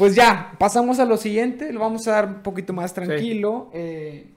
Pues 0.00 0.14
ya, 0.14 0.52
pasamos 0.56 0.98
a 0.98 1.04
lo 1.04 1.18
siguiente. 1.18 1.74
Lo 1.74 1.80
vamos 1.80 2.08
a 2.08 2.12
dar 2.12 2.26
un 2.26 2.42
poquito 2.42 2.72
más 2.72 2.94
tranquilo. 2.94 3.68
Eh, 3.74 4.30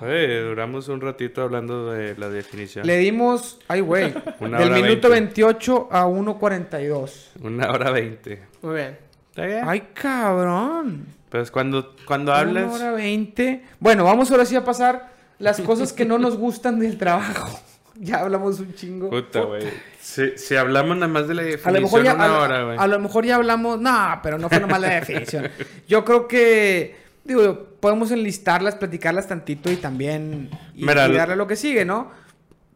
Oye, 0.00 0.40
duramos 0.40 0.88
un 0.88 1.00
ratito 1.00 1.42
hablando 1.42 1.92
de 1.92 2.16
la 2.16 2.28
definición. 2.30 2.84
le 2.84 2.96
dimos, 2.96 3.60
ay 3.68 3.78
güey, 3.78 4.12
Una 4.40 4.58
del 4.58 4.72
minuto 4.72 5.08
veinte. 5.08 5.44
28 5.44 5.88
a 5.92 6.04
1.42. 6.08 7.28
Una 7.42 7.70
hora 7.70 7.92
veinte. 7.92 8.42
Muy 8.62 8.74
bien. 8.74 8.98
¿Está 9.30 9.46
bien? 9.46 9.60
Ay, 9.64 9.82
cabrón. 9.94 11.06
Pues 11.28 11.52
cuando, 11.52 11.94
cuando 12.04 12.32
Una 12.32 12.40
hablas... 12.40 12.74
hora 12.74 12.90
20. 12.90 13.62
Bueno, 13.78 14.02
vamos 14.02 14.32
ahora 14.32 14.44
sí 14.44 14.56
a 14.56 14.64
pasar 14.64 15.12
las 15.38 15.60
cosas 15.60 15.92
que 15.92 16.04
no 16.04 16.18
nos 16.18 16.36
gustan 16.36 16.80
del 16.80 16.98
trabajo. 16.98 17.56
Ya 18.00 18.20
hablamos 18.20 18.58
un 18.60 18.74
chingo. 18.74 19.08
Puta, 19.10 19.40
güey. 19.42 19.62
Si, 20.00 20.36
si 20.36 20.56
hablamos 20.56 20.96
nada 20.96 21.12
más 21.12 21.28
de 21.28 21.34
la 21.34 21.42
A 21.42 21.44
definición, 21.44 21.74
lo 21.74 21.80
mejor 21.82 22.02
ya, 22.04 22.14
una 22.14 22.24
a, 22.24 22.40
hora, 22.40 22.64
güey. 22.64 22.76
a 22.78 22.86
lo 22.88 22.98
mejor 22.98 23.24
ya 23.24 23.36
hablamos. 23.36 23.80
No, 23.80 24.20
pero 24.22 24.36
no 24.38 24.48
fue 24.48 24.60
nomás 24.60 24.80
la 24.80 24.94
definición. 24.94 25.48
Yo 25.88 26.04
creo 26.04 26.26
que. 26.28 26.96
Digo, 27.24 27.68
podemos 27.80 28.10
enlistarlas, 28.10 28.74
platicarlas 28.74 29.28
tantito 29.28 29.70
y 29.70 29.76
también. 29.76 30.50
Y, 30.74 30.84
Mira, 30.84 31.06
y 31.06 31.12
lo- 31.12 31.16
darle 31.16 31.36
lo 31.36 31.46
que 31.46 31.56
sigue, 31.56 31.84
¿no? 31.84 32.10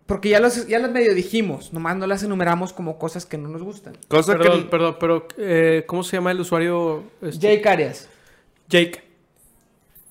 Porque 0.06 0.30
ya, 0.30 0.40
los, 0.40 0.66
ya 0.68 0.78
las 0.78 0.90
medio 0.90 1.12
dijimos. 1.14 1.72
Nomás 1.74 1.96
no 1.96 2.06
las 2.06 2.22
enumeramos 2.22 2.72
como 2.72 2.98
cosas 2.98 3.26
que 3.26 3.36
no 3.36 3.48
nos 3.48 3.62
gustan. 3.62 3.94
Cosa 4.08 4.38
Perdón, 4.38 4.62
que... 4.62 4.68
perdón, 4.70 4.96
pero 4.98 5.26
eh, 5.36 5.84
¿cómo 5.86 6.02
se 6.02 6.16
llama 6.16 6.30
el 6.30 6.40
usuario? 6.40 7.02
Este, 7.20 7.56
Jake 7.56 7.68
Arias. 7.68 8.08
Jake. 8.68 9.02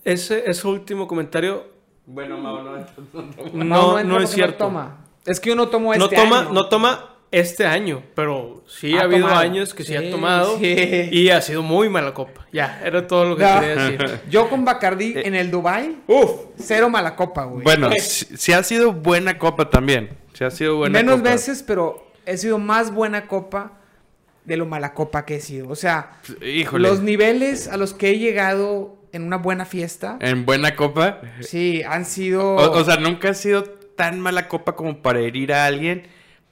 Ese, 0.04 0.44
ese 0.50 0.68
último 0.68 1.08
comentario 1.08 1.66
Bueno, 2.08 2.38
Mau, 2.38 2.64
no... 2.64 2.72
no, 3.54 4.00
entra 4.00 4.04
no 4.18 4.24
es 4.24 4.30
cierto. 4.32 4.58
toma. 4.66 4.98
Es 5.26 5.40
que 5.40 5.52
uno 5.52 5.68
tomó 5.68 5.94
no 5.96 6.06
este 6.06 6.16
toma, 6.16 6.40
año. 6.40 6.54
no 6.54 6.70
toma 6.70 7.14
este 7.32 7.66
año, 7.66 8.02
pero 8.16 8.64
sí 8.66 8.96
ha, 8.98 9.02
Ha 9.02 9.04
habido 9.04 9.22
tomado. 9.28 9.40
años 9.42 9.74
que 9.74 9.84
sí, 9.84 9.90
Sí, 9.92 9.96
ha 9.98 10.10
tomado 10.10 10.58
sí. 10.58 11.10
y 11.12 11.30
ha 11.30 11.42
sido 11.42 11.62
muy 11.64 11.90
mala 11.90 12.14
copa. 12.14 12.48
Ya, 12.54 12.82
era 12.84 13.06
todo 13.06 13.26
lo 13.26 13.36
que 13.36 13.44
No. 13.44 13.60
quería 13.60 13.76
decir. 13.76 14.20
Yo 14.30 14.50
con 14.50 14.64
Bacardi 14.64 15.14
Eh. 15.18 15.24
en 15.28 15.36
el 15.36 15.52
Dubai, 15.52 15.98
uf, 16.08 16.32
cero 16.58 16.90
mala 16.90 17.16
copa, 17.18 17.44
güey. 17.44 17.64
Bueno, 17.66 17.90
sí, 18.00 18.26
sí 18.38 18.54
ha 18.54 18.64
sido 18.64 18.94
buena 18.94 19.38
copa 19.38 19.70
también. 19.70 20.18
Sí 20.34 20.46
ha 20.46 20.50
sido 20.52 20.78
buena 20.78 20.98
Menos 21.00 21.18
copa. 21.18 21.32
veces, 21.32 21.62
pero 21.64 22.08
he 22.26 22.38
sido 22.38 22.58
más 22.58 22.92
buena 22.94 23.28
copa 23.28 23.74
de 24.46 24.56
lo 24.56 24.66
mala 24.66 24.94
copa 24.94 25.26
que 25.26 25.36
he 25.36 25.42
sido. 25.42 25.68
O 25.68 25.76
sea, 25.76 26.12
Híjole. 26.42 26.88
los 26.88 27.02
niveles 27.02 27.68
a 27.68 27.76
los 27.76 27.94
que 27.94 28.12
he 28.12 28.18
llegado 28.20 28.96
en 29.18 29.24
una 29.24 29.38
buena 29.38 29.66
fiesta, 29.66 30.18
En 30.22 30.46
buena 30.46 30.76
copa. 30.76 31.20
sí, 31.42 31.84
han 31.84 32.06
sido... 32.06 32.56
O, 32.56 32.72
o 32.80 32.84
sea, 32.86 32.96
nunca 32.98 33.30
ha 33.30 33.34
sido 33.34 33.64
tan 33.64 34.20
mala 34.20 34.48
copa 34.48 34.76
como 34.76 35.02
para 35.02 35.20
herir 35.20 35.52
a 35.54 35.66
alguien, 35.66 36.04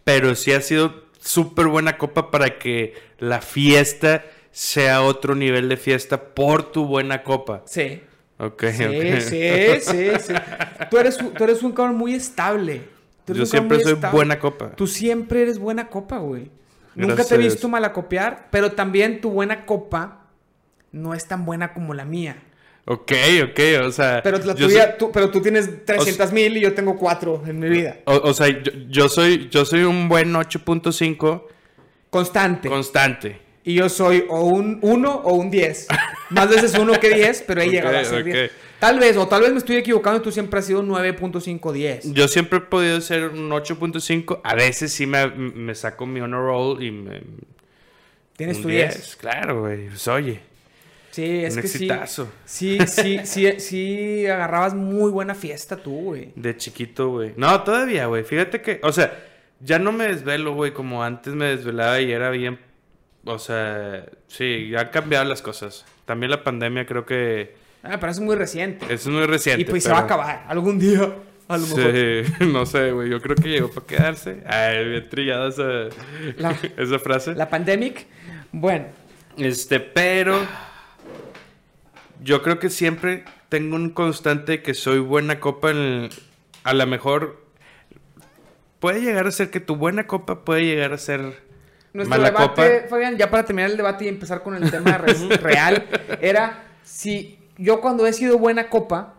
pero 0.03 0.35
sí 0.35 0.51
ha 0.51 0.59
sido 0.61 1.05
súper 1.19 1.67
buena 1.67 1.97
copa 1.97 2.29
para 2.31 2.59
que 2.59 2.93
la 3.19 3.41
fiesta 3.41 4.23
sea 4.51 5.01
otro 5.01 5.35
nivel 5.35 5.69
de 5.69 5.77
fiesta 5.77 6.33
por 6.33 6.71
tu 6.71 6.85
buena 6.85 7.23
copa. 7.23 7.63
sí. 7.65 8.01
Ok, 8.37 8.65
Sí, 8.73 8.83
ok. 8.83 9.19
sí, 9.21 9.79
sí, 9.79 10.09
sí. 10.27 10.33
Tú 10.91 10.97
eres, 10.97 11.17
un- 11.21 11.33
tú 11.33 11.43
eres 11.45 11.63
un 11.63 11.71
cabrón 11.71 11.95
muy 11.95 12.13
estable. 12.15 12.81
Yo 13.27 13.45
siempre 13.45 13.79
soy 13.79 13.93
estable. 13.93 14.13
buena 14.13 14.39
copa. 14.39 14.71
Tú 14.75 14.87
siempre 14.87 15.43
eres 15.43 15.57
buena 15.57 15.87
copa, 15.87 16.17
güey. 16.17 16.51
Nunca 16.95 17.23
te 17.23 17.35
he 17.35 17.37
visto 17.37 17.69
malacopiar, 17.69 18.49
pero 18.51 18.73
también 18.73 19.21
tu 19.21 19.29
buena 19.31 19.65
copa 19.65 20.25
no 20.91 21.13
es 21.13 21.25
tan 21.27 21.45
buena 21.45 21.73
como 21.73 21.93
la 21.93 22.03
mía. 22.03 22.35
Ok, 22.87 23.11
ok, 23.43 23.59
o 23.87 23.91
sea. 23.91 24.21
Pero, 24.23 24.37
la 24.37 24.53
tuya, 24.53 24.83
soy- 24.89 24.97
tú, 24.99 25.11
pero 25.11 25.31
tú 25.31 25.41
tienes 25.41 25.85
300 25.85 26.31
mil 26.31 26.55
y 26.57 26.61
yo 26.61 26.73
tengo 26.73 26.95
4 26.95 27.43
en 27.47 27.59
mi 27.59 27.67
vida. 27.69 27.97
o, 28.05 28.13
o 28.29 28.33
sea, 28.33 28.47
yo, 28.47 28.71
yo 28.89 29.09
soy, 29.09 29.49
yo 29.49 29.65
soy 29.65 29.83
un 29.83 30.07
buen 30.07 30.31
8.5 30.33 31.47
Constante. 32.11 32.69
constante. 32.69 33.39
y 33.63 33.73
yo 33.73 33.89
soy 33.89 34.25
o 34.29 34.41
un 34.45 34.77
1 34.83 35.11
o 35.23 35.33
un 35.33 35.49
10. 35.49 35.87
Más 36.29 36.47
veces 36.49 36.77
1 36.77 36.99
que 36.99 37.09
10, 37.15 37.43
pero 37.47 37.61
he 37.61 37.65
Ok, 37.67 37.71
llegado 37.71 37.97
a 37.97 38.03
ser 38.05 38.19
ok. 38.21 38.25
10. 38.25 38.51
Tal 38.79 38.99
vez, 38.99 39.17
o 39.17 39.27
tal 39.27 39.41
vez 39.41 39.51
me 39.51 39.57
estoy 39.57 39.77
equivocando 39.77 40.19
y 40.19 40.23
tú 40.23 40.31
siempre 40.31 40.59
has 40.59 40.65
sido 40.67 40.83
9.5, 40.83 41.71
10. 41.71 42.13
Yo 42.13 42.27
siempre 42.27 42.59
he 42.59 42.61
podido 42.61 43.01
ser 43.01 43.29
un 43.29 43.49
8.5. 43.49 44.41
A 44.43 44.53
veces 44.53 44.91
sí 44.93 45.07
me, 45.07 45.25
me 45.27 45.73
saco 45.73 46.05
mi 46.05 46.19
honor 46.19 46.45
roll 46.45 46.83
y 46.83 46.91
me. 46.91 47.21
Tienes 48.37 48.57
un 48.57 48.63
tu 48.63 48.69
10. 48.69 49.15
Claro, 49.15 49.61
güey. 49.61 49.87
Pues 49.87 50.07
oye. 50.07 50.41
Sí, 51.15 51.45
es 51.45 51.55
un 51.55 51.61
que 51.61 51.67
sí. 51.67 51.85
exitazo. 51.85 52.27
Sí, 52.45 52.77
sí, 52.87 53.19
sí, 53.23 53.51
sí, 53.59 54.27
agarrabas 54.27 54.73
muy 54.73 55.11
buena 55.11 55.33
fiesta 55.33 55.77
tú, 55.77 55.91
güey. 55.91 56.31
De 56.35 56.57
chiquito, 56.57 57.09
güey. 57.09 57.33
No, 57.37 57.61
todavía, 57.63 58.07
güey. 58.07 58.23
Fíjate 58.23 58.61
que, 58.61 58.79
o 58.83 58.91
sea, 58.91 59.17
ya 59.61 59.79
no 59.79 59.91
me 59.93 60.07
desvelo, 60.07 60.53
güey, 60.53 60.73
como 60.73 61.03
antes 61.03 61.33
me 61.33 61.45
desvelaba 61.45 62.01
y 62.01 62.11
era 62.11 62.29
bien. 62.31 62.59
O 63.23 63.39
sea, 63.39 64.05
sí, 64.27 64.69
ya 64.71 64.81
han 64.81 64.89
cambiado 64.89 65.23
las 65.25 65.41
cosas. 65.41 65.85
También 66.05 66.31
la 66.31 66.43
pandemia 66.43 66.85
creo 66.85 67.05
que 67.05 67.55
Ah, 67.81 67.97
pero 67.99 68.11
es 68.11 68.19
muy 68.19 68.35
reciente. 68.35 68.85
es 68.93 69.07
muy 69.07 69.25
reciente. 69.25 69.61
y 69.61 69.65
pues 69.65 69.83
se 69.83 69.91
va 69.91 69.99
a 69.99 70.01
acabar 70.01 70.43
algún 70.47 70.77
día. 70.79 71.13
A 71.47 71.57
lo 71.57 71.65
mejor. 71.67 71.91
Sí, 71.93 72.45
no 72.51 72.65
sé, 72.65 72.91
güey. 72.91 73.09
Yo 73.09 73.21
creo 73.21 73.35
que 73.35 73.47
llegó 73.49 73.69
para 73.71 73.85
quedarse. 73.87 74.41
Ay, 74.47 74.89
bien 74.89 75.07
trillada 75.09 75.47
esa, 75.49 75.63
La- 76.37 76.57
esa 76.77 76.99
frase. 76.99 77.35
La 77.35 77.47
pandemic. 77.49 78.05
Bueno, 78.51 78.85
Este, 79.37 79.79
pero 79.79 80.39
yo 82.25 82.41
creo 82.41 82.57
que 82.59 82.69
siempre 82.71 83.23
tengo 83.49 83.75
un 83.75 83.91
constante 83.91 84.63
que 84.63 84.73
soy 84.73 84.97
buena 84.99 85.39
copa 85.39 85.69
en 85.69 86.09
a 86.63 86.73
lo 86.73 86.87
mejor 86.87 87.45
puede 88.79 89.01
llegar 89.01 89.27
a 89.27 89.31
ser 89.31 89.51
que 89.51 89.59
tu 89.59 89.75
buena 89.75 90.07
copa 90.07 90.43
puede 90.43 90.65
llegar 90.65 90.91
a 90.93 90.97
ser 90.97 91.19
nuestro 91.93 92.17
mala 92.17 92.31
debate, 92.31 92.47
copa. 92.47 92.89
Fabián, 92.89 93.17
ya 93.17 93.29
para 93.29 93.45
terminar 93.45 93.69
el 93.71 93.77
debate 93.77 94.05
y 94.05 94.07
empezar 94.07 94.41
con 94.43 94.55
el 94.55 94.69
tema 94.71 94.97
re- 94.97 95.13
real, 95.37 95.87
era 96.19 96.63
si 96.83 97.37
yo 97.57 97.79
cuando 97.79 98.05
he 98.07 98.13
sido 98.13 98.37
buena 98.39 98.69
copa, 98.69 99.13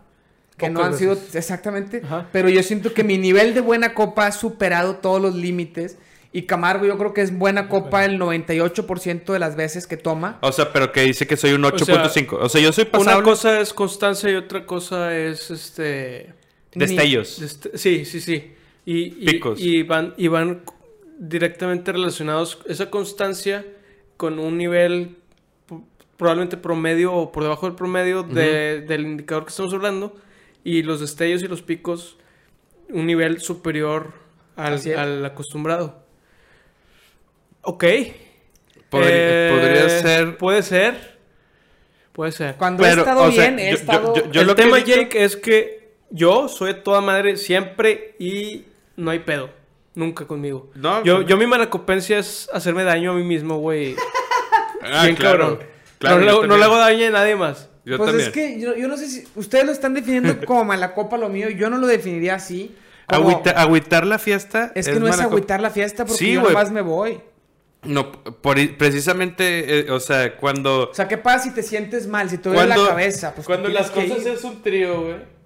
que 0.57 0.69
no 0.69 0.83
han 0.83 0.97
sido 0.97 1.17
exactamente, 1.33 2.01
Ajá. 2.03 2.27
pero 2.31 2.49
yo 2.49 2.61
siento 2.63 2.93
que 2.93 3.03
mi 3.03 3.17
nivel 3.17 3.53
de 3.53 3.61
buena 3.61 3.93
copa 3.93 4.27
ha 4.27 4.31
superado 4.31 4.97
todos 4.97 5.21
los 5.21 5.33
límites. 5.33 5.97
Y 6.33 6.43
Camargo 6.43 6.85
yo 6.85 6.97
creo 6.97 7.13
que 7.13 7.21
es 7.21 7.35
buena 7.37 7.69
copa 7.69 8.03
el 8.05 8.19
98% 8.19 9.31
de 9.33 9.39
las 9.39 9.55
veces 9.55 9.87
que 9.87 9.97
toma. 9.97 10.37
O 10.41 10.51
sea, 10.51 10.71
pero 10.73 10.91
que 10.91 11.01
dice 11.01 11.25
que 11.25 11.37
soy 11.37 11.53
un 11.53 11.63
O 11.65 11.77
sea, 11.77 12.03
8.5. 12.03 12.37
O 12.39 12.49
sea, 12.49 12.61
yo 12.61 12.71
soy 12.73 12.83
Una 12.83 12.91
pasable. 12.91 13.23
cosa 13.23 13.59
es 13.61 13.73
constancia 13.73 14.29
y 14.29 14.35
otra 14.35 14.65
cosa 14.65 15.15
es 15.17 15.49
este. 15.49 16.33
Destellos. 16.73 17.41
Dest- 17.41 17.71
Sí, 17.75 18.05
sí, 18.05 18.19
sí. 18.21 18.53
Y, 18.85 19.23
y- 19.23 19.25
Picos. 19.25 19.59
y 19.59 19.83
van, 19.83 20.13
y 20.17 20.27
van 20.27 20.61
directamente 21.17 21.91
relacionados 21.91 22.59
esa 22.67 22.89
constancia 22.89 23.65
con 24.17 24.37
un 24.39 24.57
nivel 24.57 25.15
probablemente 26.17 26.57
promedio 26.57 27.13
o 27.13 27.31
por 27.31 27.43
debajo 27.43 27.65
del 27.67 27.75
promedio 27.75 28.23
de- 28.23 28.81
del 28.81 29.01
indicador 29.01 29.45
que 29.45 29.49
estamos 29.49 29.73
hablando. 29.73 30.15
Y 30.63 30.83
los 30.83 30.99
destellos 30.99 31.41
y 31.41 31.47
los 31.47 31.61
picos 31.61 32.17
un 32.89 33.05
nivel 33.07 33.39
superior 33.39 34.13
al 34.55 35.25
acostumbrado. 35.25 36.05
Ok. 37.69 37.83
Podría, 38.89 39.09
Eh, 39.11 39.51
podría 39.51 39.89
ser. 40.01 40.37
Puede 40.37 40.63
ser. 40.63 41.17
Puede 42.13 42.31
ser. 42.31 42.55
Cuando 42.55 42.85
he 42.85 42.89
estado 42.89 43.29
sea, 43.31 43.41
bien, 43.51 43.59
he 43.59 43.71
yo- 43.71 43.75
estado... 43.75 44.15
yo- 44.15 44.31
yo 44.31 44.41
el 44.41 44.47
lo 44.47 44.55
que 44.55 44.61
he 44.61 44.65
tema, 44.65 44.77
dicho- 44.77 44.95
Jake, 45.01 45.23
es 45.23 45.35
que 45.35 45.91
yo 46.09 46.47
soy 46.47 46.75
toda 46.81 47.01
madre 47.01 47.35
siempre 47.35 48.15
y 48.19 48.63
no 48.95 49.11
hay 49.11 49.19
pedo. 49.19 49.49
Nunca 49.95 50.25
conmigo. 50.25 50.71
No, 50.75 51.03
yo, 51.03 51.17
pues- 51.17 51.27
yo 51.27 51.35
mi 51.37 51.45
malacopencia 51.45 52.19
es 52.19 52.49
hacerme 52.53 52.83
daño 52.85 53.11
a 53.11 53.15
mí 53.15 53.23
mismo, 53.23 53.57
güey. 53.59 53.95
Ah, 54.89 55.03
Bien 55.03 55.15
claro, 55.17 55.39
cabrón. 55.39 55.59
claro, 55.99 56.15
no, 56.17 56.21
le, 56.21 56.27
no 56.31 56.39
también. 56.39 56.59
le 56.59 56.65
hago 56.65 56.77
daño 56.77 57.07
a 57.07 57.09
nadie 57.09 57.35
más. 57.35 57.69
Yo 57.83 57.97
pues 57.97 58.07
también. 58.09 58.27
es 58.29 58.33
que 58.33 58.59
yo, 58.61 58.75
yo 58.77 58.87
no 58.87 58.95
sé 58.95 59.07
si 59.07 59.27
ustedes 59.35 59.65
lo 59.65 59.71
están 59.73 59.93
definiendo 59.93 60.33
como 60.45 60.63
mala 60.63 60.93
copa 60.93 61.17
lo 61.17 61.27
mío, 61.27 61.49
yo 61.49 61.69
no 61.69 61.77
lo 61.77 61.87
definiría 61.87 62.35
así. 62.35 62.73
como- 63.07 63.29
Agüita- 63.31 63.51
agüitar 63.57 64.05
la 64.05 64.17
fiesta. 64.17 64.71
es 64.75 64.87
que 64.87 64.99
no 64.99 65.07
es 65.09 65.19
agüitar 65.19 65.59
la 65.59 65.71
fiesta 65.71 66.05
porque 66.05 66.19
Sí, 66.19 66.33
yo 66.33 66.43
nomás 66.43 66.71
me 66.71 66.81
voy. 66.81 67.19
No, 67.83 68.11
por, 68.11 68.57
precisamente, 68.77 69.79
eh, 69.87 69.91
o 69.91 69.99
sea, 69.99 70.35
cuando. 70.37 70.89
O 70.89 70.93
sea, 70.93 71.07
¿qué 71.07 71.17
pasa 71.17 71.43
si 71.45 71.51
te 71.53 71.63
sientes 71.63 72.07
mal? 72.07 72.29
Si 72.29 72.37
te 72.37 72.49
duele 72.49 72.67
la 72.67 72.75
cabeza. 72.75 73.33
Pues 73.35 73.45
Cuando 73.47 73.69
las 73.69 73.91
cosas 73.91 74.21
ir. 74.21 74.27
es 74.29 74.43
un 74.43 74.61
trío, 74.61 75.01
güey. 75.01 75.37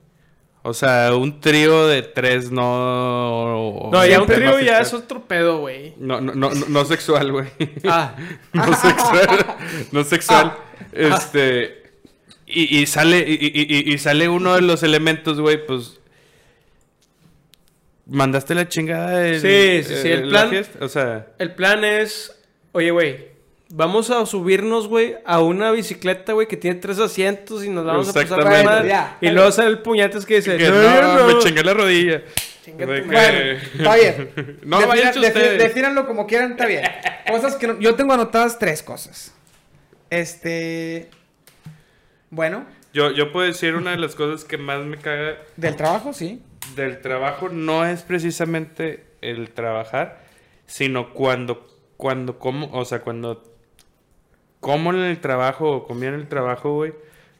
O 0.64 0.74
sea, 0.76 1.16
un 1.16 1.42
trío 1.42 1.88
de 1.88 2.04
tres 2.04 2.52
no. 2.52 3.90
No, 3.92 4.06
ya 4.06 4.22
un 4.22 4.28
trío 4.28 4.52
no 4.52 4.60
ya 4.60 4.80
es 4.80 4.94
otro 4.94 5.24
pedo, 5.24 5.60
güey. 5.60 5.94
No, 5.98 6.22
no, 6.22 6.34
no, 6.36 6.52
no, 6.52 6.66
no 6.68 6.86
sexual, 6.86 7.32
güey. 7.32 7.48
Ah, 7.88 8.16
no 8.54 8.74
sexual. 8.76 9.46
No 9.92 10.04
sexual. 10.04 10.54
Ah. 10.56 10.88
Este. 10.94 11.82
Y, 12.46 12.80
y 12.80 12.86
sale. 12.86 13.20
Y, 13.28 13.34
y- 13.34 13.90
y- 13.90 13.94
y 13.94 13.98
sale 13.98 14.30
uno 14.30 14.54
de 14.56 14.62
los 14.62 14.84
elementos, 14.84 15.40
güey, 15.40 15.66
pues. 15.66 16.00
Mandaste 18.12 18.54
la 18.56 18.68
chingada 18.68 19.18
de. 19.20 19.40
Sí, 19.40 19.88
sí, 19.88 20.02
sí, 20.02 20.10
el 20.12 20.28
plan- 20.30 20.52
O 20.82 20.88
sea. 20.90 21.28
el 21.40 21.54
plan 21.56 21.86
es, 21.86 22.36
oye, 22.74 22.92
güey, 22.92 23.30
vamos 23.70 24.10
a 24.10 24.26
subirnos, 24.26 24.88
güey, 24.90 25.16
a 25.26 25.40
una 25.42 25.72
bicicleta, 25.72 26.34
güey, 26.34 26.46
que 26.48 26.58
tiene 26.58 26.80
tres 26.80 27.00
asientos 27.00 27.64
y 27.64 27.70
nos 27.70 27.86
vamos 27.86 28.10
a 28.10 28.14
pasar 28.14 28.44
la 28.44 28.64
madre. 28.64 28.90
Ya. 28.90 29.18
Y 29.22 29.30
luego 29.30 29.50
sale 29.52 29.70
el 29.70 29.80
puñetes 29.80 30.26
que 30.26 30.36
dice, 30.36 30.58
que 30.58 30.68
no, 30.68 30.76
no, 30.76 31.18
yo 31.18 31.28
no". 31.28 31.36
me 31.36 31.40
chingué 31.42 31.64
la 31.64 31.74
rodilla. 31.74 32.22
Tu 32.66 32.78
que-. 32.78 32.86
Bueno, 32.86 33.14
está 33.14 33.96
bien. 33.96 34.60
No, 34.64 34.78
Defina- 34.82 34.88
vayan 34.88 35.14
defi- 35.14 35.28
ustedes. 35.28 35.58
Defínanlo 35.60 36.06
como 36.06 36.28
quieran, 36.28 36.52
está 36.52 36.66
bien. 36.66 36.84
Cosas 37.30 37.56
que 37.56 37.68
no- 37.68 37.80
yo 37.80 37.96
tengo 37.96 38.14
anotadas 38.14 38.60
tres 38.60 38.84
cosas. 38.84 39.34
Este. 40.10 41.10
Bueno, 42.30 42.66
Yo, 42.94 43.12
yo 43.12 43.32
puedo 43.32 43.48
decir 43.48 43.76
una 43.76 43.92
de 43.92 43.98
las 43.98 44.16
cosas 44.16 44.44
que 44.44 44.58
más 44.58 44.84
me 44.86 44.98
caga 44.98 45.38
del 45.56 45.76
trabajo, 45.78 46.12
sí. 46.12 46.42
Del 46.76 47.02
trabajo 47.02 47.50
no 47.50 47.86
es 47.86 48.02
precisamente 48.04 49.06
el 49.22 49.52
trabajar, 49.52 50.24
sino 50.66 51.14
cuando, 51.14 51.68
cuando 51.98 52.40
como, 52.40 52.70
o 52.72 52.86
sea, 52.86 53.02
cuando 53.02 53.44
como 54.60 54.92
en 54.92 55.00
el 55.00 55.20
trabajo 55.20 55.70
o 55.72 55.84
comía 55.88 56.10
en 56.10 56.16
el 56.16 56.28
trabajo, 56.28 56.74
güey, 56.74 56.94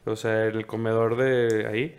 o 0.06 0.16
sea, 0.16 0.46
el 0.46 0.66
comedor 0.66 1.16
de 1.18 1.68
ahí, 1.68 1.96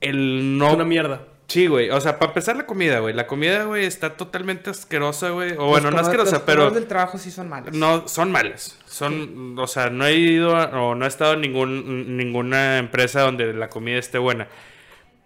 el 0.00 0.58
no... 0.58 0.74
Una 0.74 0.84
mierda. 0.84 1.28
Sí, 1.46 1.66
güey, 1.66 1.90
o 1.90 2.00
sea, 2.00 2.18
para 2.18 2.30
empezar 2.30 2.56
la 2.56 2.64
comida, 2.64 3.00
güey, 3.00 3.14
la 3.14 3.26
comida, 3.26 3.64
güey, 3.64 3.84
está 3.84 4.16
totalmente 4.16 4.70
asquerosa, 4.70 5.28
güey, 5.30 5.52
o 5.52 5.56
Los 5.56 5.66
bueno, 5.68 5.90
no 5.90 5.98
asquerosa, 5.98 6.36
los 6.36 6.42
pero... 6.42 6.56
comedores 6.62 6.74
del 6.80 6.88
trabajo 6.88 7.18
sí 7.18 7.30
son 7.30 7.48
malos. 7.50 7.74
No, 7.76 8.08
son 8.08 8.32
malas. 8.32 8.78
Son, 8.86 9.54
o 9.58 9.66
sea, 9.66 9.90
no 9.90 10.06
he 10.06 10.14
ido 10.16 10.56
a- 10.56 10.70
o 10.82 10.94
no 10.94 11.04
he 11.04 11.08
estado 11.08 11.34
en 11.34 11.42
ningún, 11.42 12.16
ninguna 12.16 12.78
empresa 12.78 13.20
donde 13.20 13.52
la 13.52 13.68
comida 13.68 13.98
esté 13.98 14.16
buena. 14.18 14.48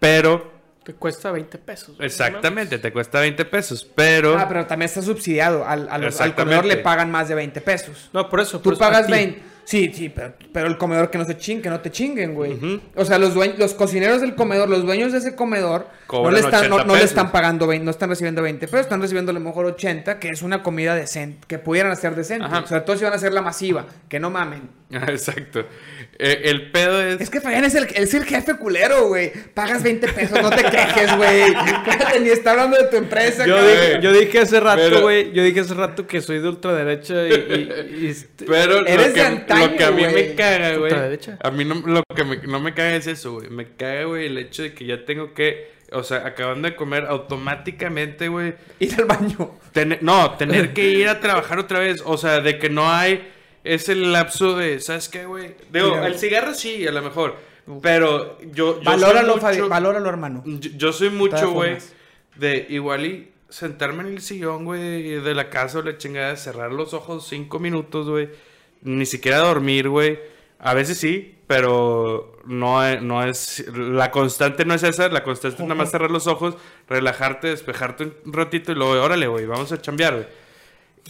Pero, 0.01 0.53
Te 0.89 0.95
cuesta 0.95 1.31
20 1.31 1.59
pesos. 1.59 1.97
exactamente, 2.01 2.79
te 2.79 2.91
cuesta 2.91 3.21
20 3.21 3.45
pesos. 3.45 3.87
Pero, 3.95 4.39
Ah, 4.39 4.47
pero 4.49 4.67
también 4.67 4.87
está 4.87 5.03
subsidiado. 5.03 5.67
Al, 5.67 5.87
al 5.91 6.35
comedor 6.35 6.65
le 6.65 6.79
pagan 6.79 7.11
más 7.11 7.29
de 7.29 7.35
20 7.35 7.61
pesos. 7.61 8.09
No, 8.15 8.31
por 8.31 8.41
eso. 8.41 8.57
Tú 8.61 8.71
por 8.71 8.73
eso, 8.73 8.85
a 8.85 8.89
pagas 8.89 9.05
ti. 9.07 9.13
20. 9.13 9.43
Sí, 9.65 9.93
sí, 9.95 10.09
pero, 10.09 10.33
pero 10.51 10.67
el 10.67 10.79
comedor 10.79 11.11
que 11.11 11.19
no 11.19 11.27
se 11.27 11.37
chinguen, 11.37 11.61
que 11.63 11.69
no 11.69 11.81
te 11.81 11.91
chinguen, 11.91 12.33
güey. 12.33 12.81
O 12.95 13.05
sea, 13.05 13.19
los 13.19 13.35
dueños, 13.35 13.59
los 13.59 13.75
cocineros 13.75 14.23
del 14.23 14.35
comedor, 14.35 14.67
los 14.71 14.83
dueños 14.83 15.13
de 15.13 15.19
ese 15.19 15.37
comedor, 15.37 15.89
no 16.11 16.31
le, 16.31 16.41
están, 16.41 16.71
no, 16.71 16.77
80 16.77 16.85
no 16.91 16.97
le 16.97 17.05
están 17.05 17.31
pagando 17.31 17.67
20, 17.67 17.85
no 17.85 17.91
están 17.91 18.09
recibiendo 18.09 18.41
20 18.41 18.67
pesos, 18.67 18.81
están 18.81 19.03
recibiendo 19.03 19.29
a 19.31 19.35
lo 19.35 19.41
mejor 19.41 19.67
80, 19.67 20.19
que 20.21 20.31
es 20.31 20.41
una 20.41 20.63
comida 20.63 20.95
decente, 20.95 21.47
que 21.47 21.59
pudieran 21.59 21.93
hacer 21.93 22.15
decente. 22.15 22.47
Ajá. 22.47 22.67
Sobre 22.67 22.81
todo 22.81 22.97
si 22.97 23.05
van 23.05 23.13
a 23.13 23.17
hacer 23.17 23.35
la 23.35 23.43
masiva, 23.43 23.85
que 24.09 24.19
no 24.19 24.31
mamen. 24.31 24.71
Ah, 24.91 25.05
exacto. 25.09 25.67
Eh, 26.21 26.43
el 26.51 26.73
pedo 26.73 27.01
es... 27.01 27.21
Es 27.21 27.31
que 27.31 27.41
Fabián 27.41 27.65
es 27.65 27.77
el, 27.77 27.85
es 27.95 28.13
el 28.13 28.25
jefe 28.25 28.55
culero, 28.57 29.07
güey. 29.07 29.31
Pagas 29.55 29.85
20 29.85 30.09
pesos, 30.09 30.43
no 30.43 30.51
te 30.51 30.65
quejes, 30.65 31.17
güey. 31.17 31.55
Ni 32.21 32.29
está 32.31 32.51
hablando 32.51 32.77
de 32.77 32.85
tu 32.89 32.97
empresa, 32.97 33.47
Yo 33.47 33.55
cabrón. 33.55 33.73
dije, 33.73 33.99
yo 34.03 34.13
dije 34.13 34.39
hace 34.41 34.59
rato, 34.59 34.81
Pero- 34.83 35.01
güey. 35.03 35.33
Yo 35.33 35.45
dije 35.45 35.61
hace 35.61 35.75
rato 35.75 36.07
que 36.09 36.21
soy 36.21 36.41
de 36.41 36.49
ultraderecha 36.49 37.27
y. 37.29 37.33
y- 37.33 38.05
y 38.05 38.07
este- 38.11 38.47
Pero 38.47 38.85
Eres 38.85 38.97
lo 38.97 39.03
de 39.09 39.13
que, 39.15 39.21
antaño, 39.23 39.67
lo 39.69 39.77
que 39.77 39.85
a 39.85 39.91
mí 39.93 40.03
güey. 40.03 40.15
me 40.15 40.35
caga, 40.35 40.77
güey. 40.77 40.93
A 41.41 41.51
mí 41.53 41.65
no, 41.65 41.75
lo 41.87 42.03
que 42.17 42.25
me, 42.25 42.37
no 42.39 42.59
me 42.59 42.75
caga 42.75 42.97
es 42.97 43.07
eso, 43.07 43.35
güey. 43.35 43.49
Me 43.51 43.69
caga, 43.77 44.05
güey, 44.05 44.27
el 44.27 44.39
hecho 44.39 44.63
de 44.65 44.75
que 44.75 44.87
ya 44.87 45.05
tengo 45.05 45.35
que... 45.35 45.79
O 45.93 46.03
sea, 46.03 46.27
acabando 46.27 46.69
de 46.69 46.75
comer 46.77 47.07
automáticamente, 47.07 48.29
güey. 48.29 48.55
Ir 48.79 48.95
al 48.99 49.05
baño. 49.07 49.53
Tener- 49.73 50.03
no, 50.03 50.33
tener 50.37 50.73
que 50.75 50.83
ir 50.91 51.09
a 51.09 51.21
trabajar 51.21 51.59
otra 51.59 51.79
vez. 51.79 52.03
O 52.05 52.19
sea, 52.19 52.41
de 52.41 52.59
que 52.59 52.69
no 52.69 52.91
hay 52.93 53.27
ese 53.75 53.95
lapso 53.95 54.57
de, 54.57 54.81
¿sabes 54.81 55.09
qué, 55.09 55.27
güey? 55.27 55.55
Digo, 55.73 55.91
Mira, 55.91 56.07
el 56.07 56.19
cigarro 56.19 56.55
sí, 56.55 56.87
a 56.87 56.93
lo 56.93 57.03
mejor. 57.03 57.37
Pero 57.83 58.39
yo, 58.41 58.81
yo 58.81 58.83
Valóralo, 58.83 59.37
Fabi, 59.39 59.59
mucho, 59.59 59.69
valóralo, 59.69 60.09
hermano. 60.09 60.43
yo, 60.47 60.71
yo 60.77 60.93
soy 60.93 61.11
mucho, 61.11 61.51
güey, 61.51 61.77
de 62.37 62.67
igual 62.71 63.05
y 63.05 63.31
sentarme 63.49 64.03
en 64.05 64.15
el 64.15 64.21
sillón, 64.23 64.65
güey, 64.65 65.21
de 65.21 65.35
la 65.35 65.51
casa 65.51 65.79
o 65.79 65.83
la 65.83 65.99
chingada, 65.99 66.37
cerrar 66.37 66.73
los 66.73 66.95
ojos 66.95 67.27
cinco 67.29 67.59
minutos, 67.59 68.09
güey. 68.09 68.31
Ni 68.83 69.07
siquiera 69.07 69.39
dormir, 69.39 69.89
güey. 69.89 70.19
A 70.59 70.75
veces 70.75 70.99
sí, 70.99 71.37
pero 71.47 72.39
no, 72.45 73.01
no 73.01 73.25
es... 73.25 73.67
La 73.75 74.11
constante 74.11 74.65
no 74.65 74.75
es 74.75 74.83
esa, 74.83 75.09
la 75.09 75.23
constante 75.23 75.57
es 75.57 75.63
nada 75.63 75.75
más 75.75 75.91
cerrar 75.91 76.11
los 76.11 76.27
ojos, 76.27 76.57
relajarte, 76.89 77.49
despejarte 77.49 78.13
un 78.25 78.33
ratito 78.33 78.73
y 78.73 78.75
luego, 78.75 78.93
órale, 79.03 79.27
güey, 79.29 79.47
vamos 79.47 79.73
a 79.73 79.81
chambear, 79.81 80.15
güey. 80.15 80.27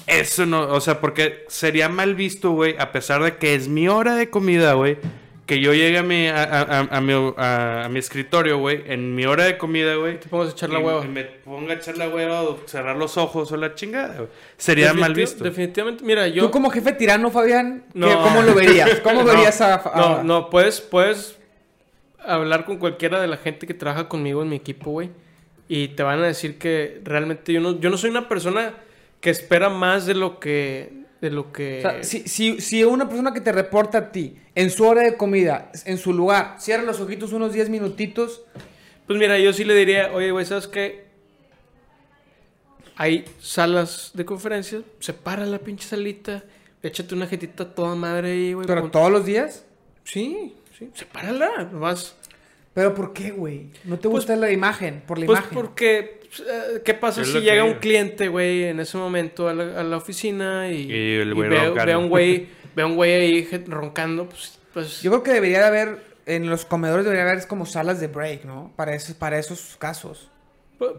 Eso 0.06 0.46
no, 0.46 0.62
o 0.72 0.80
sea, 0.80 1.00
porque 1.00 1.44
sería 1.48 1.88
mal 1.88 2.14
visto, 2.14 2.52
güey, 2.52 2.76
a 2.78 2.92
pesar 2.92 3.22
de 3.22 3.36
que 3.36 3.54
es 3.54 3.68
mi 3.68 3.88
hora 3.88 4.14
de 4.14 4.30
comida, 4.30 4.72
güey, 4.74 4.96
que 5.44 5.60
yo 5.60 5.72
llegue 5.72 5.98
a 5.98 6.02
mi, 6.02 6.26
a, 6.28 6.42
a- 6.42 6.62
a- 6.80 6.88
a 6.96 7.00
mi, 7.00 7.12
a- 7.36 7.84
a 7.84 7.88
mi 7.88 7.98
escritorio, 7.98 8.58
güey, 8.58 8.82
en 8.86 9.14
mi 9.14 9.24
hora 9.26 9.44
de 9.44 9.56
comida, 9.58 9.94
güey. 9.96 10.20
Te 10.20 10.28
pongas 10.28 10.48
a 10.48 10.52
echar 10.52 10.70
la 10.70 10.78
hueva. 10.78 11.04
y 11.04 11.08
me 11.08 11.24
ponga 11.24 11.72
a 11.72 11.76
echar 11.76 11.96
la 11.96 12.08
hueva 12.08 12.42
o 12.42 12.60
cerrar 12.66 12.96
los 12.96 13.16
ojos 13.16 13.50
o 13.52 13.56
la 13.56 13.74
chingada, 13.74 14.14
güey. 14.16 14.28
Sería 14.58 14.92
mal 14.92 15.14
visto. 15.14 15.42
Definitivamente, 15.44 16.04
mira, 16.04 16.28
yo. 16.28 16.44
Tú 16.44 16.50
como 16.50 16.68
jefe 16.70 16.92
tirano, 16.92 17.30
Fabián, 17.30 17.84
¿qué- 17.92 17.98
No. 17.98 18.22
¿cómo 18.22 18.42
lo 18.42 18.54
verías? 18.54 19.00
¿Cómo 19.02 19.22
No, 19.22 19.26
verías 19.30 19.60
a... 19.62 19.74
a- 19.76 19.92
No, 19.96 20.22
no, 20.22 20.50
puedes, 20.50 20.80
puedes 20.82 21.38
hablar 22.24 22.64
con 22.64 22.76
cualquiera 22.78 23.20
de 23.20 23.26
la 23.26 23.36
gente 23.38 23.66
que 23.66 23.74
trabaja 23.74 24.08
conmigo 24.08 24.42
en 24.42 24.48
mi 24.50 24.56
equipo, 24.56 24.90
güey. 24.90 25.10
Y 25.68 25.88
te 25.88 26.02
van 26.02 26.20
a 26.22 26.26
decir 26.26 26.58
que 26.58 27.00
realmente 27.04 27.52
yo 27.52 27.60
no, 27.60 27.78
yo 27.80 27.90
no 27.90 27.96
soy 27.96 28.10
una 28.10 28.28
persona 28.28 28.74
que 29.20 29.30
espera 29.30 29.68
más 29.68 30.06
de 30.06 30.14
lo 30.14 30.38
que. 30.40 30.92
De 31.20 31.30
lo 31.30 31.52
que. 31.52 31.78
O 31.78 31.82
sea, 31.82 32.02
si, 32.04 32.28
si, 32.28 32.60
si 32.60 32.84
una 32.84 33.08
persona 33.08 33.32
que 33.34 33.40
te 33.40 33.50
reporta 33.52 33.98
a 33.98 34.12
ti 34.12 34.36
en 34.54 34.70
su 34.70 34.84
hora 34.86 35.02
de 35.02 35.16
comida, 35.16 35.70
en 35.84 35.98
su 35.98 36.12
lugar, 36.12 36.56
cierra 36.60 36.84
los 36.84 37.00
ojitos 37.00 37.32
unos 37.32 37.52
10 37.52 37.68
minutitos, 37.70 38.42
Pues 39.06 39.18
mira, 39.18 39.38
yo 39.38 39.52
sí 39.54 39.64
le 39.64 39.74
diría, 39.74 40.12
oye, 40.12 40.30
güey, 40.30 40.44
¿sabes 40.44 40.68
qué? 40.68 41.06
Hay 42.96 43.24
salas 43.40 44.10
de 44.14 44.24
conferencias, 44.24 44.82
separa 44.98 45.46
la 45.46 45.58
pinche 45.60 45.86
salita, 45.86 46.42
échate 46.82 47.14
una 47.14 47.26
jetita 47.26 47.72
toda 47.74 47.94
madre 47.94 48.32
ahí, 48.32 48.52
güey. 48.54 48.66
pero 48.66 48.82
pon- 48.82 48.90
todos 48.90 49.10
los 49.12 49.24
días. 49.24 49.64
Sí, 50.04 50.54
sí, 50.76 50.90
sepárala, 50.94 51.70
vas. 51.72 52.16
¿Pero 52.74 52.94
por 52.94 53.12
qué, 53.12 53.30
güey? 53.30 53.70
¿No 53.84 53.96
te 53.96 54.02
Pues- 54.08 54.24
gusta 54.24 54.36
la 54.36 54.50
imagen? 54.50 55.02
Por 55.06 55.18
la 55.18 55.26
Pues 55.26 55.38
imagen. 55.38 55.54
porque, 55.54 55.98
eh, 55.98 56.17
¿qué 56.84 56.94
pasa 56.94 57.24
si 57.24 57.32
que 57.34 57.40
llega 57.40 57.64
un 57.64 57.74
cliente, 57.74 58.28
güey, 58.28 58.64
en 58.64 58.80
ese 58.80 58.96
momento 58.98 59.48
a 59.48 59.54
la, 59.54 59.80
a 59.80 59.84
la 59.84 59.96
oficina 59.96 60.70
y, 60.70 60.90
Y 60.90 61.14
el 61.20 61.34
güey 61.34 61.48
ve, 61.50 61.92
a 61.92 61.98
un 61.98 62.08
güey, 62.08 62.48
ve 62.76 62.82
a 62.82 62.86
un 62.86 62.96
güey 62.96 63.12
ahí 63.12 63.64
roncando, 63.66 64.28
pues, 64.28 64.58
pues 64.72 65.02
Yo 65.02 65.10
creo 65.10 65.22
que 65.22 65.32
debería 65.32 65.60
de 65.60 65.66
haber, 65.66 65.98
en 66.26 66.48
los 66.50 66.64
comedores 66.64 67.04
debería 67.04 67.30
haber 67.30 67.46
como 67.46 67.66
salas 67.66 68.00
de 68.00 68.06
break, 68.08 68.44
¿no? 68.44 68.72
Para 68.76 68.94
esos, 68.94 69.14
para 69.16 69.38
esos 69.38 69.76
casos. 69.78 70.30
pues, 70.78 70.90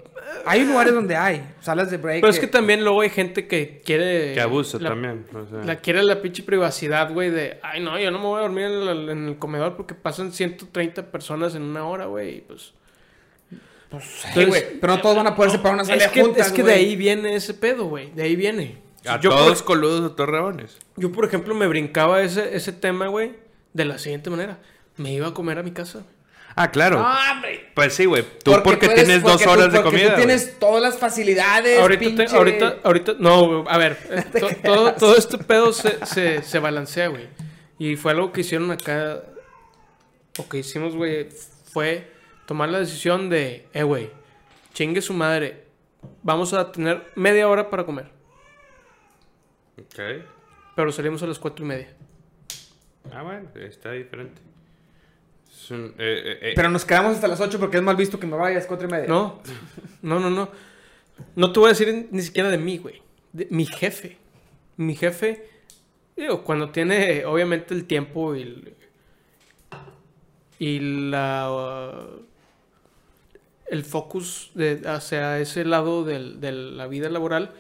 Hay 0.45 0.65
lugares 0.65 0.93
donde 0.93 1.15
hay 1.15 1.43
salas 1.61 1.89
de 1.91 1.97
break. 1.97 2.21
pero 2.21 2.31
es 2.31 2.39
que 2.39 2.47
también 2.47 2.83
luego 2.83 3.01
hay 3.01 3.09
gente 3.09 3.47
que 3.47 3.81
quiere... 3.85 4.33
Que 4.33 4.41
abusa 4.41 4.79
la- 4.79 4.89
también. 4.89 5.25
o 5.33 5.45
sea. 5.47 5.63
La 5.63 5.75
quiere 5.77 6.01
la 6.03 6.21
pinche 6.21 6.43
privacidad, 6.43 7.13
güey, 7.13 7.29
de, 7.29 7.59
ay, 7.61 7.81
no, 7.81 7.97
yo 7.99 8.09
no 8.11 8.17
me 8.19 8.25
voy 8.25 8.39
a 8.39 8.41
dormir 8.41 8.65
en 8.65 8.87
el, 8.87 9.09
en 9.09 9.27
el 9.27 9.37
comedor 9.37 9.77
porque 9.77 9.93
pasan 9.93 10.31
130 10.31 11.11
personas 11.11 11.53
en 11.55 11.61
una 11.61 11.85
hora, 11.87 12.05
güey, 12.07 12.37
y 12.37 12.41
pues... 13.89 14.03
Sí, 14.33 14.45
güey, 14.45 14.79
pero 14.79 14.95
no 14.95 15.01
todos 15.01 15.15
van 15.15 15.27
a 15.27 15.35
poder 15.35 15.51
separar 15.51 15.73
una 15.75 15.85
sala 15.85 16.03
Es 16.03 16.11
que, 16.11 16.21
juntas, 16.21 16.47
es 16.47 16.53
que 16.53 16.63
de 16.63 16.73
ahí 16.73 16.95
viene 16.95 17.35
ese 17.35 17.53
pedo, 17.53 17.85
güey, 17.85 18.11
de 18.11 18.23
ahí 18.23 18.35
viene. 18.35 18.77
A 19.05 19.19
yo, 19.19 19.29
todos 19.29 19.59
por, 19.59 19.65
coludos 19.75 20.01
o 20.01 20.11
torreones. 20.15 20.77
yo, 20.97 21.11
por 21.11 21.25
ejemplo, 21.25 21.55
me 21.55 21.67
brincaba 21.67 22.21
ese, 22.21 22.55
ese 22.55 22.71
tema, 22.73 23.07
güey, 23.07 23.33
de 23.73 23.85
la 23.85 23.97
siguiente 23.97 24.29
manera. 24.29 24.59
Me 24.97 25.13
iba 25.13 25.27
a 25.27 25.33
comer 25.33 25.57
a 25.59 25.63
mi 25.63 25.71
casa. 25.71 26.03
Ah, 26.55 26.71
claro. 26.71 26.99
Hombre. 27.01 27.69
Pues 27.73 27.93
sí, 27.93 28.03
güey. 28.05 28.25
Tú 28.43 28.51
porque, 28.63 28.87
tú 28.87 28.91
eres- 28.91 29.05
tienes 29.05 29.21
porque 29.23 29.31
dos 29.31 29.43
tú- 29.43 29.49
horas 29.49 29.71
de 29.71 29.81
comida. 29.81 30.09
Tú 30.11 30.15
tienes 30.17 30.59
todas 30.59 30.81
las 30.81 30.97
facilidades. 30.97 31.79
Ahorita, 31.79 32.25
te- 32.25 32.35
ahorita, 32.35 32.75
ahorita, 32.83 33.13
no, 33.19 33.63
a 33.69 33.77
ver, 33.77 33.97
eh, 34.09 34.39
to- 34.39 34.49
todo, 34.63 34.93
todo 34.95 35.15
este 35.15 35.37
pedo 35.37 35.71
se, 35.71 36.05
se, 36.05 36.41
se 36.43 36.59
balancea, 36.59 37.07
güey. 37.07 37.27
Y 37.77 37.95
fue 37.95 38.11
algo 38.11 38.33
que 38.33 38.41
hicieron 38.41 38.69
acá, 38.71 39.21
o 40.37 40.49
que 40.49 40.57
hicimos, 40.57 40.95
güey, 40.95 41.29
fue 41.71 42.11
tomar 42.49 42.69
la 42.69 42.79
decisión 42.79 43.29
de, 43.29 43.67
eh, 43.75 43.83
güey, 43.83 44.09
chingue 44.73 45.03
su 45.03 45.13
madre, 45.13 45.65
vamos 46.23 46.51
a 46.53 46.71
tener 46.71 47.05
media 47.13 47.47
hora 47.47 47.69
para 47.69 47.85
comer, 47.85 48.07
Ok. 49.79 50.23
pero 50.75 50.91
salimos 50.91 51.21
a 51.21 51.27
las 51.27 51.37
cuatro 51.37 51.63
y 51.63 51.67
media. 51.67 51.93
Ah, 53.13 53.21
bueno, 53.21 53.47
está 53.55 53.91
diferente. 53.91 54.41
Es 55.47 55.69
un- 55.69 55.93
eh, 55.99 56.21
eh, 56.25 56.39
eh, 56.41 56.53
Pero 56.55 56.69
nos 56.69 56.85
quedamos 56.85 57.13
hasta 57.13 57.27
las 57.27 57.39
8 57.39 57.59
porque 57.59 57.77
es 57.77 57.83
mal 57.83 57.95
visto 57.95 58.19
que 58.19 58.25
me 58.25 58.35
vayas 58.35 58.65
cuatro 58.65 58.87
y 58.87 58.91
media. 58.91 59.07
No, 59.07 59.39
no, 60.01 60.19
no, 60.19 60.31
no. 60.31 60.49
No 61.35 61.51
te 61.51 61.59
voy 61.59 61.67
a 61.67 61.73
decir 61.73 62.07
ni 62.09 62.21
siquiera 62.23 62.49
de 62.49 62.57
mí, 62.57 62.79
güey. 62.79 62.99
De 63.31 63.47
mi 63.51 63.67
jefe. 63.67 64.17
Mi 64.75 64.95
jefe, 64.95 65.47
digo, 66.15 66.43
cuando 66.43 66.71
tiene 66.71 67.25
obviamente 67.25 67.75
el 67.75 67.85
tiempo 67.85 68.35
y, 68.35 68.41
el- 68.41 68.73
y 70.57 70.79
la... 71.11 71.51
uh, 71.51 72.28
el 73.69 73.83
focus 73.83 74.51
de, 74.55 74.81
hacia 74.85 75.39
ese 75.39 75.65
lado 75.65 76.03
del- 76.03 76.39
de 76.41 76.51
la 76.51 76.87
vida 76.87 77.09
laboral, 77.09 77.51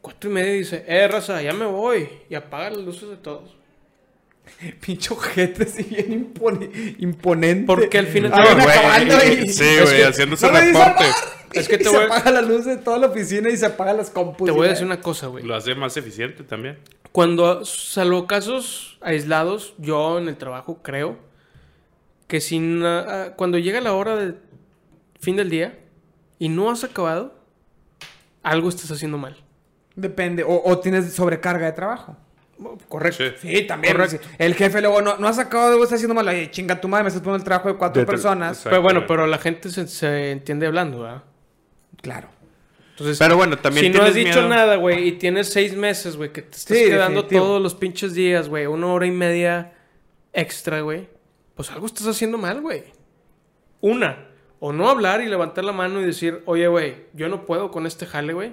cuatro 0.00 0.30
y 0.30 0.32
media 0.34 0.52
dice, 0.52 0.84
eh, 0.86 1.08
raza, 1.08 1.42
ya 1.42 1.52
me 1.52 1.66
voy. 1.66 2.08
Y 2.30 2.34
apaga 2.34 2.70
las 2.70 2.80
luces 2.80 3.08
de 3.08 3.16
todos. 3.16 3.56
Pinche 4.84 5.12
ojete 5.14 5.64
así 5.64 5.82
bien 5.84 6.34
impone- 6.34 6.96
imponente. 6.98 7.66
Porque 7.66 7.98
al 7.98 8.06
final- 8.06 8.32
Ah, 8.34 8.54
güey. 8.54 8.66
acabando 8.66 9.16
y- 9.24 9.48
Sí, 9.48 9.64
Es 9.64 9.82
güey, 10.18 10.36
su 10.36 10.46
¡No 10.46 10.52
reporte. 10.52 11.04
Es 11.52 11.68
que 11.68 11.76
te 11.76 11.84
voy 11.90 11.98
se 11.98 12.02
a- 12.04 12.06
apaga 12.06 12.30
la 12.30 12.40
luz 12.40 12.64
de 12.64 12.78
toda 12.78 12.96
la 12.96 13.08
oficina 13.08 13.50
y 13.50 13.56
se 13.58 13.66
apagan 13.66 13.98
las 13.98 14.08
compus. 14.08 14.46
Te 14.46 14.52
voy 14.52 14.68
a 14.68 14.70
decir 14.70 14.86
una 14.86 15.00
cosa, 15.02 15.26
güey. 15.26 15.44
Lo 15.44 15.54
hace 15.54 15.74
más 15.74 15.94
eficiente 15.98 16.44
también. 16.44 16.78
Cuando, 17.12 17.66
salvo 17.66 18.26
casos 18.26 18.96
aislados, 19.02 19.74
yo 19.76 20.18
en 20.18 20.28
el 20.28 20.36
trabajo 20.38 20.80
creo 20.82 21.18
que 22.26 22.40
sin, 22.40 22.82
ah, 22.84 23.34
cuando 23.36 23.58
llega 23.58 23.82
la 23.82 23.92
hora 23.92 24.16
de 24.16 24.34
fin 25.22 25.36
del 25.36 25.48
día, 25.48 25.78
y 26.38 26.50
no 26.50 26.70
has 26.70 26.84
acabado, 26.84 27.34
algo 28.42 28.68
estás 28.68 28.90
haciendo 28.90 29.16
mal. 29.16 29.36
Depende. 29.96 30.42
O, 30.42 30.60
o 30.64 30.78
tienes 30.80 31.10
sobrecarga 31.14 31.64
de 31.66 31.72
trabajo. 31.72 32.16
Correcto. 32.88 33.24
Sí. 33.40 33.56
Sí, 33.56 33.62
también. 33.66 33.94
Correcto. 33.96 34.26
El 34.38 34.54
jefe 34.54 34.80
luego 34.80 35.00
no, 35.02 35.16
no 35.16 35.26
has 35.28 35.36
sacado 35.36 35.70
de 35.70 35.76
estás 35.76 35.94
haciendo 35.94 36.14
mal. 36.14 36.28
Oye, 36.28 36.50
chinga 36.50 36.80
tu 36.80 36.86
madre, 36.88 37.04
me 37.04 37.08
estás 37.08 37.22
poniendo 37.22 37.38
el 37.38 37.44
trabajo 37.44 37.68
de 37.68 37.76
cuatro 37.76 38.00
De- 38.00 38.06
personas. 38.06 38.60
Pero 38.64 38.82
bueno, 38.82 39.06
pero 39.06 39.26
la 39.26 39.38
gente 39.38 39.70
se, 39.70 39.86
se 39.88 40.30
entiende 40.32 40.66
hablando, 40.66 41.00
¿verdad? 41.00 41.22
Claro. 42.00 42.28
Entonces, 42.90 43.18
Pero 43.18 43.36
bueno, 43.36 43.56
también 43.58 43.86
si 43.92 43.98
no 43.98 44.04
has 44.04 44.14
dicho 44.14 44.34
miedo. 44.42 44.48
nada, 44.48 44.76
güey, 44.76 45.08
y 45.08 45.12
tienes 45.12 45.48
seis 45.50 45.74
meses, 45.74 46.16
güey, 46.16 46.30
que 46.32 46.42
te 46.42 46.56
estás 46.56 46.76
Sí, 46.76 46.84
quedando 46.84 47.22
definitivo. 47.22 47.44
todos 47.46 47.62
los 47.62 47.74
pinches 47.74 48.12
días, 48.14 48.48
güey, 48.48 48.66
una 48.66 48.86
hora 48.88 49.06
y 49.06 49.10
media 49.10 49.72
extra, 50.34 50.82
güey, 50.82 51.08
pues 51.54 51.70
algo 51.70 51.86
estás 51.86 52.06
haciendo 52.06 52.36
mal, 52.38 52.60
güey. 52.60 52.84
Una, 53.80 54.28
o 54.64 54.72
no 54.72 54.88
hablar 54.88 55.20
y 55.22 55.26
levantar 55.26 55.64
la 55.64 55.72
mano 55.72 56.00
y 56.00 56.04
decir, 56.04 56.40
oye, 56.46 56.68
güey, 56.68 56.94
yo 57.14 57.28
no 57.28 57.44
puedo 57.46 57.72
con 57.72 57.84
este 57.84 58.06
jale, 58.06 58.32
güey, 58.32 58.52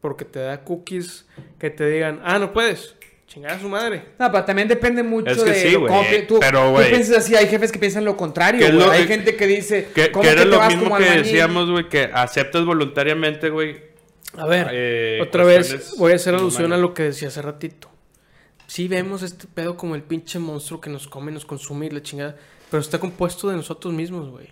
porque 0.00 0.24
te 0.24 0.40
da 0.40 0.64
cookies 0.64 1.26
que 1.60 1.70
te 1.70 1.88
digan, 1.88 2.20
ah, 2.24 2.40
no 2.40 2.52
puedes, 2.52 2.96
chingada 3.28 3.54
a 3.54 3.60
su 3.60 3.68
madre. 3.68 4.02
No, 4.18 4.32
pero 4.32 4.44
también 4.44 4.66
depende 4.66 5.04
mucho 5.04 5.30
Es 5.30 5.44
que 5.44 5.50
de 5.50 5.60
sí, 5.60 5.76
tú, 6.26 6.40
pero, 6.40 6.64
tú 6.66 6.70
güey. 6.72 6.90
piensas 6.90 7.18
así, 7.18 7.36
hay 7.36 7.46
jefes 7.46 7.70
que 7.70 7.78
piensan 7.78 8.04
lo 8.04 8.16
contrario, 8.16 8.66
güey. 8.74 8.90
Hay 8.90 9.06
gente 9.06 9.36
que 9.36 9.46
dice, 9.46 9.90
Que, 9.94 10.10
¿cómo 10.10 10.24
que 10.24 10.30
era 10.30 10.42
te 10.42 10.48
lo 10.48 10.58
vas 10.58 10.68
mismo 10.70 10.84
como 10.86 10.96
que 10.98 11.04
albañil? 11.04 11.22
decíamos, 11.24 11.70
güey, 11.70 11.88
que 11.88 12.10
aceptas 12.12 12.64
voluntariamente, 12.64 13.48
güey. 13.50 13.76
A 14.36 14.46
ver, 14.46 14.70
Eh, 14.72 15.20
otra 15.22 15.44
vez 15.44 15.94
voy 15.98 16.10
a 16.12 16.16
hacer 16.16 16.34
alusión 16.34 16.72
a 16.72 16.78
lo 16.78 16.94
que 16.94 17.04
decía 17.04 17.28
hace 17.28 17.42
ratito. 17.42 17.88
Sí 18.66 18.88
vemos 18.88 19.22
este 19.22 19.46
pedo 19.46 19.76
como 19.76 19.94
el 19.94 20.02
pinche 20.02 20.38
monstruo 20.40 20.80
que 20.80 20.90
nos 20.90 21.06
come, 21.06 21.30
nos 21.30 21.44
consume 21.44 21.86
y 21.86 21.90
la 21.90 22.02
chingada, 22.02 22.34
pero 22.70 22.80
está 22.80 22.98
compuesto 22.98 23.48
de 23.50 23.56
nosotros 23.56 23.92
mismos, 23.94 24.28
güey. 24.30 24.48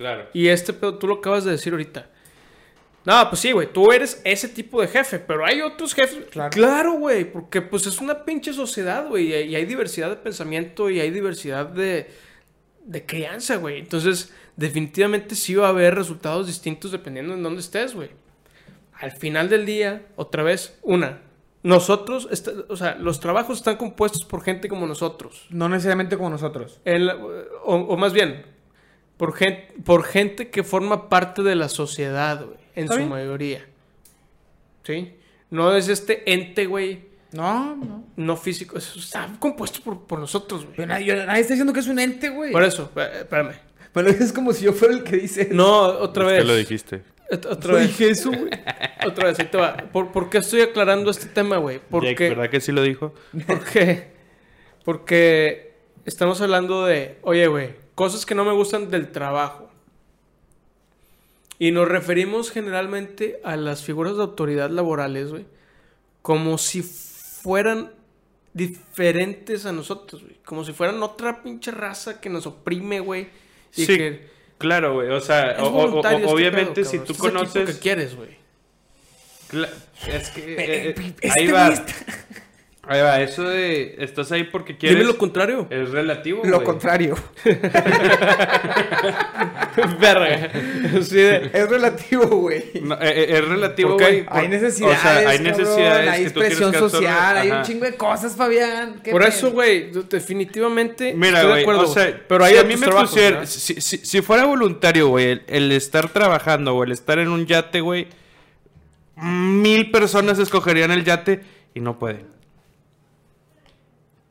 Claro. 0.00 0.28
Y 0.32 0.48
este 0.48 0.72
pedo, 0.72 0.96
tú 0.96 1.06
lo 1.06 1.16
acabas 1.16 1.44
de 1.44 1.50
decir 1.50 1.74
ahorita. 1.74 2.08
No, 3.04 3.28
pues 3.28 3.40
sí, 3.42 3.52
güey, 3.52 3.70
tú 3.70 3.92
eres 3.92 4.22
ese 4.24 4.48
tipo 4.48 4.80
de 4.80 4.88
jefe, 4.88 5.18
pero 5.18 5.44
hay 5.44 5.60
otros 5.60 5.92
jefes. 5.92 6.24
Claro. 6.30 6.48
Claro, 6.50 6.92
güey, 6.94 7.30
porque 7.30 7.60
pues 7.60 7.86
es 7.86 8.00
una 8.00 8.24
pinche 8.24 8.54
sociedad, 8.54 9.06
güey, 9.08 9.26
y 9.28 9.54
hay- 9.54 9.64
diversidad 9.66 10.08
de 10.08 10.16
pensamiento 10.16 10.88
y 10.88 11.00
hay 11.00 11.10
diversidad 11.10 11.66
de, 11.66 12.10
de 12.84 13.04
crianza, 13.04 13.56
güey. 13.56 13.78
Entonces, 13.78 14.32
definitivamente 14.56 15.34
sí 15.34 15.54
va 15.54 15.66
a 15.66 15.70
haber 15.70 15.94
resultados 15.94 16.46
distintos 16.46 16.92
dependiendo 16.92 17.34
en 17.34 17.42
dónde 17.42 17.60
estés, 17.60 17.94
güey. 17.94 18.08
Al 18.94 19.12
final 19.12 19.50
del 19.50 19.66
día, 19.66 20.06
otra 20.16 20.42
vez, 20.42 20.78
una, 20.82 21.20
nosotros, 21.62 22.26
esta- 22.30 22.52
o 22.68 22.76
sea, 22.76 22.94
los 22.94 23.20
trabajos 23.20 23.58
están 23.58 23.76
compuestos 23.76 24.24
por 24.24 24.42
gente 24.42 24.66
como 24.66 24.86
nosotros. 24.86 25.46
No 25.50 25.68
necesariamente 25.68 26.16
como 26.16 26.30
nosotros. 26.30 26.80
El- 26.86 27.10
o, 27.10 27.74
o 27.76 27.96
más 27.98 28.14
bien, 28.14 28.44
por, 29.20 29.34
gen- 29.34 29.66
por 29.84 30.02
gente 30.04 30.48
que 30.48 30.62
forma 30.64 31.10
parte 31.10 31.42
de 31.42 31.54
la 31.54 31.68
sociedad, 31.68 32.42
güey, 32.42 32.56
en 32.74 32.88
su 32.88 32.96
bien. 32.96 33.08
mayoría. 33.10 33.66
¿Sí? 34.82 35.12
No 35.50 35.76
es 35.76 35.88
este 35.88 36.32
ente, 36.32 36.64
güey, 36.64 37.04
No, 37.32 37.76
no. 37.76 38.04
no 38.16 38.36
físico. 38.38 38.78
Eso 38.78 38.98
está 38.98 39.28
compuesto 39.38 39.80
por, 39.84 40.06
por 40.06 40.18
nosotros, 40.18 40.64
güey. 40.64 40.76
Pero 40.76 40.88
nadie, 40.88 41.04
yo- 41.04 41.26
nadie 41.26 41.42
está 41.42 41.52
diciendo 41.52 41.74
que 41.74 41.80
es 41.80 41.86
un 41.88 41.98
ente, 41.98 42.30
güey. 42.30 42.50
Por 42.50 42.64
eso, 42.64 42.90
eh, 42.96 43.08
espérame. 43.20 43.52
Me 43.94 44.02
lo 44.02 44.10
dices 44.10 44.32
como 44.32 44.54
si 44.54 44.64
yo 44.64 44.72
fuera 44.72 44.94
el 44.94 45.02
que 45.04 45.16
dice. 45.18 45.48
No, 45.52 45.80
otra 45.82 46.24
Es 46.24 46.30
vez. 46.30 46.38
que 46.40 46.46
lo 46.48 46.56
dijiste. 46.56 47.02
Ot- 47.30 47.46
Otra 47.46 47.72
No 47.72 47.78
vez. 47.78 47.88
dije 47.88 48.08
eso, 48.10 48.30
güey. 48.30 48.50
Otra 49.06 49.26
vez, 49.28 49.38
ahí 49.38 49.46
te 49.46 49.58
va. 49.58 49.76
¿Por, 49.92 50.12
por 50.12 50.30
qué 50.30 50.38
estoy 50.38 50.62
aclarando 50.62 51.10
este 51.10 51.26
tema, 51.26 51.58
güey? 51.58 51.78
Porque... 51.90 52.08
Jake, 52.12 52.28
¿verdad 52.30 52.48
que 52.50 52.60
sí 52.60 52.72
lo 52.72 52.82
dijo? 52.82 53.14
¿Por 53.46 53.64
qué? 53.64 54.12
Porque 54.84 55.74
estamos 56.06 56.40
hablando 56.40 56.86
de, 56.86 57.18
oye, 57.22 57.46
güey, 57.48 57.70
cosas 58.00 58.24
que 58.24 58.34
no 58.34 58.44
me 58.46 58.52
gustan 58.52 58.90
del 58.90 59.12
trabajo. 59.12 59.68
Y 61.58 61.70
nos 61.72 61.86
referimos 61.86 62.50
generalmente 62.50 63.38
a 63.44 63.56
las 63.56 63.82
figuras 63.82 64.16
de 64.16 64.22
autoridad 64.22 64.70
laborales, 64.70 65.28
güey, 65.30 65.44
como 66.22 66.56
si 66.56 66.80
fueran 66.82 67.92
diferentes 68.54 69.66
a 69.66 69.72
nosotros, 69.72 70.22
güey. 70.22 70.36
Como 70.44 70.64
si 70.64 70.72
fueran 70.72 71.02
otra 71.02 71.42
pinche 71.42 71.70
raza 71.70 72.20
que 72.22 72.30
nos 72.30 72.46
oprime, 72.46 73.00
güey. 73.00 73.28
Y 73.76 73.84
Sí, 73.84 73.96
que 73.98 74.28
claro, 74.56 74.94
güey. 74.94 75.10
O 75.10 75.20
sea, 75.20 75.52
es 75.52 75.58
o- 75.60 75.66
o- 75.66 75.70
voluntario 75.72 76.18
o- 76.18 76.20
este 76.22 76.32
obviamente 76.34 76.80
pedo, 76.80 76.90
si 76.90 76.96
tú 76.98 77.12
Estás 77.12 77.16
aquí 77.18 77.28
conoces... 77.28 77.62
porque 77.64 77.78
quieres, 77.80 78.16
güey. 78.16 78.30
Cla- 79.50 79.70
Es 80.08 80.30
que... 80.30 80.54
Eh, 80.54 80.56
eh, 80.58 80.94
este 81.20 81.30
ahí 81.40 81.46
güey 81.50 81.52
va. 81.52 81.68
está- 81.68 81.94
Ahí 82.88 83.00
va. 83.02 83.20
Eso 83.20 83.42
de... 83.48 83.96
Estás 83.98 84.32
ahí 84.32 84.44
porque 84.44 84.76
quieres... 84.76 84.98
Dime 84.98 85.12
lo 85.12 85.18
contrario. 85.18 85.66
Es 85.70 85.90
relativo, 85.90 86.42
Lo 86.44 86.56
güey. 86.56 86.64
contrario. 86.66 87.14
Verga. 90.00 90.50
Sí, 91.02 91.16
de- 91.16 91.50
Es 91.52 91.68
relativo, 91.68 92.26
güey. 92.26 92.64
No, 92.82 92.94
eh, 92.96 92.98
eh, 93.02 93.26
es 93.38 93.44
relativo, 93.48 93.94
güey. 93.94 94.24
Hay 94.28 94.48
necesidades. 94.48 94.98
O 94.98 95.02
sea, 95.02 95.16
hay 95.18 95.24
cabrón, 95.38 95.42
necesidades 95.44 96.10
Hay 96.10 96.22
expresión 96.22 96.70
que 96.72 96.78
absorber. 96.78 97.08
social. 97.08 97.36
Hay 97.36 97.50
un 97.50 97.62
chingo 97.62 97.84
de 97.84 97.94
cosas, 97.96 98.34
Fabián. 98.36 99.00
¿Qué 99.04 99.10
Por 99.10 99.22
eso, 99.22 99.50
güey, 99.52 99.90
definitivamente 100.08 101.14
Mira, 101.14 101.38
estoy 101.40 101.42
de 101.42 101.48
güey, 101.50 101.62
acuerdo. 101.62 101.82
o 101.82 101.86
sea, 101.94 102.20
pero 102.28 102.44
hay 102.44 102.54
si 102.54 102.58
a 102.58 102.64
mí 102.64 102.76
me 102.76 102.86
trabajos, 102.86 103.10
pusiera, 103.10 103.30
¿verdad? 103.40 103.46
si, 103.50 103.80
si- 103.80 103.98
si 103.98 104.22
fuera 104.22 104.44
voluntario, 104.46 105.08
güey, 105.08 105.26
el, 105.32 105.42
el 105.46 105.72
estar 105.72 106.08
trabajando 106.08 106.74
o 106.74 106.82
el 106.84 106.92
estar 106.92 107.18
en 107.18 107.28
un 107.28 107.46
yate, 107.46 107.80
güey, 107.80 108.08
mil 109.16 109.90
personas 109.90 110.38
escogerían 110.38 110.90
el 110.90 111.04
yate 111.04 111.42
y 111.74 111.80
no 111.80 111.98
pueden. 111.98 112.39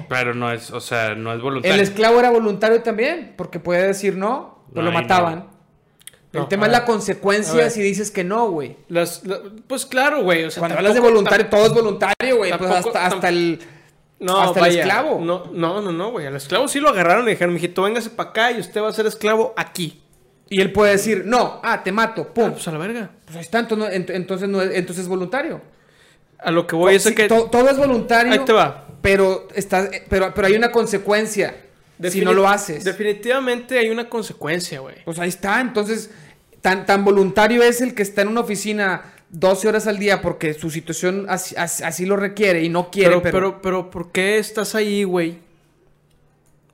Pero 0.07 0.33
no 0.33 0.51
es, 0.51 0.71
o 0.71 0.79
sea, 0.79 1.15
no 1.15 1.33
es 1.33 1.41
voluntario. 1.41 1.75
El 1.75 1.81
esclavo 1.81 2.19
era 2.19 2.29
voluntario 2.29 2.81
también, 2.81 3.33
porque 3.37 3.59
puede 3.59 3.85
decir 3.87 4.15
no, 4.15 4.63
pues 4.73 4.83
lo 4.83 4.91
Ay, 4.91 4.97
mataban. 4.97 5.47
No, 6.31 6.41
el 6.43 6.47
tema 6.47 6.67
es 6.67 6.71
la 6.71 6.85
consecuencia 6.85 7.69
si 7.71 7.81
dices 7.81 8.11
que 8.11 8.23
no, 8.23 8.49
güey. 8.49 8.77
Las- 8.87 9.23
la- 9.25 9.39
pues 9.67 9.85
claro, 9.85 10.21
güey. 10.21 10.43
O 10.45 10.51
sea, 10.51 10.61
Cuando 10.61 10.77
hablas 10.77 10.93
de 10.93 10.99
voluntario, 10.99 11.47
todo 11.47 11.65
es 11.65 11.73
voluntario, 11.73 12.37
güey. 12.37 12.55
Pues 12.57 12.69
hasta, 12.71 13.05
hasta 13.07 13.29
el. 13.29 13.59
No, 14.19 14.39
hasta 14.39 14.67
el 14.67 14.75
esclavo. 14.77 15.19
No, 15.23 15.45
no, 15.51 15.81
no, 15.81 15.91
no, 15.91 16.11
güey. 16.11 16.27
Al 16.27 16.35
esclavo 16.35 16.67
sí 16.67 16.79
lo 16.79 16.89
agarraron 16.89 17.25
y 17.27 17.31
dijeron, 17.31 17.53
mijito, 17.53 17.81
véngase 17.83 18.09
para 18.11 18.29
acá 18.29 18.51
y 18.51 18.59
usted 18.59 18.81
va 18.81 18.89
a 18.89 18.93
ser 18.93 19.05
esclavo 19.07 19.53
aquí. 19.57 20.03
Y 20.49 20.61
él 20.61 20.71
puede 20.71 20.91
decir, 20.91 21.23
no, 21.25 21.59
ah, 21.63 21.83
te 21.83 21.91
mato, 21.91 22.27
Ah, 22.29 22.33
pum. 22.33 22.51
pues 22.51 22.67
a 22.67 22.71
la 22.71 22.77
verga. 22.79 23.11
Pues 23.25 23.35
ahí 23.37 23.41
está, 23.41 23.59
entonces, 23.59 23.87
no- 23.89 23.95
ent- 23.95 24.15
entonces, 24.15 24.49
no 24.49 24.61
es, 24.61 24.71
entonces 24.75 25.03
es 25.03 25.09
voluntario. 25.09 25.61
A 26.39 26.51
lo 26.51 26.65
que 26.67 26.75
voy 26.75 26.95
es 26.95 27.03
Sí, 27.03 27.13
que... 27.15 27.27
to- 27.27 27.49
todo 27.51 27.69
es 27.69 27.77
voluntario. 27.77 28.31
Ahí 28.31 28.39
te 28.39 28.53
va. 28.53 28.87
Pero, 29.01 29.47
está, 29.55 29.89
pero, 30.09 30.33
pero 30.33 30.47
hay 30.47 30.55
una 30.55 30.71
consecuencia 30.71 31.55
si 32.09 32.21
no 32.21 32.33
lo 32.33 32.47
haces. 32.47 32.83
Definitivamente 32.83 33.77
hay 33.77 33.89
una 33.89 34.09
consecuencia, 34.09 34.79
güey. 34.79 34.95
Pues 35.05 35.19
ahí 35.19 35.29
está, 35.29 35.59
entonces, 35.61 36.09
tan, 36.61 36.85
tan 36.85 37.03
voluntario 37.05 37.61
es 37.63 37.81
el 37.81 37.93
que 37.93 38.03
está 38.03 38.21
en 38.21 38.29
una 38.29 38.41
oficina 38.41 39.01
12 39.31 39.67
horas 39.67 39.85
al 39.87 39.99
día 39.99 40.21
porque 40.21 40.53
su 40.53 40.69
situación 40.69 41.25
así, 41.29 41.55
así- 41.57 41.83
así 41.83 42.05
lo 42.05 42.15
requiere 42.15 42.63
y 42.63 42.69
no 42.69 42.89
quiere, 42.89 43.09
Pero, 43.19 43.21
pero... 43.21 43.31
pero, 43.39 43.61
pero, 43.61 43.89
¿por 43.91 44.11
qué 44.11 44.37
estás 44.37 44.75
ahí, 44.75 45.03
güey? 45.03 45.37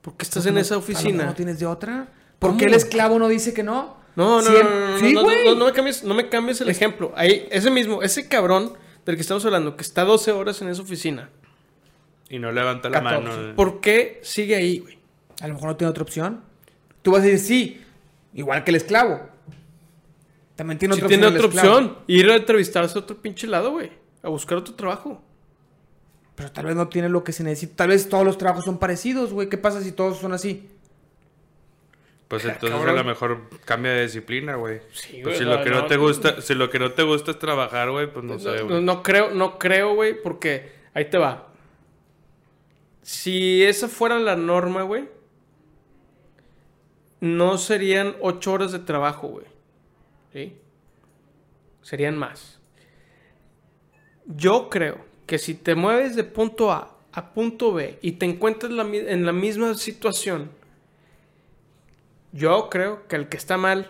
¿Por 0.01 0.15
qué 0.15 0.23
estás 0.23 0.45
en 0.45 0.53
no- 0.55 0.59
esa 0.59 0.77
oficina? 0.77 1.25
¿No 1.25 1.33
tienes 1.33 1.59
de 1.59 1.65
otra? 1.65 2.07
¿Por 2.39 2.51
¿Cómo? 2.51 2.59
qué 2.59 2.65
el 2.65 2.73
esclavo 2.75 3.17
no 3.19 3.27
dice 3.27 3.53
que 3.53 3.63
no? 3.63 3.97
No, 4.15 4.41
no, 4.41 4.49
Siem- 4.49 4.63
no, 4.63 4.69
no, 4.79 4.89
no, 4.91 4.99
Sí, 4.99 5.13
no, 5.13 5.23
güey. 5.23 5.45
no, 5.45 5.55
no 5.55 5.65
me 5.65 5.71
cambies, 5.73 6.03
no 6.03 6.13
me 6.13 6.29
cambies 6.29 6.61
el 6.61 6.69
ejemplo. 6.69 7.11
Ahí, 7.15 7.47
ese 7.51 7.69
mismo, 7.71 8.01
ese 8.03 8.27
cabrón 8.27 8.73
del 9.05 9.15
que 9.15 9.21
estamos 9.21 9.45
hablando, 9.45 9.75
que 9.75 9.83
está 9.83 10.03
12 10.03 10.31
horas 10.31 10.61
en 10.61 10.67
esa 10.69 10.81
oficina, 10.81 11.29
Y 12.29 12.39
no 12.39 12.51
levanta 12.51 12.89
la 12.89 13.01
14. 13.03 13.29
mano. 13.29 13.55
¿por 13.55 13.79
qué 13.81 14.19
sigue 14.23 14.55
ahí, 14.55 14.79
güey? 14.79 14.97
A 15.41 15.47
lo 15.47 15.53
mejor 15.55 15.69
no 15.69 15.75
tiene 15.75 15.91
otra 15.91 16.03
opción. 16.03 16.41
Tú 17.01 17.11
vas 17.11 17.21
a 17.21 17.25
decir 17.25 17.39
sí, 17.39 17.81
igual 18.33 18.63
que 18.63 18.71
el 18.71 18.77
esclavo. 18.77 19.21
También 20.55 20.79
tiene 20.79 20.95
otra 20.95 21.07
tiene 21.07 21.27
opción. 21.27 21.45
otra 21.45 21.47
el 21.49 21.55
esclavo. 21.55 21.77
opción, 21.77 21.97
ir 22.07 22.29
a 22.31 22.35
entrevistarse 22.35 22.97
a 22.97 23.01
otro 23.01 23.17
pinche 23.21 23.45
lado, 23.45 23.71
güey. 23.71 23.91
A 24.23 24.29
buscar 24.29 24.57
otro 24.57 24.73
trabajo. 24.73 25.21
Pero 26.35 26.51
tal 26.51 26.65
vez 26.65 26.75
no 26.75 26.87
tiene 26.89 27.09
lo 27.09 27.23
que 27.23 27.31
se 27.31 27.43
necesita. 27.43 27.75
Tal 27.77 27.89
vez 27.89 28.09
todos 28.09 28.25
los 28.25 28.37
trabajos 28.37 28.65
son 28.65 28.77
parecidos, 28.77 29.31
güey. 29.33 29.49
¿Qué 29.49 29.57
pasa 29.57 29.81
si 29.81 29.91
todos 29.91 30.17
son 30.17 30.33
así? 30.33 30.67
Pues 32.27 32.43
entonces 32.43 32.71
Cabrón. 32.71 32.89
a 32.89 33.01
lo 33.01 33.03
mejor 33.03 33.41
cambia 33.65 33.91
de 33.91 34.03
disciplina, 34.03 34.55
güey. 34.55 34.79
Sí, 34.93 35.19
Pues 35.23 35.37
si 35.37 35.43
no, 35.43 35.55
lo 35.57 35.63
que 35.63 35.69
no, 35.69 35.81
no 35.81 35.85
te 35.87 35.97
gusta, 35.97 36.41
si 36.41 36.55
lo 36.55 36.69
que 36.71 36.79
no 36.79 36.91
te 36.93 37.03
gusta 37.03 37.31
es 37.31 37.39
trabajar, 37.39 37.91
güey, 37.91 38.11
pues 38.11 38.25
no 38.25 38.39
sé, 38.39 38.57
No, 38.57 38.65
güey. 38.67 38.81
no 38.83 39.03
creo, 39.03 39.29
no 39.31 39.59
creo, 39.59 39.93
güey, 39.93 40.19
porque 40.21 40.71
ahí 40.95 41.05
te 41.05 41.17
va. 41.19 41.49
Si 43.03 43.63
esa 43.63 43.87
fuera 43.87 44.17
la 44.17 44.35
norma, 44.35 44.81
güey, 44.81 45.07
no 47.21 47.57
serían 47.57 48.15
ocho 48.21 48.53
horas 48.53 48.71
de 48.71 48.79
trabajo, 48.79 49.27
güey. 49.27 49.45
¿Sí? 50.33 50.57
Serían 51.81 52.17
más. 52.17 52.59
Yo 54.25 54.69
creo 54.69 55.05
que 55.27 55.37
si 55.37 55.53
te 55.53 55.75
mueves 55.75 56.15
de 56.15 56.23
punto 56.23 56.71
A 56.71 56.97
a 57.11 57.33
punto 57.33 57.71
B 57.71 57.99
y 58.01 58.13
te 58.13 58.25
encuentras 58.25 58.71
la 58.71 58.83
en 58.83 59.25
la 59.25 59.31
misma 59.31 59.75
situación, 59.75 60.49
yo 62.35 62.69
creo 62.69 63.07
que 63.07 63.15
el 63.15 63.29
que 63.29 63.37
está 63.37 63.57
mal 63.57 63.89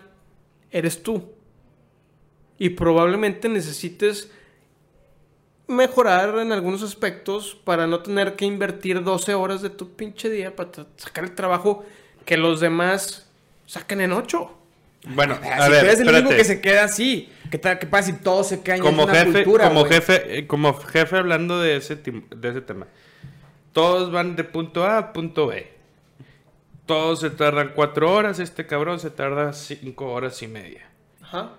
eres 0.70 1.02
tú. 1.02 1.32
Y 2.58 2.70
probablemente 2.70 3.48
necesites 3.48 4.30
mejorar 5.66 6.38
en 6.38 6.52
algunos 6.52 6.82
aspectos 6.84 7.58
para 7.64 7.88
no 7.88 8.00
tener 8.00 8.36
que 8.36 8.44
invertir 8.44 9.02
12 9.02 9.34
horas 9.34 9.62
de 9.62 9.70
tu 9.70 9.96
pinche 9.96 10.30
día 10.30 10.54
para 10.54 10.70
sacar 10.96 11.24
el 11.24 11.34
trabajo 11.34 11.84
que 12.24 12.36
los 12.36 12.60
demás 12.60 13.28
sacan 13.66 14.00
en 14.00 14.12
8. 14.12 14.52
Bueno, 15.08 15.34
a 15.34 15.64
si 15.64 15.70
ver, 15.70 15.80
tú 15.80 15.86
eres 15.86 16.00
el 16.00 16.08
único 16.08 16.30
que 16.30 16.44
se 16.44 16.60
queda 16.60 16.84
así, 16.84 17.28
¿qué, 17.50 17.60
qué 17.60 17.86
pasa 17.86 18.12
si 18.12 18.18
todos 18.20 18.48
se 18.48 18.62
quedan? 18.62 18.78
Como 18.78 19.04
una 19.04 19.14
jefe, 19.14 19.44
cultura, 19.44 19.68
como 19.68 19.84
jefe, 19.84 20.38
eh, 20.38 20.46
como 20.46 20.72
jefe 20.74 21.16
hablando 21.16 21.60
de 21.60 21.76
ese, 21.76 21.96
de 21.96 22.48
ese 22.48 22.60
tema. 22.60 22.86
Todos 23.72 24.10
van 24.10 24.36
de 24.36 24.44
punto 24.44 24.84
A 24.84 24.98
a 24.98 25.12
punto 25.12 25.48
B. 25.48 25.75
Todos 26.86 27.20
se 27.20 27.30
tardan 27.30 27.72
cuatro 27.74 28.12
horas, 28.12 28.38
este 28.38 28.66
cabrón 28.66 29.00
se 29.00 29.10
tarda 29.10 29.52
cinco 29.52 30.12
horas 30.12 30.40
y 30.42 30.48
media. 30.48 30.88
Ajá. 31.20 31.50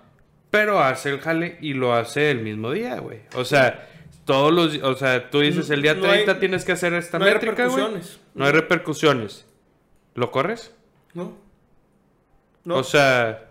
Pero 0.50 0.80
hace 0.80 1.10
el 1.10 1.20
jale 1.20 1.58
y 1.60 1.74
lo 1.74 1.92
hace 1.94 2.30
el 2.30 2.40
mismo 2.40 2.70
día, 2.72 2.98
güey. 3.00 3.20
O 3.34 3.44
sea, 3.44 3.86
todos 4.24 4.52
los, 4.52 4.82
o 4.82 4.94
sea, 4.96 5.28
tú 5.30 5.40
dices 5.40 5.68
el 5.70 5.82
día 5.82 5.92
No 5.94 6.06
hay- 6.06 6.24
30 6.24 6.40
tienes 6.40 6.64
que 6.64 6.72
hacer 6.72 6.94
esta 6.94 7.18
no 7.18 7.26
hay 7.26 7.34
métrica, 7.34 7.66
güey. 7.66 7.76
repercusiones. 7.84 8.20
No 8.34 8.46
hay 8.46 8.52
repercusiones. 8.52 9.44
¿Lo 10.14 10.30
corres? 10.30 10.72
No. 11.12 11.36
No. 12.64 12.76
O 12.76 12.84
sea, 12.84 13.50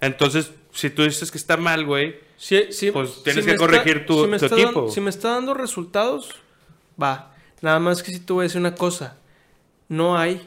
entonces 0.00 0.52
si 0.72 0.90
tú 0.90 1.04
dices 1.04 1.30
que 1.30 1.38
está 1.38 1.56
mal, 1.56 1.84
güey, 1.86 2.16
Sí, 2.36 2.72
sí, 2.72 2.90
Pues 2.90 3.22
tienes 3.22 3.46
que 3.46 3.54
corregir 3.54 4.04
tu- 4.04 4.26
tu 4.26 4.34
está 4.34 4.46
equipo. 4.46 4.64
dando- 4.80 4.88
si 4.90 5.00
me 5.00 5.10
está 5.10 5.28
dando 5.30 5.54
resultados, 5.54 6.34
va. 7.00 7.36
Nada 7.60 7.78
más 7.78 8.02
que 8.02 8.10
si 8.10 8.18
te 8.18 8.32
voy 8.32 8.42
a 8.42 8.44
decir 8.44 8.60
una 8.60 8.74
cosa. 8.74 9.16
No 9.88 10.18
hay 10.18 10.44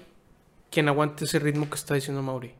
quien 0.70 0.88
aguante 0.88 1.26
ese 1.26 1.40
ritmo 1.40 1.70
que 1.70 1.76
está 1.76 1.96
diciendo 1.96 2.22
Mauri. 2.22 2.54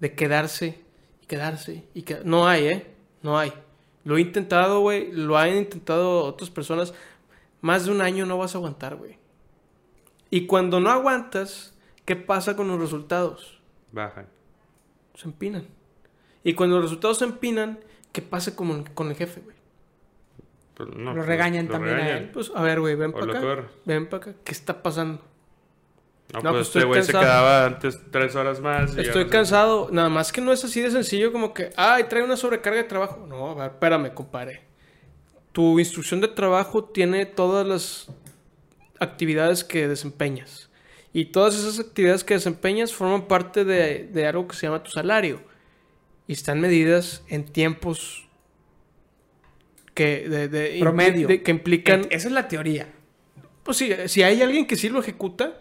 De 0.00 0.14
quedarse 0.14 0.82
y 1.22 1.26
quedarse 1.26 1.84
y 1.94 2.02
quedarse. 2.02 2.28
No 2.28 2.46
hay, 2.46 2.66
¿eh? 2.66 2.86
No 3.22 3.38
hay. 3.38 3.52
Lo 4.04 4.16
he 4.16 4.20
intentado, 4.20 4.80
güey. 4.80 5.12
Lo 5.12 5.36
han 5.38 5.56
intentado 5.56 6.24
otras 6.24 6.50
personas. 6.50 6.94
Más 7.60 7.86
de 7.86 7.92
un 7.92 8.00
año 8.00 8.26
no 8.26 8.38
vas 8.38 8.54
a 8.54 8.58
aguantar, 8.58 8.96
güey. 8.96 9.18
Y 10.30 10.46
cuando 10.46 10.80
no 10.80 10.90
aguantas, 10.90 11.74
¿qué 12.04 12.16
pasa 12.16 12.56
con 12.56 12.68
los 12.68 12.80
resultados? 12.80 13.60
bajan. 13.94 14.26
se 15.14 15.28
empinan. 15.28 15.66
Y 16.42 16.54
cuando 16.54 16.76
los 16.76 16.86
resultados 16.86 17.18
se 17.18 17.24
empinan, 17.24 17.78
¿qué 18.12 18.20
pasa 18.20 18.54
con, 18.54 18.84
con 18.84 19.08
el 19.08 19.16
jefe, 19.16 19.40
güey? 19.40 19.56
Pues, 20.74 20.88
no, 20.90 21.10
Lo 21.10 21.14
pues, 21.14 21.26
regañan 21.26 21.68
también 21.68 21.96
a 21.96 22.18
él. 22.18 22.30
Pues, 22.30 22.50
a 22.54 22.62
ver, 22.62 22.80
güey, 22.80 22.96
ven 22.96 23.12
para 23.12 23.38
acá. 23.38 23.68
Ven 23.84 24.08
para 24.08 24.22
acá. 24.22 24.34
¿Qué 24.44 24.52
está 24.52 24.82
pasando? 24.82 25.22
No, 26.32 26.40
No, 26.40 26.50
pues, 26.52 26.52
pues 26.52 26.66
este 26.66 26.78
estoy 26.78 26.88
güey 26.88 27.02
se 27.02 27.12
cansado. 27.12 27.24
quedaba 27.32 27.66
antes 27.66 28.00
tres 28.10 28.34
horas 28.34 28.60
más. 28.60 28.96
y 28.96 29.00
Estoy 29.02 29.26
cansado. 29.28 29.88
Nada 29.92 30.08
más 30.08 30.32
que 30.32 30.40
no 30.40 30.52
es 30.52 30.64
así 30.64 30.80
de 30.80 30.90
sencillo 30.90 31.32
como 31.32 31.54
que, 31.54 31.70
ay, 31.76 32.04
trae 32.04 32.22
una 32.24 32.36
sobrecarga 32.36 32.78
de 32.82 32.88
trabajo. 32.88 33.24
No, 33.28 33.50
a 33.52 33.54
ver, 33.54 33.70
espérame, 33.72 34.12
compadre. 34.14 34.62
Tu 35.52 35.78
instrucción 35.78 36.20
de 36.20 36.28
trabajo 36.28 36.84
tiene 36.84 37.26
todas 37.26 37.64
las 37.66 38.08
actividades 38.98 39.62
que 39.62 39.86
desempeñas. 39.86 40.70
Y 41.12 41.26
todas 41.26 41.54
esas 41.54 41.78
actividades 41.78 42.24
que 42.24 42.34
desempeñas 42.34 42.92
forman 42.92 43.28
parte 43.28 43.64
de, 43.64 44.08
de 44.12 44.26
algo 44.26 44.48
que 44.48 44.56
se 44.56 44.66
llama 44.66 44.82
tu 44.82 44.90
salario. 44.90 45.40
Y 46.26 46.32
están 46.32 46.60
medidas 46.60 47.22
en 47.28 47.44
tiempos 47.44 48.26
que, 49.94 50.28
de, 50.28 50.48
de- 50.48 50.78
Promedio. 50.80 51.28
de- 51.28 51.42
que 51.42 51.50
implican... 51.52 52.06
Esa 52.10 52.26
es 52.28 52.32
la 52.34 52.48
teoría. 52.48 52.88
Pues 53.62 53.76
sí, 53.76 53.92
si 54.06 54.22
hay 54.24 54.42
alguien 54.42 54.66
que 54.66 54.74
sí 54.76 54.88
lo 54.88 54.98
ejecuta, 54.98 55.60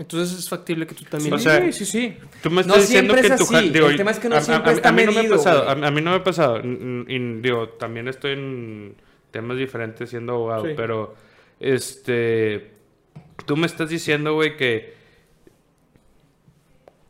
entonces 0.00 0.36
es 0.36 0.48
factible 0.48 0.84
que 0.86 0.94
tú 0.96 1.04
también... 1.04 1.32
O 1.34 1.38
sea, 1.38 1.60
sí, 1.66 1.72
sí, 1.72 1.84
sí. 1.84 2.16
Tú 2.42 2.48
me 2.50 2.56
No 2.64 2.74
estás 2.74 2.88
diciendo 2.88 3.14
que 3.14 3.20
es 3.20 3.36
tu 3.36 3.44
así. 3.44 3.54
ja- 3.54 3.60
digo, 3.60 3.88
El 3.88 3.96
tema 3.96 4.10
es 4.10 4.18
que 4.18 4.28
no 4.28 4.34
a- 4.36 4.40
siempre 4.40 4.72
a- 4.72 4.74
está 4.74 4.88
a 4.88 4.92
mí 4.92 5.04
no 5.04 5.12
me 5.12 5.18
ha 5.18 5.22
medido, 5.22 5.36
pasado, 5.36 5.68
a, 5.68 5.72
a 5.72 5.90
mí 5.90 6.00
no 6.00 6.10
me 6.10 6.16
ha 6.16 6.24
pasado. 6.24 6.58
y, 6.60 7.18
digo, 7.40 7.68
también 7.68 8.08
estoy 8.08 8.32
en 8.32 8.96
temas 9.30 9.56
diferentes 9.58 10.10
siendo 10.10 10.32
abogado, 10.32 10.64
Sí. 10.66 10.72
pero 10.76 11.14
este 11.60 12.72
tú 13.46 13.56
me 13.56 13.66
estás 13.66 13.88
diciendo, 13.90 14.34
güey, 14.34 14.56
que 14.56 14.94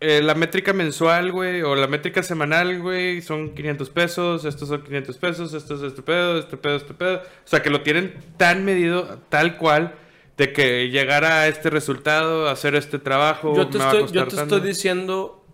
eh, 0.02 0.22
la 0.22 0.34
métrica 0.34 0.72
mensual, 0.72 1.30
güey, 1.30 1.60
o 1.62 1.74
la 1.74 1.86
métrica 1.86 2.22
semanal, 2.22 2.80
güey, 2.80 3.20
son 3.20 3.50
500 3.54 3.90
pesos, 3.90 4.44
estos 4.46 4.68
son 4.68 4.82
500 4.82 5.18
pesos, 5.18 5.52
esto 5.52 5.74
es 5.74 5.82
este 5.82 6.00
pedo, 6.02 6.38
este 6.38 6.56
pedo, 6.56 6.76
este 6.76 6.94
pedo. 6.94 7.16
O 7.18 7.22
sea, 7.48 7.62
que 7.62 7.68
lo 7.68 7.82
tienen 7.82 8.14
tan 8.38 8.64
medido, 8.64 9.18
tal 9.28 9.58
cual, 9.58 9.94
de 10.40 10.54
que 10.54 10.88
llegar 10.88 11.22
a 11.26 11.48
este 11.48 11.68
resultado, 11.68 12.48
hacer 12.48 12.74
este 12.74 12.98
trabajo, 12.98 13.54
Yo 13.54 13.68
te, 13.68 13.76
me 13.76 13.84
va 13.84 13.90
a 13.90 13.98
estoy, 13.98 14.10
yo 14.10 14.26
te 14.26 14.36
estoy 14.36 14.60
diciendo 14.62 15.44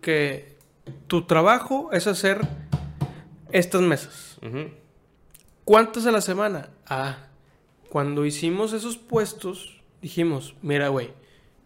que 0.00 0.56
tu 1.08 1.26
trabajo 1.26 1.90
es 1.90 2.06
hacer 2.06 2.46
estas 3.50 3.80
mesas. 3.80 4.38
¿Cuántas 5.64 6.06
a 6.06 6.12
la 6.12 6.20
semana? 6.20 6.70
Ah, 6.86 7.26
cuando 7.88 8.24
hicimos 8.24 8.72
esos 8.72 8.96
puestos, 8.96 9.80
dijimos, 10.00 10.54
mira, 10.62 10.86
güey, 10.86 11.10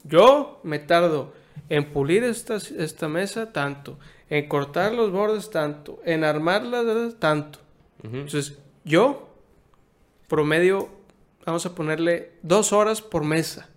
yo 0.05 0.59
me 0.63 0.79
tardo 0.79 1.35
en 1.69 1.93
pulir 1.93 2.25
esta, 2.25 2.57
esta 2.57 3.07
mesa 3.07 3.53
tanto, 3.53 3.99
en 4.31 4.49
cortar 4.49 4.95
los 4.95 5.11
bordes 5.11 5.51
tanto, 5.51 6.01
en 6.07 6.25
armarla 6.25 6.83
tanto. 7.19 7.59
Ujú. 8.03 8.17
Entonces, 8.17 8.59
yo 8.83 9.29
promedio, 10.27 10.89
vamos 11.45 11.65
a 11.67 11.75
ponerle 11.75 12.33
dos 12.43 12.73
horas 12.73 13.01
por 13.03 13.25
mesa. 13.25 13.69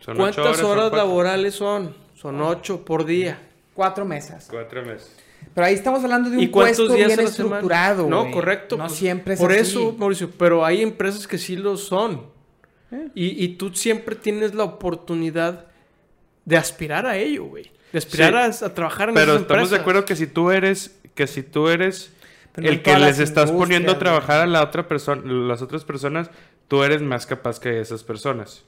Son 0.00 0.16
¿Cuántas 0.16 0.60
horas 0.62 0.92
laborales 0.92 1.54
son? 1.54 1.94
Son 2.16 2.40
ocho 2.42 2.84
por 2.84 3.04
día. 3.04 3.38
Cuatro 3.74 4.04
mesas. 4.04 4.46
Cuatro 4.50 4.82
meses. 4.84 5.14
Pero 5.54 5.66
ahí 5.66 5.74
estamos 5.74 6.02
hablando 6.02 6.30
de 6.30 6.36
un 6.38 6.42
¿Y 6.42 6.48
cuántos 6.48 6.76
puesto 6.78 6.94
días 6.94 7.08
bien 7.08 7.20
estructurado, 7.20 8.08
No, 8.08 8.22
güey. 8.22 8.32
correcto. 8.32 8.76
No 8.76 8.86
pues, 8.86 8.98
siempre 8.98 9.34
es 9.34 9.40
Por 9.40 9.52
así. 9.52 9.60
eso, 9.60 9.92
Mauricio, 9.96 10.30
pero 10.36 10.64
hay 10.64 10.82
empresas 10.82 11.26
que 11.26 11.38
sí 11.38 11.56
lo 11.56 11.76
son. 11.76 12.26
Eh. 12.90 13.08
Y, 13.14 13.44
y 13.44 13.48
tú 13.56 13.72
siempre 13.74 14.16
tienes 14.16 14.54
la 14.54 14.64
oportunidad 14.64 15.66
de 16.44 16.56
aspirar 16.56 17.06
a 17.06 17.16
ello, 17.16 17.44
güey. 17.44 17.70
De 17.92 17.98
aspirar 17.98 18.52
Sí. 18.52 18.64
a, 18.64 18.68
a 18.68 18.74
trabajar 18.74 19.10
en 19.10 19.14
Pero 19.14 19.32
esas 19.32 19.42
estamos 19.42 19.70
de 19.70 19.76
acuerdo 19.76 20.04
que 20.04 20.16
si 20.16 20.26
tú 20.26 20.50
eres, 20.50 20.96
que 21.14 21.26
si 21.26 21.42
tú 21.42 21.68
eres 21.68 22.10
el 22.56 22.82
que 22.82 22.96
les 22.98 23.18
estás 23.18 23.50
poniendo 23.50 23.92
a 23.92 23.98
trabajar 23.98 24.40
a 24.40 24.46
la 24.46 24.62
otra 24.62 24.86
persona, 24.88 25.22
las 25.24 25.62
otras 25.62 25.84
personas, 25.84 26.30
tú 26.68 26.82
eres 26.82 27.02
más 27.02 27.26
capaz 27.26 27.58
que 27.60 27.80
esas 27.80 28.02
personas. 28.04 28.64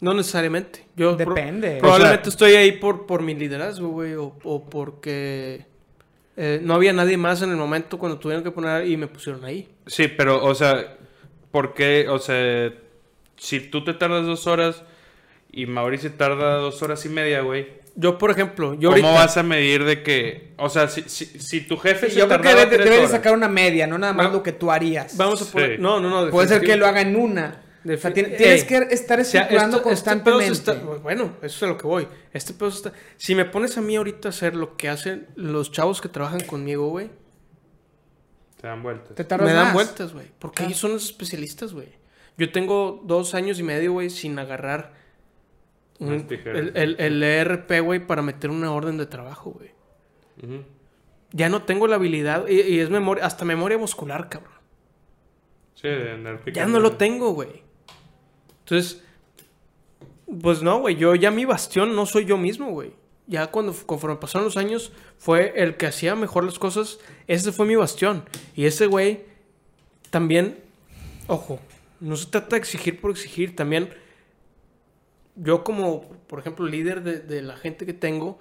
No 0.00 0.14
necesariamente. 0.14 0.86
Yo 0.94 1.16
pro- 1.16 1.34
Depende. 1.34 1.78
probablemente 1.80 2.28
O 2.28 2.30
estoy 2.30 2.52
ahí 2.52 2.72
por, 2.72 3.06
por 3.06 3.22
mi 3.22 3.34
liderazgo, 3.34 3.88
güey. 3.88 4.14
O, 4.14 4.36
o 4.44 4.64
porque 4.64 5.66
eh, 6.36 6.60
no 6.62 6.74
había 6.74 6.92
nadie 6.92 7.16
más 7.16 7.42
en 7.42 7.50
el 7.50 7.56
momento 7.56 7.98
cuando 7.98 8.18
tuvieron 8.18 8.44
que 8.44 8.50
poner 8.52 8.86
y 8.86 8.96
me 8.96 9.08
pusieron 9.08 9.44
ahí. 9.44 9.68
Sí, 9.86 10.06
pero, 10.06 10.44
o 10.44 10.54
sea, 10.54 10.96
¿por 11.50 11.74
qué? 11.74 12.06
O 12.08 12.18
sea, 12.20 12.72
si 13.36 13.58
tú 13.60 13.82
te 13.82 13.92
tardas 13.94 14.24
dos 14.24 14.46
horas 14.46 14.84
y 15.50 15.66
Mauricio 15.66 16.12
tarda 16.12 16.56
dos 16.58 16.80
horas 16.82 17.04
y 17.04 17.08
media, 17.08 17.40
güey. 17.40 17.77
Yo, 18.00 18.16
por 18.16 18.30
ejemplo, 18.30 18.74
yo 18.74 18.90
¿Cómo 18.90 19.08
ahorita... 19.08 19.10
vas 19.24 19.36
a 19.38 19.42
medir 19.42 19.82
de 19.84 20.04
que, 20.04 20.52
o 20.56 20.68
sea, 20.68 20.86
si, 20.88 21.02
si, 21.08 21.24
si 21.26 21.62
tu 21.62 21.76
jefe 21.76 22.06
Sí, 22.06 22.12
se 22.12 22.18
yo 22.20 22.28
creo 22.28 22.40
que 22.40 22.78
debes 22.78 23.00
de 23.02 23.08
sacar 23.08 23.34
una 23.34 23.48
media, 23.48 23.88
no 23.88 23.98
nada 23.98 24.12
más 24.12 24.32
lo 24.32 24.40
que 24.42 24.52
tú 24.52 24.70
harías. 24.70 25.16
Vamos 25.16 25.42
a 25.42 25.50
poner... 25.52 25.76
Sí. 25.76 25.82
No, 25.82 25.98
no, 25.98 26.08
no. 26.24 26.30
Puede 26.30 26.46
ser 26.46 26.62
que 26.62 26.76
lo 26.76 26.86
haga 26.86 27.00
en 27.00 27.16
una. 27.16 27.64
O 27.84 27.96
sea, 27.96 28.12
tienes 28.12 28.40
Ey. 28.40 28.62
que 28.66 28.76
estar 28.90 29.18
O 29.18 29.24
sea, 29.24 29.40
estructurando 29.42 29.78
esto- 29.78 29.90
este 29.90 30.10
constantemente. 30.10 30.52
está- 30.52 30.74
bueno, 30.74 31.36
eso 31.42 31.56
es 31.56 31.62
a 31.64 31.66
lo 31.66 31.76
que 31.78 31.86
voy. 31.88 32.06
Este 32.32 32.52
pedo 32.52 32.68
está... 32.68 32.92
Si 33.16 33.34
me 33.34 33.44
pones 33.46 33.76
a 33.78 33.80
mí 33.80 33.96
ahorita 33.96 34.28
a 34.28 34.30
hacer 34.30 34.54
lo 34.54 34.76
que 34.76 34.88
hacen 34.88 35.26
los 35.34 35.72
chavos 35.72 36.00
que 36.00 36.08
trabajan 36.08 36.40
conmigo, 36.40 36.88
güey, 36.90 37.10
te 38.60 38.66
dan 38.66 38.82
vueltas. 38.82 39.14
Te 39.14 39.24
me 39.38 39.52
dan 39.52 39.64
más. 39.66 39.74
vueltas, 39.74 40.12
güey. 40.12 40.26
Porque 40.38 40.62
Ah. 40.62 40.66
ellos 40.66 40.78
son 40.78 40.92
los 40.92 41.04
especialistas, 41.04 41.72
güey. 41.72 41.88
Yo 42.36 42.50
tengo 42.52 43.02
dos 43.04 43.34
años 43.34 43.58
y 43.58 43.62
medio, 43.62 43.92
güey, 43.92 44.10
sin 44.10 44.38
agarrar 44.38 44.92
un- 46.00 46.26
el, 46.44 46.72
el, 46.76 46.96
el 46.98 47.22
ERP, 47.22 47.80
güey, 47.82 48.06
para 48.06 48.22
meter 48.22 48.50
una 48.50 48.72
orden 48.72 48.96
de 48.98 49.06
trabajo, 49.06 49.50
güey. 49.52 49.70
Ya 51.32 51.48
no 51.48 51.62
tengo 51.64 51.86
la 51.88 51.96
habilidad, 51.96 52.46
y, 52.48 52.60
y 52.60 52.78
es 52.80 52.90
memoria, 52.90 53.24
hasta 53.26 53.44
memoria 53.44 53.76
muscular, 53.78 54.28
cabrón. 54.28 54.52
Sí, 55.74 55.88
de 55.88 56.12
andar 56.12 56.42
Ya 56.52 56.66
no 56.66 56.80
lo 56.80 56.96
tengo, 56.96 57.32
güey. 57.32 57.62
Entonces, 58.60 59.02
pues 60.40 60.62
no, 60.62 60.80
güey. 60.80 60.96
Yo 60.96 61.14
ya 61.14 61.30
mi 61.30 61.44
bastión 61.44 61.94
no 61.94 62.06
soy 62.06 62.24
yo 62.24 62.36
mismo, 62.36 62.70
güey. 62.70 62.92
Ya 63.26 63.48
cuando 63.48 63.74
conforme 63.86 64.16
pasaron 64.16 64.44
los 64.46 64.56
años, 64.56 64.92
fue 65.18 65.52
el 65.56 65.76
que 65.76 65.86
hacía 65.86 66.14
mejor 66.16 66.44
las 66.44 66.58
cosas. 66.58 66.98
Ese 67.26 67.52
fue 67.52 67.66
mi 67.66 67.76
bastión. 67.76 68.24
Y 68.56 68.64
ese 68.66 68.86
güey 68.86 69.24
también, 70.10 70.58
ojo, 71.26 71.60
no 72.00 72.16
se 72.16 72.26
trata 72.30 72.56
de 72.56 72.58
exigir 72.58 73.00
por 73.00 73.10
exigir. 73.10 73.54
También, 73.54 73.90
yo 75.38 75.64
como, 75.64 76.02
por 76.26 76.38
ejemplo, 76.40 76.66
líder 76.66 77.02
de, 77.02 77.20
de 77.20 77.42
la 77.42 77.56
gente 77.56 77.86
que 77.86 77.92
tengo, 77.94 78.38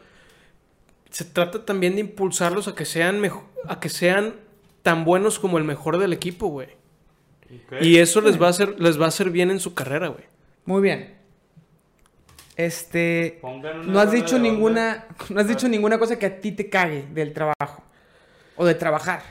se 1.10 1.24
trata 1.26 1.64
también 1.66 1.96
de 1.96 2.02
impulsarlos 2.02 2.68
a 2.68 2.76
que 2.76 2.84
sean 2.86 3.20
mejo- 3.22 3.48
a 3.66 3.80
que 3.80 3.90
sean 3.90 4.36
tan 4.84 5.06
buenos 5.06 5.40
como 5.40 5.58
el 5.58 5.64
mejor 5.64 5.98
del 6.00 6.12
equipo, 6.14 6.48
güey. 6.48 6.70
Y 7.80 7.98
eso 8.00 8.20
les 8.22 8.42
va 8.42 8.48
a 8.48 8.50
hacer, 8.50 8.80
les 8.80 9.00
va 9.00 9.06
a 9.06 9.08
hacer 9.08 9.30
bien 9.30 9.52
en 9.52 9.60
su 9.60 9.74
carrera, 9.74 10.10
güey. 10.10 10.26
Muy 10.66 10.82
bien. 10.82 11.16
Este. 12.58 13.40
No 13.86 14.00
has 14.00 14.12
dicho 14.12 14.36
onda. 14.36 14.50
ninguna. 14.50 15.08
No 15.30 15.40
has 15.40 15.48
dicho 15.48 15.68
ninguna 15.70 15.98
cosa 16.00 16.18
que 16.20 16.26
a 16.26 16.42
ti 16.42 16.52
te 16.52 16.70
cague 16.70 17.06
del 17.14 17.32
trabajo. 17.32 17.84
O 18.58 18.66
de 18.66 18.74
trabajar. 18.76 19.22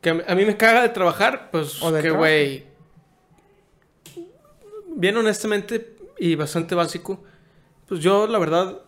Que 0.00 0.10
a 0.10 0.34
mí- 0.34 0.44
me 0.44 0.56
caga 0.56 0.82
de 0.82 0.90
trabajar, 0.90 1.48
pues 1.50 1.82
O 1.82 1.92
que, 2.00 2.10
güey. 2.10 2.64
Bien 4.96 5.16
honestamente 5.16 5.93
y 6.18 6.34
bastante 6.36 6.74
básico, 6.74 7.22
pues 7.88 8.00
yo 8.00 8.26
la 8.26 8.38
verdad 8.38 8.80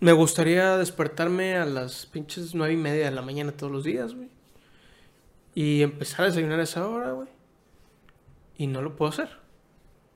Me 0.00 0.12
gustaría 0.12 0.76
despertarme 0.76 1.56
a 1.56 1.64
las 1.64 2.06
pinches 2.06 2.54
nueve 2.54 2.74
y 2.74 2.76
media 2.76 3.06
de 3.06 3.10
la 3.10 3.20
mañana 3.22 3.50
todos 3.52 3.72
los 3.72 3.82
días, 3.82 4.14
güey. 4.14 4.28
Y 5.56 5.82
empezar 5.82 6.20
a 6.22 6.28
desayunar 6.28 6.60
a 6.60 6.62
esa 6.62 6.86
hora, 6.86 7.10
güey. 7.12 7.26
Y 8.56 8.68
no 8.68 8.80
lo 8.80 8.94
puedo 8.94 9.10
hacer. 9.10 9.28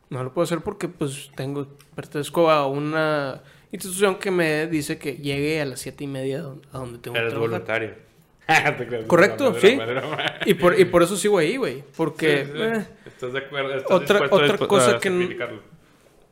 No 0.09 0.23
lo 0.23 0.33
puedo 0.33 0.45
hacer 0.45 0.61
porque, 0.61 0.87
pues, 0.87 1.31
tengo... 1.35 1.67
Pertenezco 1.97 2.49
a 2.49 2.67
una 2.69 3.43
institución 3.73 4.17
que 4.21 4.31
me 4.31 4.69
dice 4.69 4.99
que 4.99 5.17
llegue 5.17 5.61
a 5.61 5.65
las 5.65 5.81
siete 5.81 6.05
y 6.05 6.07
media 6.07 6.39
a 6.39 6.43
don- 6.43 6.63
a 6.73 6.79
donde 6.79 6.99
tengo 6.99 7.15
que 7.15 7.21
Eres 7.21 7.33
trabajar. 7.33 7.51
voluntario. 7.51 7.95
Correcto, 9.07 9.55
sí. 9.61 9.79
Y 10.47 10.55
por, 10.55 10.79
y 10.79 10.85
por 10.85 11.03
eso 11.03 11.17
sigo 11.17 11.39
ahí, 11.39 11.57
güey. 11.57 11.83
Porque... 11.97 12.45
Sí, 12.45 12.53
sí. 12.53 12.63
eh, 12.63 12.87
¿Estás 13.07 13.33
de 13.33 13.39
acuerdo? 13.39 13.75
¿Estás 13.77 13.91
Otra- 13.93 14.19
a 14.19 14.25
otra 14.35 14.59
dispu- 14.59 14.67
cosa 14.67 14.97
a 14.97 15.01
que 15.01 15.11
no-? 15.11 15.29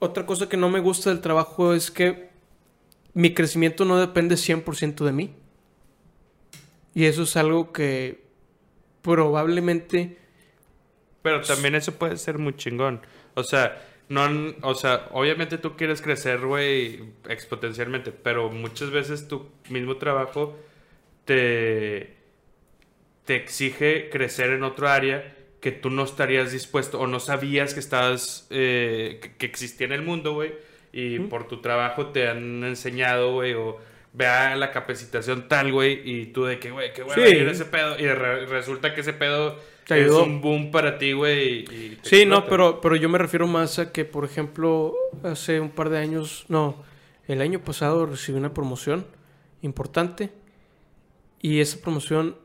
Otra 0.01 0.27
cosa 0.27 0.49
que 0.49 0.57
no 0.57 0.69
me 0.71 0.81
gusta 0.81 1.11
del 1.11 1.21
trabajo 1.21 1.73
es 1.75 1.91
que 1.91 2.31
mi 3.15 3.35
crecimiento 3.35 3.85
no 3.85 3.99
depende 3.99 4.35
100% 4.37 5.05
de 5.05 5.13
mí. 5.13 5.35
Y 6.95 7.05
eso 7.05 7.23
es 7.23 7.37
algo 7.37 7.73
que 7.73 8.25
probablemente... 9.03 10.17
Pero 11.23 11.43
también 11.43 11.75
eso 11.75 11.93
puede 11.93 12.17
ser 12.17 12.39
muy 12.39 12.57
chingón. 12.57 13.01
O 13.35 13.45
sea, 13.45 13.81
no, 14.09 14.23
o 14.63 14.75
sea, 14.75 15.09
obviamente 15.13 15.59
tú 15.59 15.77
quieres 15.77 16.01
crecer, 16.01 16.41
güey, 16.41 17.01
exponencialmente, 17.29 18.11
pero 18.11 18.51
muchas 18.51 18.91
veces 18.91 19.29
tu 19.29 19.47
mismo 19.69 19.97
trabajo 19.99 20.57
te, 21.31 22.17
te 23.25 23.37
exige 23.37 24.11
crecer 24.11 24.51
en 24.51 24.65
otro 24.65 24.89
área 24.89 25.37
que 25.61 25.71
tú 25.71 25.89
no 25.91 26.03
estarías 26.03 26.51
dispuesto 26.51 26.99
o 26.99 27.07
no 27.07 27.21
sabías 27.21 27.73
que 27.73 27.79
estabas, 27.79 28.49
eh, 28.51 29.21
que, 29.23 29.37
que 29.37 29.47
existía 29.47 29.87
en 29.87 29.93
el 29.93 30.03
mundo, 30.03 30.35
güey, 30.35 30.55
y 30.93 31.21
por 31.21 31.47
tu 31.47 31.61
trabajo 31.61 32.07
te 32.09 32.27
han 32.27 32.65
enseñado, 32.65 33.35
güey, 33.35 33.55
o 33.55 33.79
vea 34.13 34.57
la 34.57 34.73
capacitación 34.73 35.47
tal, 35.47 35.71
güey, 35.71 36.01
y 36.05 36.27
tú 36.27 36.45
de 36.47 36.59
que, 36.59 36.73
güey, 36.73 36.93
qué 36.93 37.05
bueno 37.05 37.23
Sí. 37.25 37.37
ese 37.37 37.65
pedo, 37.67 37.97
y 37.97 38.07
re- 38.09 38.47
resulta 38.47 38.93
que 38.93 39.03
ese 39.03 39.13
pedo 39.13 39.57
Te 39.87 40.05
es 40.05 40.11
un 40.11 40.41
boom 40.41 40.73
para 40.73 40.99
ti, 40.99 41.13
güey. 41.13 41.65
Sí, 42.03 42.27
no, 42.27 42.39
explota. 42.39 42.49
pero, 42.49 42.81
pero 42.81 42.97
yo 42.97 43.09
me 43.09 43.19
refiero 43.19 43.47
más 43.47 43.79
a 43.79 43.93
que, 43.93 44.05
por 44.05 44.25
ejemplo, 44.25 44.97
hace 45.23 45.61
un 45.61 45.71
par 45.71 45.91
de 45.91 45.99
años, 45.99 46.45
no, 46.49 46.83
el 47.29 47.41
año 47.41 47.61
pasado 47.61 48.05
recibí 48.07 48.37
una 48.37 48.53
promoción 48.53 49.07
importante 49.63 50.31
y 51.41 51.61
esa 51.61 51.79
promoción 51.81 52.37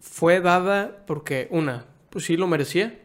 fue 0.00 0.40
dada 0.40 1.04
porque, 1.06 1.48
una, 1.50 1.86
pues 2.10 2.24
sí 2.26 2.36
lo 2.36 2.46
merecía 2.46 2.98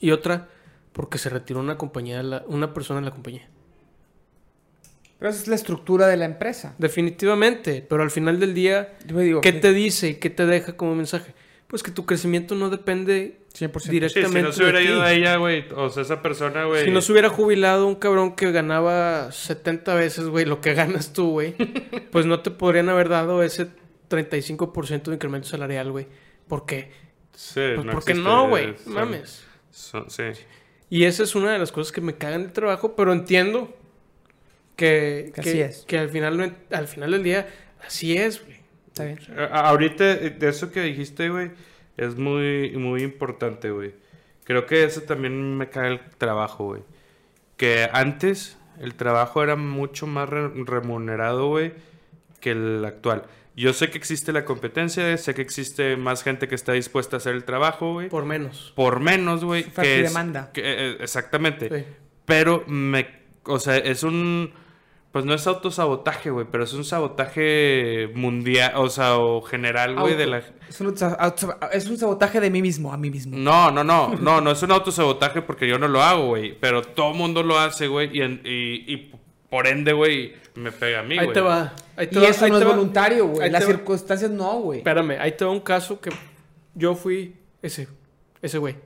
y 0.00 0.10
otra, 0.10 0.48
porque 0.92 1.18
se 1.18 1.28
retiró 1.28 1.60
una 1.60 1.78
compañía, 1.78 2.18
de 2.18 2.22
la- 2.24 2.44
una 2.48 2.72
persona 2.74 3.00
de 3.00 3.06
la 3.06 3.12
compañía. 3.12 3.48
Pero 5.18 5.30
esa 5.30 5.40
es 5.40 5.48
la 5.48 5.54
estructura 5.54 6.06
de 6.08 6.16
la 6.18 6.26
empresa. 6.26 6.74
Definitivamente, 6.78 7.84
pero 7.88 8.02
al 8.02 8.10
final 8.10 8.38
del 8.38 8.52
día, 8.52 8.96
digo, 9.06 9.40
¿qué 9.40 9.52
te 9.52 9.72
dice 9.72 10.10
y 10.10 10.14
qué 10.16 10.28
te 10.28 10.44
deja 10.46 10.76
como 10.76 10.94
mensaje? 10.94 11.34
Pues 11.68 11.82
que 11.82 11.90
tu 11.90 12.06
crecimiento 12.06 12.54
no 12.54 12.70
depende 12.70 13.40
100%. 13.52 13.80
Sí, 13.80 13.90
directamente 13.90 14.38
si 14.40 14.44
no 14.46 14.52
se 14.52 14.62
hubiera 14.62 14.80
ido 14.82 15.02
a 15.02 15.12
ella, 15.12 15.36
güey, 15.36 15.64
o 15.74 15.90
sea, 15.90 16.02
esa 16.04 16.22
persona, 16.22 16.64
güey. 16.64 16.84
Si 16.84 16.90
no 16.92 17.00
se 17.00 17.10
hubiera 17.10 17.28
jubilado 17.28 17.86
un 17.88 17.96
cabrón 17.96 18.36
que 18.36 18.52
ganaba 18.52 19.32
70 19.32 19.94
veces, 19.94 20.26
güey, 20.28 20.44
lo 20.44 20.60
que 20.60 20.74
ganas 20.74 21.12
tú, 21.12 21.30
güey, 21.30 21.54
pues 22.12 22.24
no 22.26 22.40
te 22.40 22.50
podrían 22.52 22.88
haber 22.88 23.08
dado 23.08 23.42
ese 23.42 23.66
35% 24.08 25.02
de 25.04 25.14
incremento 25.14 25.48
salarial, 25.48 25.90
güey. 25.90 26.06
¿Por 26.46 26.66
qué? 26.66 26.92
Sí, 27.34 27.60
Pues 27.74 27.84
no 27.84 27.92
porque 27.92 28.12
existe, 28.12 28.30
no, 28.30 28.48
güey. 28.48 28.74
son- 28.84 28.92
Mames. 28.94 29.44
son- 29.72 30.08
sí. 30.08 30.22
Y 30.88 31.02
esa 31.04 31.24
es 31.24 31.34
una 31.34 31.50
de 31.52 31.58
las 31.58 31.72
cosas 31.72 31.90
que 31.92 32.00
me 32.00 32.14
cagan 32.16 32.42
del 32.44 32.52
trabajo, 32.52 32.94
pero 32.94 33.12
entiendo 33.12 33.76
que, 34.76 35.32
Que 35.34 35.40
así 35.40 35.60
es. 35.60 35.84
que 35.86 35.98
al, 35.98 36.08
final, 36.10 36.56
al 36.70 36.86
final 36.88 37.10
del 37.10 37.22
día 37.24 37.48
así 37.84 38.16
es, 38.16 38.44
güey. 38.44 38.55
Está 38.96 39.04
bien. 39.04 39.18
A- 39.52 39.68
Ahorita, 39.68 40.10
eh, 40.12 40.30
de 40.30 40.48
eso 40.48 40.72
que 40.72 40.80
dijiste, 40.80 41.28
güey, 41.28 41.50
es 41.98 42.16
muy, 42.16 42.70
muy 42.76 43.02
importante, 43.02 43.70
güey. 43.70 43.94
Creo 44.44 44.64
que 44.64 44.84
eso 44.84 45.02
también 45.02 45.56
me 45.58 45.68
cae 45.68 45.92
el 45.92 46.00
trabajo, 46.18 46.64
güey. 46.66 46.82
Que 47.56 47.88
antes 47.92 48.56
el 48.80 48.94
trabajo 48.94 49.42
era 49.42 49.56
mucho 49.56 50.06
más 50.06 50.28
re- 50.28 50.50
remunerado, 50.64 51.48
güey, 51.48 51.72
que 52.40 52.52
el 52.52 52.84
actual. 52.86 53.24
Yo 53.54 53.72
sé 53.72 53.90
que 53.90 53.98
existe 53.98 54.32
la 54.32 54.44
competencia, 54.44 55.16
sé 55.16 55.34
que 55.34 55.42
existe 55.42 55.96
más 55.96 56.22
gente 56.22 56.46
que 56.48 56.54
está 56.54 56.72
dispuesta 56.72 57.16
a 57.16 57.18
hacer 57.18 57.34
el 57.34 57.44
trabajo, 57.44 57.94
güey. 57.94 58.08
Por, 58.08 58.22
Por 58.22 58.28
menos. 58.28 58.74
menos, 59.00 59.44
güey. 59.44 59.64
Que 59.64 60.00
es- 60.00 60.08
demanda. 60.12 60.50
que, 60.52 60.60
eh, 60.64 60.96
exactamente. 61.00 61.68
Sí. 61.70 61.84
Pero 62.26 62.64
me. 62.66 63.08
O 63.44 63.58
sea, 63.58 63.76
es 63.78 64.02
un. 64.02 64.52
Pues 65.16 65.24
no 65.24 65.32
es 65.32 65.46
autosabotaje, 65.46 66.28
güey, 66.28 66.44
pero 66.50 66.64
es 66.64 66.74
un 66.74 66.84
sabotaje 66.84 68.10
mundial, 68.14 68.72
o 68.76 68.90
sea, 68.90 69.16
o 69.16 69.40
general, 69.40 69.98
güey, 69.98 70.14
de 70.14 70.26
la. 70.26 70.42
Es 70.68 70.78
un, 70.82 70.94
es 71.72 71.86
un 71.86 71.96
sabotaje 71.96 72.38
de 72.38 72.50
mí 72.50 72.60
mismo, 72.60 72.92
a 72.92 72.98
mí 72.98 73.10
mismo. 73.10 73.34
No, 73.34 73.70
no, 73.70 73.82
no, 73.82 74.08
no, 74.14 74.42
no 74.42 74.50
es 74.50 74.62
un 74.62 74.72
autosabotaje 74.72 75.40
porque 75.40 75.66
yo 75.66 75.78
no 75.78 75.88
lo 75.88 76.02
hago, 76.02 76.26
güey, 76.26 76.54
pero 76.60 76.82
todo 76.82 77.14
mundo 77.14 77.42
lo 77.42 77.58
hace, 77.58 77.86
güey, 77.86 78.10
y, 78.12 78.22
y, 78.22 78.84
y 78.94 79.12
por 79.48 79.66
ende, 79.66 79.94
güey, 79.94 80.34
me 80.54 80.70
pega 80.70 81.00
a 81.00 81.02
mí, 81.02 81.16
Ahí 81.18 81.24
güey. 81.24 81.32
te 81.34 81.40
va. 81.40 81.72
Ahí 81.96 82.08
te 82.08 82.18
Y 82.18 82.22
va, 82.22 82.28
eso 82.28 82.44
ahí 82.44 82.50
no 82.50 82.58
te 82.58 82.64
es 82.64 82.68
va. 82.70 82.74
voluntario, 82.74 83.26
güey. 83.28 83.50
Las 83.50 83.62
va. 83.62 83.66
circunstancias 83.68 84.30
no, 84.30 84.60
güey. 84.60 84.80
Espérame, 84.80 85.12
ahí 85.18 85.32
te 85.32 85.46
va 85.46 85.50
un 85.50 85.60
caso 85.60 85.98
que 85.98 86.10
yo 86.74 86.94
fui 86.94 87.34
ese, 87.62 87.88
ese 88.42 88.58
güey. 88.58 88.76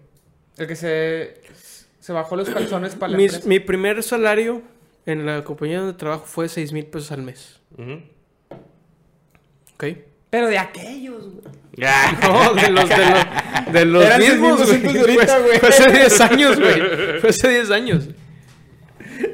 El 0.56 0.68
que 0.68 0.76
se, 0.76 1.40
se 1.98 2.12
bajó 2.12 2.36
los 2.36 2.48
calzones 2.48 2.94
para 2.94 3.10
la 3.10 3.16
Mis- 3.18 3.44
mi 3.46 3.58
primer 3.58 4.00
salario 4.04 4.62
en 5.06 5.26
la 5.26 5.42
compañía 5.44 5.82
de 5.82 5.92
trabajo 5.92 6.24
fue 6.26 6.48
6 6.48 6.72
mil 6.72 6.86
pesos 6.86 7.12
al 7.12 7.22
mes. 7.22 7.60
Ujú. 7.76 8.00
¿Ok? 9.74 9.84
Pero 10.30 10.46
de 10.48 10.58
aquellos, 10.58 11.24
güey. 11.28 11.44
Ya. 11.76 12.18
No, 12.22 12.54
de 12.54 12.70
los, 12.70 12.88
de 12.88 12.96
los, 12.96 13.72
de 13.72 13.84
los 13.84 14.04
Eran 14.04 14.20
mismos, 14.20 14.60
6,200 14.68 14.92
de 14.92 15.00
ahorita, 15.00 15.26
Fue- 15.26 15.42
güey. 15.46 15.58
Fue 15.58 15.68
hace 15.68 15.90
10 15.92 16.20
años, 16.20 16.60
güey. 16.60 17.20
Fue 17.20 17.30
hace 17.30 17.48
10 17.48 17.70
años. 17.70 18.08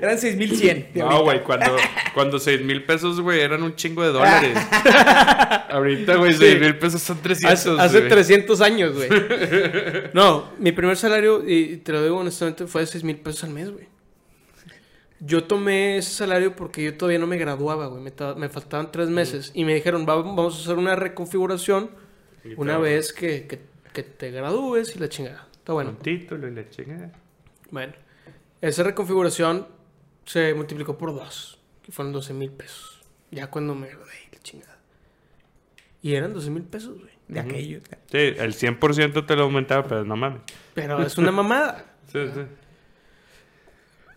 Eran 0.01 0.19
6100. 0.19 0.89
de 0.95 1.01
No, 1.01 1.23
güey, 1.23 1.43
cuando, 1.45 1.77
cuando 2.15 2.39
6 2.41 2.61
mil 2.63 2.85
pesos, 2.85 3.21
güey, 3.21 3.41
eran 3.41 3.63
un 3.63 3.75
chingo 3.77 4.03
de 4.03 4.09
dólares. 4.11 4.57
Ahorita, 5.71 6.17
güey, 6.17 6.33
Sí. 6.33 6.39
6 6.41 6.61
mil 6.61 6.77
pesos 6.79 7.03
son 7.03 7.19
300. 7.23 7.53
Hace, 7.53 7.71
hace 7.81 7.99
güey. 7.99 8.11
300 8.11 8.61
años, 8.63 8.95
güey. 8.95 9.09
No, 10.13 10.51
mi 10.59 10.73
primer 10.73 10.97
salario, 10.97 11.43
y 11.47 11.77
te 11.79 11.93
lo 11.93 12.03
digo 12.03 12.17
honestamente, 12.19 12.67
fue 12.67 12.81
de 12.83 12.87
6 12.89 13.05
mil 13.05 13.17
pesos 13.17 13.45
al 13.45 13.51
mes, 13.51 13.71
güey. 13.71 13.87
Yo 15.21 15.45
tomé 15.45 15.97
ese 15.99 16.11
salario 16.11 16.55
porque 16.55 16.83
yo 16.85 16.97
todavía 16.97 17.19
no 17.19 17.27
me 17.27 17.39
graduaba, 17.39 17.87
güey. 17.87 18.03
Me, 18.03 18.13
me 18.37 18.49
faltaban 18.49 18.93
tres 18.93 19.09
meses. 19.09 19.51
Y 19.55 19.65
me 19.65 19.75
dijeron, 19.75 20.07
"Va- 20.09 20.17
vamos 20.17 20.57
a 20.59 20.63
hacer 20.63 20.77
una 20.77 20.95
reconfiguración 20.97 21.91
Y 22.45 22.55
una 22.57 22.79
vez 22.79 23.13
que, 23.13 23.47
que- 23.47 23.61
que 23.93 24.03
te 24.03 24.31
gradúes 24.31 24.95
y 24.95 24.99
la 24.99 25.09
chingada. 25.09 25.49
Está 25.53 25.73
bueno. 25.73 25.91
Un 25.91 25.97
título 25.97 26.47
y 26.49 26.55
la 26.55 26.69
chingada. 26.69 27.11
Bueno, 27.71 27.95
esa 28.61 28.83
reconfiguración 28.83 29.67
se 30.27 30.53
multiplicó 30.55 30.97
por 30.99 31.15
dos, 31.15 31.59
que 31.83 31.93
fueron 31.93 32.13
12 32.13 32.35
mil 32.35 32.51
pesos. 32.51 33.01
Ya 33.31 33.49
cuando 33.51 33.75
me 33.75 33.89
gradué, 33.89 34.13
la 34.33 34.39
chingada. 34.41 34.79
Y 36.03 36.15
eran 36.15 36.33
12 36.35 36.51
mil 36.51 36.63
pesos, 36.63 36.99
güey. 37.01 37.11
De 37.27 37.41
aquellos. 37.41 37.83
Sí, 38.13 38.19
el 38.19 38.55
100% 38.55 39.27
te 39.27 39.35
lo 39.35 39.43
aumentaba, 39.45 39.83
pero 39.89 40.05
no 40.05 40.15
mames. 40.15 40.43
Pero 40.75 41.03
es 41.03 41.17
una 41.19 41.33
mamada. 41.33 41.85
Sí, 42.13 42.21
sí. 42.33 42.41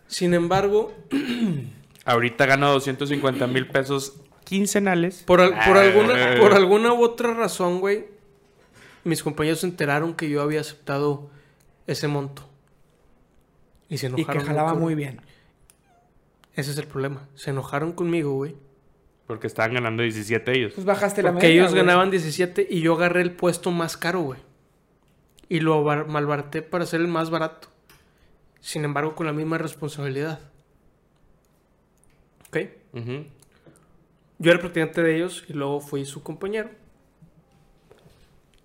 Sin 0.09 0.33
embargo, 0.33 0.91
Ahorita 2.03 2.45
gano 2.45 2.71
250 2.71 3.45
mil 3.47 3.67
pesos 3.67 4.15
quincenales. 4.43 5.23
por, 5.23 5.39
al- 5.41 5.51
por 5.65 5.77
Ah, 5.77 5.81
alguna, 5.81 6.35
por 6.39 6.53
alguna 6.53 6.91
u 6.93 7.03
otra 7.03 7.33
razón, 7.35 7.79
güey, 7.79 8.07
mis 9.03 9.21
compañeros 9.23 9.59
se 9.59 9.67
enteraron 9.67 10.15
que 10.15 10.27
yo 10.29 10.41
había 10.41 10.61
aceptado 10.61 11.29
ese 11.87 12.07
monto. 12.07 12.49
Y 13.87 13.97
se 13.99 14.07
Y 14.07 14.09
enojaron. 14.09 14.41
que 14.41 14.47
jalaba 14.47 14.71
con- 14.71 14.81
muy 14.81 14.95
bien. 14.95 15.21
Ese 16.55 16.71
es 16.71 16.77
el 16.77 16.87
problema. 16.87 17.27
Se 17.35 17.51
enojaron 17.51 17.93
conmigo, 17.93 18.33
güey. 18.33 18.55
Porque 19.27 19.45
estaban 19.47 19.75
ganando 19.75 20.01
17 20.01 20.51
ellos. 20.57 20.73
Pues 20.73 20.85
bajaste 20.85 21.21
la 21.21 21.31
Porque 21.31 21.47
media, 21.47 21.61
ellos 21.61 21.71
güey. 21.71 21.83
ganaban 21.85 22.09
17 22.09 22.67
y 22.69 22.81
yo 22.81 22.95
agarré 22.95 23.21
el 23.21 23.31
puesto 23.31 23.69
más 23.71 23.95
caro, 23.97 24.21
güey. 24.21 24.39
Y 25.47 25.59
lo 25.59 25.83
bar- 25.83 26.07
malbaraté 26.07 26.63
para 26.63 26.85
ser 26.87 27.01
el 27.01 27.07
más 27.07 27.29
barato. 27.29 27.67
Sin 28.61 28.83
embargo, 28.85 29.15
con 29.15 29.25
la 29.25 29.33
misma 29.33 29.57
responsabilidad. 29.57 30.39
¿Ok? 32.47 32.57
Yo 34.39 34.51
era 34.51 34.59
practicante 34.59 35.01
de 35.03 35.15
ellos 35.17 35.43
y 35.47 35.53
luego 35.53 35.79
fui 35.81 36.05
su 36.05 36.23
compañero. 36.23 36.69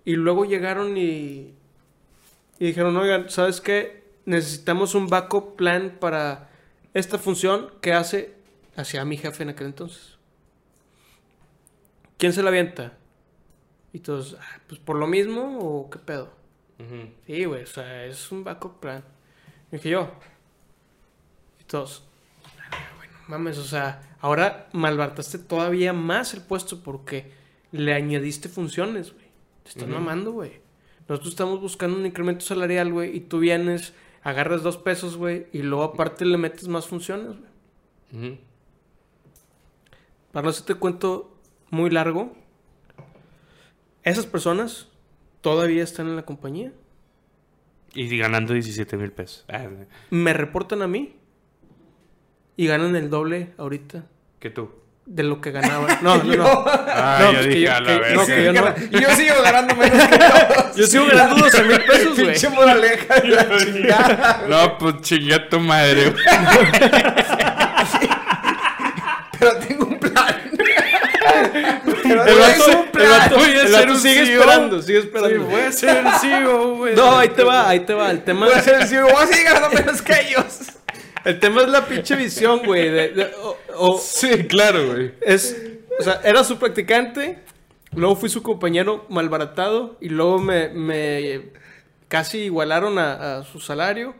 Y 0.03 0.13
luego 0.15 0.45
llegaron 0.45 0.97
y, 0.97 1.53
y 2.59 2.65
dijeron, 2.67 2.95
oigan, 2.97 3.29
¿sabes 3.29 3.59
qué? 3.61 4.03
Necesitamos 4.25 4.95
un 4.95 5.07
backup 5.07 5.55
plan 5.55 5.97
para 5.99 6.49
esta 6.93 7.17
función 7.17 7.71
que 7.81 7.93
hace 7.93 8.33
hacia 8.75 9.03
mi 9.05 9.17
jefe 9.17 9.43
en 9.43 9.49
aquel 9.49 9.67
entonces. 9.67 10.17
¿Quién 12.17 12.33
se 12.33 12.41
la 12.43 12.49
avienta? 12.49 12.97
Y 13.93 13.99
todos, 13.99 14.37
"Ah, 14.39 14.59
pues 14.67 14.79
por 14.79 14.97
lo 14.97 15.07
mismo 15.07 15.59
o 15.59 15.89
qué 15.89 15.99
pedo. 15.99 16.29
Sí, 17.25 17.45
güey, 17.45 17.63
o 17.63 17.67
sea, 17.67 18.05
es 18.05 18.31
un 18.31 18.43
backup 18.43 18.79
plan. 18.79 19.03
Y 19.71 19.75
dije 19.77 19.89
yo. 19.89 20.11
Y 21.59 21.63
todos, 21.63 22.03
"Ah, 22.71 22.77
güey, 22.97 23.09
no 23.09 23.17
mames, 23.27 23.57
o 23.57 23.63
sea, 23.63 24.15
ahora 24.21 24.67
malbarataste 24.73 25.39
todavía 25.39 25.93
más 25.93 26.33
el 26.33 26.41
puesto 26.41 26.81
porque 26.83 27.31
le 27.71 27.93
añadiste 27.93 28.49
funciones, 28.49 29.13
güey. 29.13 29.25
Te 29.63 29.69
están 29.69 29.89
Ujú. 29.91 29.99
mamando, 29.99 30.31
güey. 30.31 30.61
Nosotros 31.07 31.33
estamos 31.33 31.59
buscando 31.61 31.97
un 31.97 32.05
incremento 32.05 32.45
salarial, 32.45 32.91
güey, 32.91 33.15
y 33.15 33.19
tú 33.21 33.39
vienes, 33.39 33.93
agarras 34.23 34.63
dos 34.63 34.77
pesos, 34.77 35.17
güey, 35.17 35.47
y 35.53 35.59
luego 35.59 35.83
aparte 35.83 36.25
le 36.25 36.37
metes 36.37 36.67
más 36.67 36.87
funciones, 36.87 37.35
güey. 37.37 38.39
Para 40.31 40.43
no 40.45 40.49
hacerte 40.49 40.75
cuento 40.75 41.35
muy 41.69 41.89
largo, 41.89 42.33
esas 44.03 44.25
personas 44.25 44.87
todavía 45.41 45.83
están 45.83 46.07
en 46.07 46.15
la 46.15 46.23
compañía. 46.25 46.71
Y 47.95 48.17
ganando 48.17 48.53
17 48.53 48.97
mil 48.97 49.11
pesos. 49.11 49.45
Ah, 49.51 49.63
Me 50.09 50.33
reportan 50.33 50.81
a 50.81 50.87
mí 50.87 51.15
y 52.57 52.67
ganan 52.67 52.95
el 52.95 53.09
doble 53.09 53.53
ahorita 53.57 54.03
que 54.39 54.49
tú. 54.49 54.69
de 55.05 55.23
lo 55.23 55.39
que 55.39 55.51
ganaban. 55.51 55.99
No, 56.01 56.17
no, 56.23 56.35
no. 56.35 56.65
Ah, 56.67 57.17
No, 57.21 57.31
yo 57.31 57.37
pues 57.37 57.47
dije, 57.47 57.61
yo- 57.61 57.73
a 57.75 57.79
la 57.79 58.01
que- 58.01 58.13
no, 58.15 58.25
que 58.25 58.43
yo 58.45 58.53
no- 58.53 58.73
Y 58.91 59.01
yo 59.01 59.09
sigo 59.15 59.35
ganando 59.43 59.75
menos 59.75 60.07
que 60.07 60.17
todos. 60.17 60.75
Yo 60.75 60.87
sigo 60.87 61.05
ganando 61.07 61.35
12 61.43 61.63
mil 61.63 61.81
pesos, 61.83 62.15
güey. 62.15 62.25
Pinche 62.31 62.49
moraleja 62.49 63.15
de 63.21 63.27
la 63.29 63.57
chingada. 63.57 64.45
No, 64.49 64.77
pues 64.77 65.01
chinga 65.01 65.47
tu 65.49 65.59
madre. 65.59 66.09
güey. 66.09 66.23
Pero 69.39 69.57
tengo 69.59 69.85
un 69.85 69.99
plan. 69.99 70.35
Pero 72.07 72.23
El 72.25 72.39
vato, 72.39 72.71
el 72.99 73.09
vato- 73.09 73.35
el 73.45 73.97
sigue 73.97 74.33
esperando, 74.33 74.81
sigue 74.81 75.01
Sí, 75.01 75.07
esperando. 75.07 75.45
voy 75.45 75.61
a 75.61 75.71
ser 75.71 76.05
el 76.05 76.11
CEO, 76.21 76.75
güey. 76.77 76.95
No, 76.95 77.17
ahí 77.17 77.29
te 77.29 77.43
va, 77.43 77.69
ahí 77.69 77.79
te 77.81 77.93
va. 77.93 78.11
El 78.11 78.23
tema, 78.23 78.45
Voy 78.45 78.55
a 78.55 78.61
ser- 78.61 78.87
si 78.87 78.95
voy 78.97 79.11
a 79.11 79.25
seguir 79.27 79.45
ganando 79.45 79.69
menos 79.71 80.01
que 80.01 80.13
ellos. 80.21 80.59
el 81.23 81.39
tema 81.39 81.61
es 81.63 81.69
la 81.69 81.85
pinche 81.85 82.15
visión, 82.15 82.61
güey. 82.65 82.89
de- 82.89 83.09
de- 83.09 83.31
o- 83.41 83.57
o- 83.77 83.97
Sí, 83.99 84.45
claro, 84.47 84.85
güey. 84.87 85.13
es, 85.21 85.55
o 85.99 86.03
sea, 86.03 86.21
era 86.23 86.43
su 86.43 86.57
practicante, 86.59 87.39
luego 87.93 88.15
fui 88.15 88.29
su 88.29 88.43
compañero 88.43 89.05
malbaratado 89.09 89.97
y 90.01 90.09
luego 90.09 90.39
me, 90.39 90.69
me 90.69 91.49
casi 92.07 92.39
igualaron 92.39 92.99
a, 92.99 93.37
a 93.39 93.43
su 93.43 93.59
salario. 93.59 94.15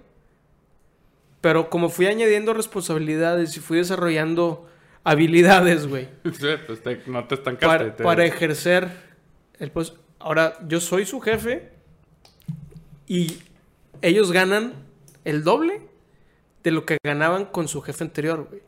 Pero 1.42 1.70
como 1.70 1.90
fui 1.90 2.08
añadiendo 2.08 2.54
responsabilidades 2.56 3.56
y 3.56 3.60
fui 3.60 3.78
desarrollando 3.78 4.68
habilidades, 5.06 5.88
güey, 5.88 6.10
Sí, 6.34 6.48
pues 6.68 6.84
te- 6.84 7.02
no 7.08 7.26
te 7.26 7.36
estancaste. 7.36 7.66
para, 7.68 7.96
te- 7.96 8.04
para 8.04 8.26
ejercer 8.26 8.90
el 9.60 9.72
puesto. 9.72 9.98
Ahora, 10.20 10.58
yo 10.68 10.82
soy 10.82 11.06
su 11.06 11.22
jefe 11.22 11.72
y 13.08 13.38
ellos 14.02 14.32
ganan 14.34 14.74
el 15.24 15.44
doble 15.44 15.82
de 16.64 16.72
lo 16.72 16.86
que 16.86 16.98
ganaban 17.04 17.46
con 17.46 17.68
su 17.68 17.82
jefe 17.82 18.04
anterior, 18.04 18.48
güey. 18.50 18.62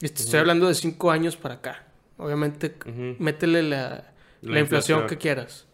Y 0.00 0.08
te 0.08 0.22
estoy 0.22 0.40
hablando 0.40 0.66
de 0.66 0.74
cinco 0.74 1.10
años 1.12 1.36
para 1.36 1.54
acá. 1.54 1.84
Obviamente, 2.18 2.74
métele 3.20 3.62
la, 3.62 4.12
la 4.42 4.52
La 4.52 4.60
inflación 4.60 4.98
inflación. 5.02 5.06
que 5.06 5.16
quieras. 5.18 5.66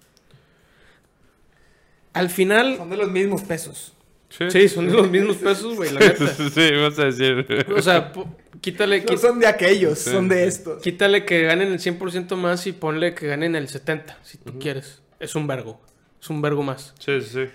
Al 2.12 2.30
final, 2.30 2.76
Son 2.76 2.90
de 2.90 2.96
los 2.96 3.10
mismos 3.10 3.42
pesos. 3.42 3.92
sí, 4.28 4.68
son 4.68 4.86
de 4.88 4.92
los 4.94 5.10
mismos 5.10 5.36
pesos, 5.36 5.74
güey, 5.76 5.90
la 5.92 6.00
neta. 6.00 6.26
Sí, 6.26 6.70
vas 6.80 6.98
a 6.98 7.04
decir. 7.06 7.66
O 7.74 7.80
sea, 7.80 8.12
quítale, 8.60 9.04
No 9.08 9.16
son 9.16 9.38
de 9.40 9.46
aquellos, 9.46 9.98
Sí. 9.98 10.10
son 10.10 10.28
de 10.28 10.46
estos. 10.46 10.82
Quítale 10.82 11.24
que 11.24 11.42
ganen 11.42 11.72
el 11.72 11.78
100% 11.80 12.36
más 12.36 12.66
y 12.66 12.72
ponle 12.72 13.14
que 13.14 13.26
ganen 13.26 13.54
el 13.56 13.68
70%, 13.68 14.16
si 14.22 14.38
tú 14.38 14.58
quieres. 14.58 15.02
Es 15.20 15.34
un 15.34 15.46
vergo. 15.46 15.80
Es 16.20 16.30
un 16.30 16.40
vergo 16.42 16.62
más. 16.62 16.94
Sí, 16.98 17.20
sí, 17.20 17.28
sí. 17.32 17.50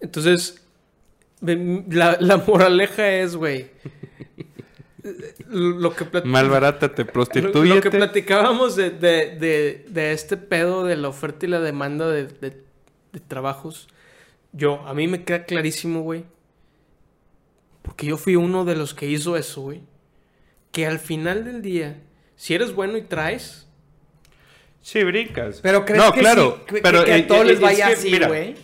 Entonces, 0.00 0.62
la, 1.40 2.16
la 2.20 2.36
moraleja 2.38 3.08
es, 3.10 3.34
güey. 3.36 3.70
Lo 5.48 5.94
que, 5.94 6.04
Malbarátate, 6.24 7.04
lo, 7.04 7.80
que 7.80 7.90
platicábamos 7.90 8.76
de, 8.76 8.90
de, 8.90 9.36
de, 9.38 9.86
de 9.88 10.12
este 10.12 10.36
pedo 10.36 10.84
de 10.84 10.96
la 10.96 11.08
oferta 11.08 11.46
y 11.46 11.48
la 11.48 11.60
demanda 11.60 12.08
de, 12.10 12.26
de- 12.26 12.62
de 13.12 13.20
trabajos. 13.20 13.88
Yo, 14.52 14.80
a 14.86 14.92
mí 14.94 15.06
me 15.08 15.24
queda 15.24 15.44
clarísimo, 15.44 16.02
güey. 16.02 16.24
Porque 17.82 18.06
yo 18.06 18.18
fui 18.18 18.36
uno 18.36 18.64
de 18.66 18.76
los 18.76 18.92
que 18.92 19.06
hizo 19.08 19.36
eso, 19.36 19.62
güey. 19.62 19.80
Que 20.72 20.86
al 20.86 20.98
final 20.98 21.44
del 21.44 21.62
día, 21.62 21.96
si 22.36 22.54
eres 22.54 22.74
bueno 22.74 22.96
y 22.96 23.02
traes, 23.02 23.64
Sí, 24.80 25.02
brincas. 25.04 25.60
Pero 25.62 25.84
crees 25.84 26.02
no, 26.02 26.12
que 26.12 26.20
claro, 26.20 26.60
sí, 26.66 26.74
que- 26.76 26.80
pero 26.80 27.04
que 27.04 27.12
a 27.12 27.16
eh, 27.18 27.22
todos 27.24 27.42
eh, 27.42 27.44
les 27.46 27.54
es 27.56 27.60
vaya 27.60 27.88
así, 27.88 28.18
güey. 28.18 28.54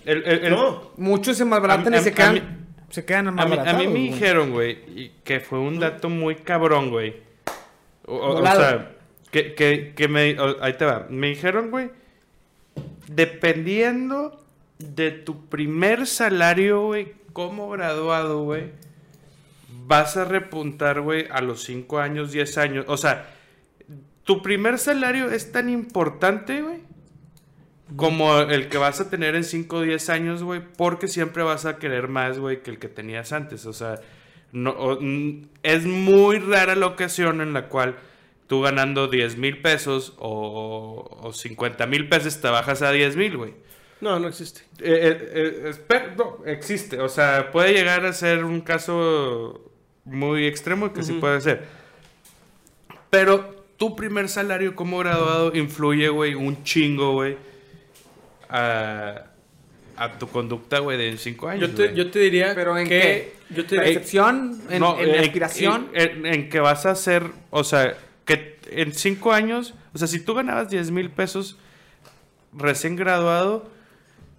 no. 0.48 0.92
Muchos 0.96 1.36
se 1.36 1.44
malbaratan 1.44 1.92
y 1.92 1.98
se 1.98 2.12
quedan, 2.14 2.34
mí- 2.34 2.42
se 2.88 3.04
quedan 3.04 3.38
A 3.38 3.44
mí, 3.44 3.56
a 3.58 3.72
mí 3.74 3.88
me 3.88 3.98
dijeron, 3.98 4.52
güey, 4.52 5.10
que 5.22 5.40
fue 5.40 5.58
un 5.58 5.78
dato 5.80 6.08
muy 6.08 6.36
cabrón, 6.36 6.88
güey. 6.90 7.16
O, 8.06 8.14
o- 8.14 8.30
o 8.30 8.34
Volado. 8.36 8.60
sea, 8.60 8.92
que, 9.30 9.54
que, 9.54 9.92
que 9.94 10.08
me... 10.08 10.38
o- 10.40 10.62
ahí 10.62 10.74
te 10.74 10.84
va. 10.86 11.06
Me 11.10 11.26
dijeron, 11.28 11.70
güey, 11.70 11.90
dependiendo 13.08 14.42
de 14.78 15.10
tu 15.10 15.46
primer 15.48 16.06
salario, 16.06 16.86
güey, 16.86 17.12
como 17.32 17.68
graduado, 17.70 18.44
güey, 18.44 18.70
vas 19.86 20.16
a 20.16 20.24
repuntar, 20.24 21.00
güey, 21.00 21.26
a 21.30 21.40
los 21.40 21.62
5 21.64 21.98
años, 21.98 22.32
10 22.32 22.58
años. 22.58 22.84
O 22.88 22.96
sea, 22.96 23.30
tu 24.24 24.42
primer 24.42 24.78
salario 24.78 25.30
es 25.30 25.52
tan 25.52 25.68
importante, 25.68 26.62
güey, 26.62 26.80
como 27.96 28.38
el 28.40 28.68
que 28.68 28.78
vas 28.78 29.00
a 29.00 29.10
tener 29.10 29.34
en 29.36 29.44
5 29.44 29.76
o 29.76 29.80
10 29.82 30.08
años, 30.10 30.42
güey, 30.42 30.60
porque 30.76 31.06
siempre 31.06 31.42
vas 31.42 31.66
a 31.66 31.76
querer 31.78 32.08
más, 32.08 32.38
güey, 32.38 32.62
que 32.62 32.70
el 32.70 32.78
que 32.78 32.88
tenías 32.88 33.32
antes. 33.32 33.66
O 33.66 33.72
sea, 33.72 34.00
no, 34.52 34.70
o- 34.70 34.98
mm, 35.00 35.48
es 35.62 35.84
muy 35.84 36.38
rara 36.38 36.74
la 36.76 36.86
ocasión 36.86 37.40
en 37.40 37.52
la 37.52 37.68
cual 37.68 37.96
tú 38.46 38.62
ganando 38.62 39.08
10 39.08 39.36
mil 39.36 39.60
pesos 39.60 40.14
o, 40.18 41.18
o 41.22 41.32
50 41.32 41.86
mil 41.86 42.08
pesos 42.08 42.40
te 42.40 42.48
bajas 42.48 42.82
a 42.82 42.90
10 42.90 43.16
mil, 43.16 43.36
güey. 43.36 43.54
no, 44.00 44.18
no 44.18 44.28
existe. 44.28 44.62
Eh, 44.80 45.18
eh, 45.34 45.72
eh, 45.90 46.02
no, 46.16 46.38
existe. 46.46 47.00
O 47.00 47.08
sea, 47.08 47.50
puede 47.50 47.72
llegar 47.74 48.04
a 48.06 48.12
ser 48.12 48.44
un 48.44 48.60
caso 48.62 49.72
muy 50.04 50.46
extremo 50.46 50.92
que 50.92 51.02
sí 51.02 51.12
Ujú. 51.12 51.20
puede 51.20 51.40
ser. 51.40 51.64
Pero 53.10 53.64
tu 53.76 53.96
primer 53.96 54.28
salario 54.28 54.74
como 54.74 54.98
graduado 54.98 55.54
influye, 55.54 56.08
güey, 56.08 56.34
un 56.34 56.62
chingo, 56.64 57.12
güey, 57.12 57.36
a, 58.48 59.26
a 59.96 60.18
tu 60.18 60.28
conducta, 60.28 60.78
güey, 60.80 60.98
de 60.98 61.16
5 61.16 61.48
años. 61.48 61.70
Yo 61.70 61.74
te, 61.76 61.94
yo 61.94 62.10
te 62.10 62.18
diría 62.18 62.54
¿Pero 62.54 62.76
en 62.78 62.88
que... 62.88 63.00
qué? 63.00 63.34
Yo 63.50 63.66
te 63.66 63.76
Percepción, 63.76 64.60
en, 64.70 64.80
No, 64.80 64.98
en 64.98 65.10
eh, 65.10 65.18
aspiración. 65.20 65.88
En, 65.92 66.26
en 66.26 66.48
que 66.48 66.60
vas 66.60 66.86
a 66.86 66.90
hacer, 66.92 67.24
o 67.50 67.62
sea, 67.62 67.96
que 68.24 68.58
en 68.70 68.92
5 68.92 69.32
años, 69.32 69.74
o 69.94 69.98
sea, 69.98 70.08
si 70.08 70.20
tú 70.20 70.34
ganabas 70.34 70.70
10 70.70 70.90
mil 70.90 71.10
pesos 71.10 71.56
recién 72.52 72.96
graduado, 72.96 73.70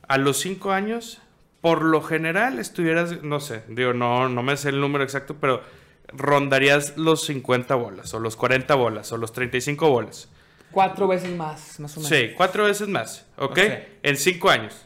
a 0.08 0.18
los 0.18 0.40
5 0.40 0.72
años, 0.72 1.22
por 1.66 1.82
lo 1.82 2.00
general 2.04 2.60
estuvieras, 2.60 3.24
no 3.24 3.40
sé, 3.40 3.64
digo, 3.68 3.92
no, 3.92 4.30
no 4.30 4.44
me 4.44 4.56
sé 4.56 4.70
el 4.70 4.80
número 4.80 5.04
exacto, 5.04 5.38
pero 5.42 5.64
rondarías 6.10 6.96
los 6.96 7.26
50 7.26 7.74
bolas, 7.74 8.14
o 8.14 8.20
los 8.20 8.36
40 8.36 8.76
bolas, 8.76 9.12
o 9.12 9.18
los 9.18 9.34
35 9.34 9.90
bolas. 9.90 10.30
Cuatro 10.70 11.08
veces 11.08 11.36
más, 11.36 11.80
más 11.80 11.98
o 11.98 12.02
menos. 12.02 12.16
Sí, 12.16 12.34
cuatro 12.38 12.66
veces 12.66 12.88
más, 12.88 13.26
¿ok? 13.38 13.58
En 14.04 14.16
cinco 14.16 14.52
años. 14.52 14.86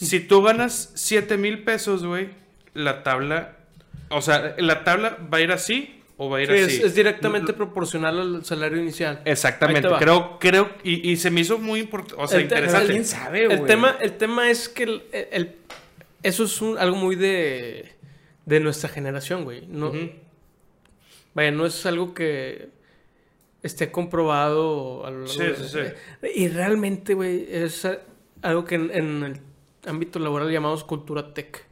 Si 0.00 0.20
tú 0.20 0.42
ganas 0.42 0.92
7 0.94 1.36
mil 1.36 1.64
pesos, 1.64 2.04
güey, 2.04 2.28
la 2.72 3.02
tabla, 3.02 3.56
o 4.10 4.22
sea, 4.22 4.54
la 4.58 4.84
tabla 4.84 5.18
va 5.34 5.38
a 5.38 5.40
ir 5.40 5.50
así 5.50 5.99
o 6.22 6.28
va 6.28 6.36
a 6.36 6.42
ir 6.42 6.48
Sí, 6.48 6.54
es, 6.54 6.66
así. 6.66 6.82
es 6.82 6.94
directamente 6.94 7.54
proporcional 7.54 8.20
al 8.20 8.44
salario 8.44 8.78
inicial. 8.78 9.22
Exactamente, 9.24 9.88
creo, 9.98 10.38
creo, 10.38 10.68
y, 10.84 11.10
y 11.10 11.16
se 11.16 11.30
me 11.30 11.40
hizo 11.40 11.58
muy 11.58 11.80
importante, 11.80 12.22
o 12.22 12.28
sea, 12.28 12.36
El 12.38 12.44
interesante. 12.44 12.86
alguien 12.86 13.04
sabe, 13.06 13.44
El 13.44 13.56
güey. 13.56 13.66
tema, 13.66 13.96
el 14.02 14.12
tema 14.18 14.50
es 14.50 14.68
que 14.68 14.82
el- 14.82 15.02
el- 15.12 15.56
eso 16.22 16.44
es 16.44 16.60
un- 16.60 16.76
algo 16.76 16.96
muy 16.96 17.16
de, 17.16 17.92
de 18.44 18.60
nuestra 18.60 18.90
generación, 18.90 19.44
güey. 19.44 19.66
No. 19.66 19.92
Vaya, 21.34 21.50
no 21.52 21.64
es 21.64 21.86
algo 21.86 22.12
que 22.12 22.68
esté 23.62 23.90
comprobado 23.90 25.06
a 25.06 25.10
lo 25.10 25.20
largo 25.20 25.32
Sí, 25.32 25.38
de- 25.42 25.56
sí, 25.56 25.68
sí. 26.22 26.28
Y 26.34 26.48
realmente, 26.48 27.14
güey, 27.14 27.46
es 27.50 27.86
algo 28.42 28.64
que 28.66 28.74
en, 28.74 28.90
en 28.90 29.22
el 29.24 29.40
ámbito 29.86 30.18
laboral 30.18 30.50
llamamos 30.52 30.84
cultura 30.84 31.32
tech. 31.32 31.64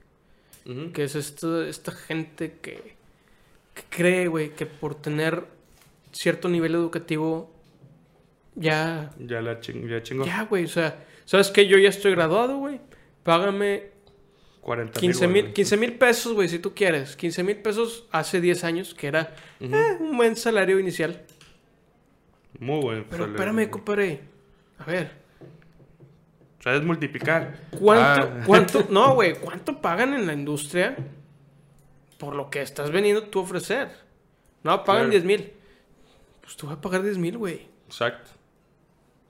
Que 0.94 1.04
es 1.04 1.14
esto- 1.14 1.64
esta 1.64 1.92
gente 1.92 2.56
que 2.62 2.94
cree, 3.88 4.26
güey, 4.28 4.50
que 4.54 4.66
por 4.66 4.94
tener 4.94 5.44
cierto 6.12 6.48
nivel 6.48 6.74
educativo 6.74 7.52
ya 8.54 9.10
Ya 9.18 9.40
la 9.40 9.60
ching, 9.60 9.86
ya 9.88 10.02
chingo. 10.02 10.24
ya, 10.24 10.44
güey, 10.44 10.64
o 10.64 10.68
sea, 10.68 11.04
¿sabes 11.24 11.50
qué? 11.50 11.66
Yo 11.68 11.78
ya 11.78 11.88
estoy 11.88 12.12
graduado, 12.12 12.58
güey. 12.58 12.80
Págame 13.22 13.90
40 14.62 14.98
15 15.00 15.28
mil. 15.28 15.44
mil 15.44 15.52
15 15.52 15.76
mil 15.76 15.92
pesos, 15.94 16.32
güey, 16.34 16.48
si 16.48 16.58
tú 16.58 16.74
quieres. 16.74 17.16
15 17.16 17.42
mil 17.44 17.56
pesos 17.56 18.06
hace 18.10 18.40
10 18.40 18.64
años, 18.64 18.94
que 18.94 19.06
era 19.06 19.34
eh, 19.60 19.96
un 20.00 20.16
buen 20.16 20.34
salario 20.36 20.78
inicial. 20.78 21.22
Muy 22.58 22.80
bueno. 22.80 23.04
Pero 23.08 23.26
espérame, 23.26 23.68
compadre. 23.70 24.20
A 24.78 24.84
ver, 24.84 25.10
¿Sabes 26.60 26.82
multiplicar? 26.82 27.56
¿cuánto, 27.78 28.28
Ah. 28.32 28.42
cuánto, 28.44 28.86
no, 28.90 29.14
güey, 29.14 29.34
cuánto 29.36 29.80
pagan 29.80 30.12
en 30.14 30.26
la 30.26 30.32
industria 30.32 30.96
por 32.18 32.35
lo 32.35 32.50
que 32.50 32.61
estás 32.62 32.90
veniendo 32.90 33.22
tú 33.24 33.40
a 33.40 33.42
ofrecer? 33.42 33.88
No, 34.62 34.85
pagan 34.85 35.04
Claro. 35.09 35.11
10 35.11 35.24
mil. 35.24 35.52
Pues 36.42 36.57
tú 36.57 36.66
vas 36.66 36.76
a 36.76 36.81
pagar 36.81 37.02
10 37.02 37.16
mil, 37.18 37.38
güey. 37.38 37.66
Exacto. 37.87 38.31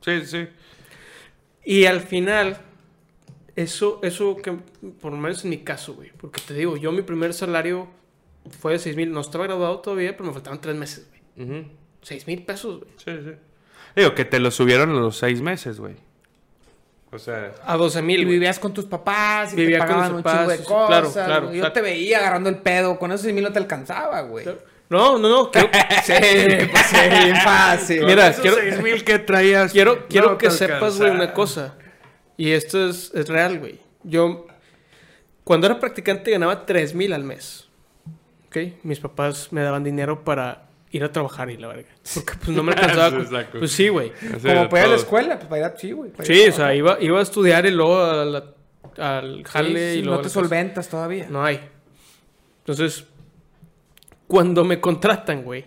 Sí, 0.00 0.24
sí. 0.26 0.48
Y 1.64 1.84
al 1.84 2.00
final, 2.00 2.58
eso, 3.56 4.00
eso 4.02 4.36
que, 4.36 4.52
por 5.00 5.12
lo 5.12 5.18
menos 5.18 5.44
en 5.44 5.50
mi 5.50 5.58
caso, 5.58 5.94
güey. 5.94 6.10
Porque 6.16 6.40
te 6.40 6.54
digo, 6.54 6.76
yo 6.76 6.90
mi 6.92 7.02
primer 7.02 7.34
salario 7.34 7.88
fue 8.60 8.72
de 8.72 8.78
6 8.78 8.96
mil. 8.96 9.12
No 9.12 9.20
estaba 9.20 9.44
graduado 9.44 9.80
todavía, 9.80 10.16
pero 10.16 10.24
me 10.28 10.32
faltaban 10.32 10.60
3 10.60 10.74
meses, 10.76 11.08
güey. 11.08 11.48
Ujú. 11.60 11.68
6 12.02 12.26
mil 12.26 12.44
pesos, 12.44 12.80
güey. 12.80 12.90
Sí, 12.96 13.30
sí. 13.30 13.36
Digo, 13.96 14.14
que 14.14 14.24
te 14.24 14.38
lo 14.38 14.50
subieron 14.50 14.90
a 14.90 14.94
los 14.94 15.16
seis 15.18 15.40
meses, 15.40 15.80
güey. 15.80 15.96
O 17.10 17.18
sea... 17.18 17.52
A 17.64 17.76
12 17.76 17.98
Y 17.98 18.02
mil, 18.02 18.24
güey. 18.24 18.34
vivías 18.34 18.58
con 18.58 18.74
tus 18.74 18.84
papás 18.84 19.52
y 19.54 19.56
te 19.56 19.70
con 19.70 19.78
pagaban 19.78 20.16
mis 20.16 20.24
un 20.24 20.30
chingo 20.32 20.48
de 20.50 20.58
cosas. 20.64 20.88
claro, 20.88 21.12
claro. 21.12 21.54
Yo 21.54 21.72
te 21.72 21.80
veía 21.80 22.18
agarrando 22.18 22.50
el 22.50 22.56
pedo. 22.58 22.98
Con 22.98 23.10
esos 23.12 23.22
6 23.22 23.34
mil 23.34 23.44
no 23.44 23.52
te 23.52 23.58
alcanzaba, 23.58 24.20
güey. 24.22 24.44
No, 24.90 25.18
no, 25.18 25.28
no. 25.28 25.50
Quiero, 25.50 25.68
Sí, 26.04 26.12
bien 27.24 27.36
fácil. 27.42 28.04
Mira, 28.04 28.28
Esos 28.28 28.42
quiero- 28.42 28.82
mil 28.82 29.04
que 29.04 29.18
traías... 29.18 29.72
quiero, 29.72 30.06
quiero 30.08 30.36
que 30.38 30.50
sepas, 30.50 30.98
güey, 30.98 31.10
una 31.10 31.32
cosa. 31.32 31.74
Y 32.36 32.52
esto 32.52 32.88
es, 32.88 33.10
es 33.14 33.28
real, 33.28 33.58
güey. 33.58 33.80
Yo, 34.04 34.46
cuando 35.44 35.66
era 35.66 35.80
practicante, 35.80 36.30
ganaba 36.30 36.66
3 36.66 36.94
mil 36.94 37.12
al 37.12 37.24
mes. 37.24 37.68
¿Ok? 38.48 38.56
Mis 38.82 39.00
papás 39.00 39.48
me 39.50 39.62
daban 39.62 39.82
dinero 39.84 40.24
para 40.24 40.67
ir 40.90 41.04
a 41.04 41.12
trabajar 41.12 41.50
y 41.50 41.56
la 41.56 41.68
verga. 41.68 41.88
Porque 42.14 42.32
pues 42.44 42.56
no 42.56 42.62
me 42.62 42.72
alcanzaba. 42.72 43.24
Pues 43.58 43.72
sí, 43.72 43.88
güey. 43.88 44.12
Como 44.42 44.68
para 44.68 44.82
ir 44.82 44.86
a 44.86 44.90
la 44.90 44.96
escuela, 44.96 45.36
pues 45.38 45.48
para 45.48 45.58
ir 45.60 45.64
a... 45.64 45.76
Sí, 45.76 45.92
güey. 45.92 46.10
Sí, 46.22 46.48
o 46.48 46.52
sea, 46.52 46.74
iba, 46.74 46.98
iba 47.00 47.18
a 47.18 47.22
estudiar 47.22 47.66
y 47.66 47.70
luego 47.70 47.98
a 48.02 48.24
la- 48.24 48.54
al 48.98 49.44
jale 49.44 49.92
Sí, 49.94 49.98
y 49.98 50.02
luego... 50.02 50.16
no 50.16 50.22
te 50.22 50.28
casa. 50.28 50.40
solventas 50.40 50.88
todavía. 50.88 51.26
No 51.30 51.44
hay. 51.44 51.60
Entonces, 52.60 53.04
cuando 54.26 54.64
me 54.64 54.80
contratan, 54.80 55.42
güey, 55.42 55.64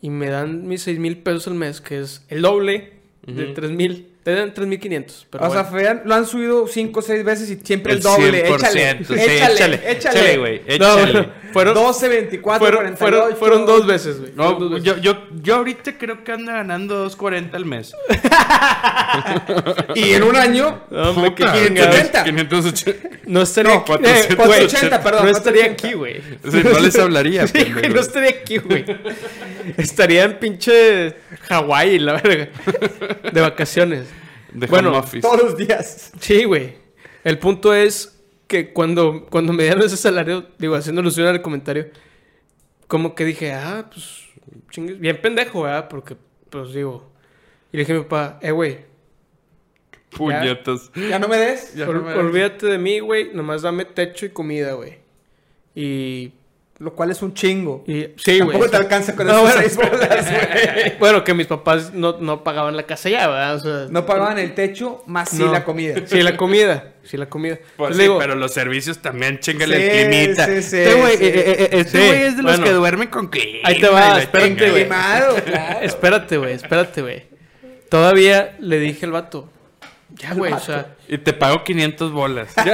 y 0.00 0.10
me 0.10 0.28
dan 0.30 0.66
mis 0.66 0.82
6 0.82 0.98
mil 0.98 1.18
pesos 1.18 1.46
al 1.48 1.54
mes, 1.54 1.80
que 1.80 2.00
es 2.00 2.24
el 2.28 2.42
doble 2.42 2.94
de 3.26 3.46
3 3.46 3.70
mil, 3.72 4.09
te 4.22 4.34
dan 4.34 4.52
3 4.52 4.66
mil 4.68 4.78
500. 4.78 5.26
Pero 5.30 5.46
o 5.46 5.50
sea, 5.52 5.64
fean- 5.70 6.02
lo 6.04 6.14
han 6.14 6.26
subido 6.26 6.66
5 6.66 7.00
o 7.00 7.02
6 7.02 7.24
veces 7.24 7.50
y 7.50 7.56
siempre 7.64 7.92
el, 7.92 7.98
El 7.98 8.02
doble. 8.04 8.44
100%, 8.46 8.54
Échale, 8.56 9.04
sí, 9.04 9.14
échale, 9.14 9.54
échale, 9.54 9.80
échale, 9.92 10.38
güey, 10.38 10.58
No, 10.60 10.74
échale. 10.74 11.12
bueno, 11.12 11.26
fueron, 11.52 11.74
12, 11.74 12.08
24, 12.08 12.58
fueron, 12.58 12.80
48. 12.96 12.98
fueron, 12.98 13.36
fueron 13.38 13.66
dos 13.66 13.86
veces, 13.86 14.20
güey. 14.20 14.32
fueron 14.32 14.58
dos 14.58 14.70
No, 14.70 14.76
veces. 14.76 14.84
yo, 14.84 14.96
yo, 14.98 15.18
yo 15.42 15.54
ahorita 15.56 15.96
creo 15.98 16.22
que 16.22 16.32
anda 16.32 16.52
ganando 16.52 17.08
2.40 17.08 17.54
al 17.54 17.64
mes. 17.64 17.92
Y 19.94 20.12
en 20.12 20.22
un 20.22 20.36
año, 20.36 20.82
No, 20.90 21.10
hombre, 21.10 21.34
qué 21.34 21.44
Puta, 21.44 21.66
chingados. 21.66 21.96
580. 21.96 22.24
580. 22.24 23.08
No 23.26 23.42
estaría 23.42 23.72
No, 23.74 23.78
aquí. 23.80 23.86
480, 23.86 24.32
eh, 24.32 24.36
güey, 24.36 24.46
480, 24.48 25.02
perdón, 25.02 25.24
No 25.24 25.30
estaría 25.30 25.62
480. 25.62 25.86
aquí, 25.88 25.94
güey. 25.96 26.20
Sí, 26.50 26.68
no 26.72 26.78
les 26.80 26.98
hablaría, 26.98 27.46
Sí, 27.46 27.72
güey, 27.72 27.88
no 27.88 28.00
estaría 28.00 28.30
aquí, 28.30 28.58
güey. 28.58 28.84
Estaría 29.76 30.24
en 30.24 30.38
pinche 30.38 31.14
Hawái, 31.48 31.98
la 31.98 32.14
verga. 32.14 32.48
De 33.32 33.40
vacaciones. 33.40 34.04
De 34.52 34.66
Bueno, 34.66 34.90
home 34.90 34.98
office. 34.98 35.20
todos 35.20 35.42
los 35.42 35.56
días. 35.56 36.12
Sí, 36.20 36.44
güey. 36.44 36.74
El 37.24 37.38
punto 37.38 37.72
es 37.74 38.20
que 38.46 38.72
cuando, 38.72 39.26
cuando 39.30 39.52
me 39.52 39.62
dieron 39.64 39.82
ese 39.82 39.96
salario, 39.96 40.46
digo, 40.58 40.74
haciendo 40.74 41.00
alusión 41.00 41.26
al 41.26 41.42
comentario, 41.42 41.88
como 42.88 43.14
que 43.14 43.24
dije, 43.24 43.52
ah, 43.52 43.88
pues, 43.92 44.24
chingues, 44.70 44.98
bien 44.98 45.20
pendejo, 45.20 45.62
¿verdad? 45.62 45.88
Porque, 45.88 46.16
pues, 46.50 46.72
digo, 46.72 47.10
y 47.72 47.76
le 47.76 47.82
dije 47.82 47.92
a 47.92 47.96
mi 47.96 48.02
papá, 48.02 48.38
eh, 48.42 48.50
güey, 48.50 48.78
Puñetas. 50.10 50.90
Ya 51.08 51.18
no 51.20 51.28
me 51.28 51.36
des. 51.36 51.74
Ya 51.74 51.86
ol- 51.88 51.94
no 51.94 52.02
me- 52.02 52.14
olvídate 52.14 52.66
de 52.66 52.78
mí, 52.78 52.98
güey, 52.98 53.32
nomás 53.32 53.62
dame 53.62 53.84
techo 53.84 54.26
y 54.26 54.30
comida, 54.30 54.72
güey. 54.72 54.98
Y, 55.76 56.32
Lo 56.80 56.94
cual 56.94 57.10
es 57.10 57.20
un 57.20 57.34
chingo. 57.34 57.84
y 57.86 58.06
sí, 58.16 58.40
güey. 58.40 58.52
Tampoco 58.52 58.70
te 58.70 58.76
alcanza 58.78 59.14
con 59.14 59.26
No, 59.26 59.46
esos 59.46 59.76
bueno. 59.76 59.90
6 59.92 60.00
bolas, 60.00 60.30
güey. 60.74 60.98
Bueno, 60.98 61.22
que 61.24 61.34
mis 61.34 61.46
papás 61.46 61.92
no, 61.92 62.16
no 62.18 62.42
pagaban 62.42 62.74
la 62.74 62.84
casa 62.84 63.10
ya, 63.10 63.28
¿verdad? 63.28 63.54
O 63.56 63.60
sea, 63.60 63.86
No 63.90 64.06
pagaban 64.06 64.38
el 64.38 64.54
techo, 64.54 65.02
más 65.06 65.28
sí 65.28 65.42
no. 65.44 65.52
la 65.52 65.62
comida. 65.62 66.00
Sí, 66.06 66.22
la 66.22 66.38
comida. 66.38 66.94
Sí, 67.02 67.18
la 67.18 67.26
comida. 67.28 67.58
Pues 67.76 67.96
sí, 67.96 68.02
digo, 68.02 68.18
pero 68.18 68.34
los 68.34 68.54
servicios 68.54 68.98
también, 68.98 69.40
chingale 69.40 69.76
Sí, 69.76 69.98
el 69.98 70.08
climita. 70.08 70.46
sí, 70.46 70.62
sí, 70.62 70.76
este 70.78 70.94
güey 70.94 71.16
sí. 71.18 71.24
eh, 71.24 71.28
eh, 71.34 71.44
eh, 71.60 71.68
este 71.72 72.26
es 72.28 72.36
de 72.38 72.42
los 72.42 72.52
bueno. 72.52 72.64
que 72.64 72.72
duermen 72.72 73.08
con 73.08 73.28
clima. 73.28 73.58
Ahí 73.68 73.78
te 73.78 73.88
va, 73.88 74.18
espérate, 74.18 74.70
güey. 74.70 74.88
Claro. 74.88 75.36
Espérate, 75.82 76.36
güey, 76.38 76.54
espérate, 76.54 77.02
güey. 77.02 77.24
Todavía 77.90 78.56
le 78.58 78.78
dije 78.78 79.04
al 79.04 79.12
vato. 79.12 79.50
Ya, 80.14 80.32
güey, 80.32 80.52
o 80.54 80.58
sea. 80.58 80.96
Y 81.08 81.18
te 81.18 81.34
pago 81.34 81.62
500 81.62 82.10
bolas. 82.12 82.54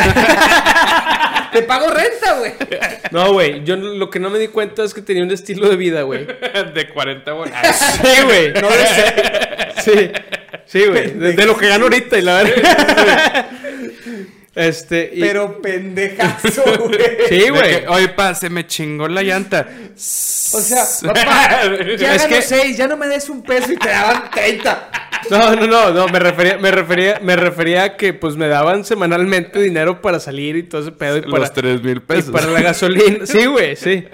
Te 1.61 1.63
pago 1.63 1.89
renta, 1.91 2.35
güey. 2.39 2.53
No, 3.13 3.33
güey, 3.33 3.65
yo 3.65 3.77
lo 3.77 4.11
que 4.11 4.19
no 4.19 4.31
me 4.31 4.39
di 4.39 4.49
cuenta 4.49 4.83
es 4.85 4.93
que 4.93 5.01
tenía 5.03 5.23
un 5.23 5.31
estilo 5.31 5.69
de 5.69 5.77
vida, 5.77 6.03
güey. 6.03 6.27
de 6.27 6.89
40 6.93 7.33
bolas. 7.33 7.99
Sí, 8.03 8.23
güey. 8.25 8.53
No 8.55 8.69
de 8.69 9.73
Sí, 9.83 10.11
sí, 10.67 10.85
güey. 10.87 11.13
De, 11.13 11.33
de 11.35 11.47
lo 11.47 11.57
que 11.57 11.69
gano 11.69 11.85
ahorita 11.85 12.19
y 12.19 12.23
la 12.23 12.43
verdad. 12.43 13.47
Este, 14.57 15.11
y- 15.13 15.21
Pero 15.21 15.61
pendejazo, 15.61 16.63
güey. 16.79 16.99
Sí, 17.29 17.49
güey. 17.51 17.85
Oye, 17.89 18.09
pa, 18.09 18.35
se 18.35 18.49
me 18.49 18.67
chingó 18.67 19.07
la 19.07 19.23
llanta. 19.23 19.69
O 19.95 19.99
sea, 20.61 20.83
papá, 21.03 21.61
ya 21.99 22.15
Es 22.15 22.23
gano 22.23 22.37
que- 22.37 22.43
6, 22.43 22.77
ya 22.79 22.87
no 22.89 22.97
me 22.97 23.07
des 23.07 23.29
un 23.29 23.43
peso 23.43 23.71
y 23.73 23.77
te 23.77 23.89
daban 23.91 24.31
30. 24.31 24.91
No, 25.31 25.55
no, 25.57 25.67
no, 25.67 25.91
no, 25.93 26.09
me 26.09 26.19
refería, 26.19 26.59
me 26.59 26.71
refería, 26.71 27.19
me 27.23 27.37
refería 27.37 27.83
a 27.85 27.97
que 27.97 28.13
pues 28.15 28.37
me 28.37 28.49
daban 28.49 28.85
semanalmente 28.85 29.61
dinero 29.61 30.01
para 30.01 30.21
salir 30.21 30.57
y 30.57 30.63
todo 30.63 30.83
ese 30.83 30.93
pedo 30.93 31.19
y 31.19 31.23
para, 31.23 31.39
Los 31.39 31.53
3 31.53 31.83
mil 31.83 31.97
y 31.97 32.01
pesos. 32.01 32.31
para 32.31 32.47
la 32.47 32.61
gasolina. 32.63 33.19
Sí, 33.27 33.47
güey, 33.47 33.77
sí. 33.77 34.05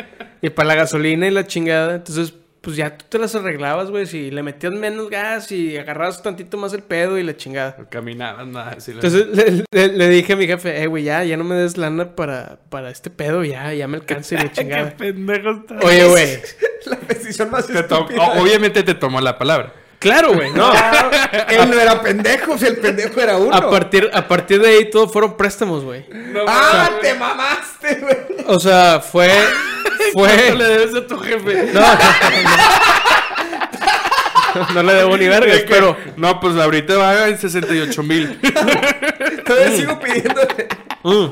Y 0.40 0.50
para 0.50 0.68
la 0.68 0.74
gasolina 0.74 1.26
y 1.26 1.30
la 1.30 1.46
chingada. 1.46 1.96
Entonces, 1.96 2.32
pues 2.62 2.76
ya 2.76 2.96
tú 2.96 3.04
te 3.08 3.18
las 3.18 3.34
arreglabas, 3.34 3.90
güey. 3.90 4.06
Si 4.06 4.30
le 4.30 4.42
metías 4.42 4.72
menos 4.72 5.10
gas 5.10 5.50
y 5.52 5.76
agarrabas 5.76 6.22
tantito 6.22 6.56
más 6.56 6.72
el 6.72 6.82
pedo 6.82 7.18
y 7.18 7.22
la 7.24 7.36
chingada. 7.36 7.76
Caminabas 7.90 8.46
nada. 8.46 8.76
Entonces 8.86 9.26
le, 9.28 9.64
le- 9.70 9.96
le 9.96 10.08
dije 10.08 10.32
a 10.32 10.36
mi 10.36 10.46
jefe, 10.46 10.82
eh, 10.82 10.86
güey, 10.86 11.04
ya, 11.04 11.22
ya 11.24 11.36
no 11.36 11.44
me 11.44 11.56
des 11.56 11.76
lana 11.76 12.14
para, 12.14 12.58
para 12.70 12.90
este 12.90 13.10
pedo, 13.10 13.44
ya, 13.44 13.72
ya 13.74 13.86
me 13.88 13.96
alcanza 13.98 14.34
y 14.36 14.38
la 14.38 14.44
Qué 14.48 14.52
chingada. 14.62 14.96
pendejo 14.96 15.50
está. 15.50 15.78
Oye, 15.86 16.04
güey. 16.06 16.38
La 16.86 16.96
decisión 17.06 17.48
más 17.50 17.68
Te 17.68 17.78
estúpida. 17.78 18.20
obviamente 18.40 18.82
te 18.82 18.94
tomó 18.94 19.20
la 19.20 19.38
palabra. 19.38 19.72
Claro, 20.02 20.34
güey, 20.34 20.50
no. 20.50 20.72
Él 21.48 21.70
no 21.70 21.78
era 21.80 22.02
pendejo, 22.02 22.58
si 22.58 22.66
el 22.66 22.76
pendejo 22.78 23.20
era 23.20 23.36
uno. 23.36 23.54
A 23.54 23.70
partir, 23.70 24.10
a 24.12 24.26
partir 24.26 24.60
de 24.60 24.68
ahí 24.68 24.90
todo 24.90 25.08
fueron 25.08 25.36
préstamos, 25.36 25.84
güey. 25.84 26.04
¡Ah, 26.46 26.90
te 27.00 27.14
mamaste, 27.14 27.94
güey! 28.00 28.16
O 28.46 28.58
sea, 28.58 29.00
fue. 29.00 29.30
¿Cuánto 30.12 30.36
Fue. 30.42 30.54
le 30.56 30.64
debes 30.64 30.94
a 30.96 31.06
tu 31.06 31.16
jefe? 31.18 31.70
No, 31.72 31.80
no, 34.54 34.74
no 34.74 34.82
le 34.82 34.92
debo 34.94 35.16
ni 35.16 35.28
vergas, 35.28 35.60
que, 35.60 35.66
pero. 35.68 35.96
No, 36.16 36.40
pues 36.40 36.56
ahorita 36.56 36.96
va 36.98 37.28
en 37.28 37.38
68 37.38 38.02
mil. 38.02 38.38
Todavía 39.46 39.76
sigo 39.76 39.98
pidiéndote. 40.00 40.68
Mm. 41.04 41.26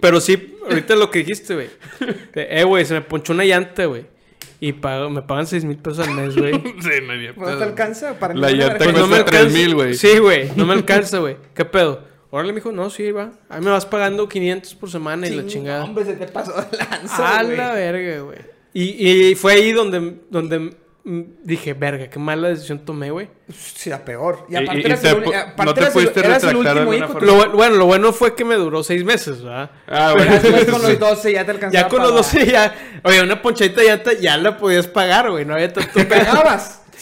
Pero 0.00 0.20
sí, 0.20 0.56
ahorita 0.68 0.94
lo 0.96 1.10
que 1.10 1.20
dijiste, 1.20 1.54
güey. 1.54 1.70
De, 2.34 2.48
Eh, 2.60 2.64
güey, 2.64 2.84
se 2.84 2.94
me 2.94 3.00
ponchó 3.00 3.32
una 3.32 3.44
llanta, 3.44 3.86
güey. 3.86 4.04
Y 4.64 4.74
pago- 4.74 5.10
me 5.10 5.22
pagan 5.22 5.46
6 5.48 5.64
mil 5.64 5.76
pesos 5.76 6.06
al 6.06 6.14
mes, 6.14 6.36
güey. 6.36 6.52
sí, 6.80 6.90
no 7.04 7.12
había 7.14 7.32
¿No 7.32 7.58
te 7.58 7.64
alcanza? 7.64 8.16
Para 8.20 8.32
La 8.34 8.48
llanta? 8.52 8.78
Pues 8.78 8.92
no 8.92 9.08
me 9.08 9.16
cuesta 9.16 9.16
alcanza. 9.38 9.40
3,000, 9.54 9.74
güey. 9.74 9.94
Sí, 9.94 10.18
güey, 10.18 10.50
no 10.54 10.66
me 10.66 10.72
alcanza, 10.74 11.18
güey. 11.18 11.36
¿Qué 11.52 11.64
pedo? 11.64 12.04
Órale, 12.30 12.52
mijo, 12.52 12.70
no, 12.70 12.88
sí, 12.88 13.10
va. 13.10 13.32
Ahí 13.48 13.60
me 13.60 13.70
vas 13.70 13.84
pagando 13.86 14.28
500 14.28 14.74
por 14.76 14.88
semana 14.88 15.26
y 15.26 15.30
la 15.30 15.42
Ching, 15.42 15.48
chingada. 15.50 15.82
Hombre, 15.84 16.04
se 16.04 16.14
te 16.14 16.26
pasó 16.28 16.52
de 16.52 16.78
lanza, 16.78 17.40
A 17.40 17.42
güey. 17.42 17.56
la 17.56 17.72
verga, 17.74 18.20
güey. 18.22 18.38
Y, 18.72 18.82
y 19.30 19.34
fue 19.34 19.54
ahí 19.54 19.72
donde, 19.72 20.18
donde 20.30 20.76
dije, 21.04 21.74
verga, 21.74 22.08
qué 22.08 22.18
mala 22.18 22.48
decisión 22.48 22.78
tomé, 22.84 23.10
güey. 23.10 23.28
Sí, 23.52 23.90
la 23.90 24.04
peor. 24.04 24.46
Y 24.48 24.54
aparte 24.56 24.78
y- 24.78 24.82
y 24.82 24.86
eras 24.86 25.00
te 25.00 25.08
el, 25.08 25.16
aparte 25.34 25.64
no 25.64 25.74
te 25.74 25.80
eras 25.80 25.96
el- 25.96 26.24
eras 26.24 26.44
último 26.54 26.94
hijo. 26.94 27.20
Lo, 27.20 27.38
bu- 27.38 27.52
bueno, 27.52 27.76
lo 27.76 27.86
bueno 27.86 28.12
fue 28.12 28.34
que 28.36 28.44
me 28.44 28.54
duró 28.54 28.84
seis 28.84 29.04
meses, 29.04 29.42
¿verdad? 29.42 29.70
Ah, 29.88 30.12
Pero 30.16 30.26
bueno. 30.30 30.40
después 30.42 30.64
con 30.70 30.82
los 30.82 30.98
12 30.98 31.32
ya 31.32 31.44
te 31.44 31.50
alcanzaba 31.50 31.82
Ya 31.82 31.88
con 31.88 31.98
los 32.02 32.10
para- 32.12 32.44
12 32.44 32.46
ya... 32.52 32.74
Oye, 33.02 33.22
una 33.22 33.42
ponchadita 33.42 33.80
de 33.80 33.86
llanta 33.88 34.12
ya 34.12 34.36
la 34.36 34.56
podías 34.56 34.86
pagar, 34.86 35.30
güey. 35.30 35.44
No 35.44 35.54
había 35.54 35.72
tanto 35.72 35.90
Te 35.92 36.04
pedo. 36.04 36.20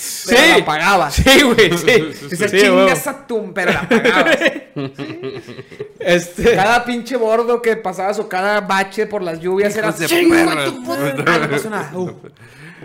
Pagabas. 0.00 0.24
Sí. 0.24 0.34
Pero 0.34 0.58
la 0.58 0.64
pagabas. 0.64 1.14
Sí, 1.14 1.42
güey, 1.42 1.78
sí. 1.78 2.26
Dices, 2.30 2.50
Sí, 2.50 2.58
chingas 2.60 3.06
a 3.06 3.26
tu... 3.26 3.52
Pero 3.54 3.72
la 3.72 3.88
pagabas. 3.88 4.38
Este... 6.00 6.54
cada 6.54 6.84
pinche 6.84 7.16
bordo 7.16 7.60
que 7.60 7.76
pasabas 7.76 8.18
o 8.18 8.28
cada 8.28 8.60
bache 8.62 9.06
por 9.06 9.22
las 9.22 9.40
lluvias 9.40 9.76
era... 9.76 9.92
De 9.92 10.06
"Chinga 10.06 10.44
perra". 10.46 10.64
tu 10.66 10.82
puta- 10.84 11.24
Ah, 11.26 11.38
no 11.38 11.50
pasó 11.50 11.70
nada. 11.70 11.90
Uh. 11.96 12.16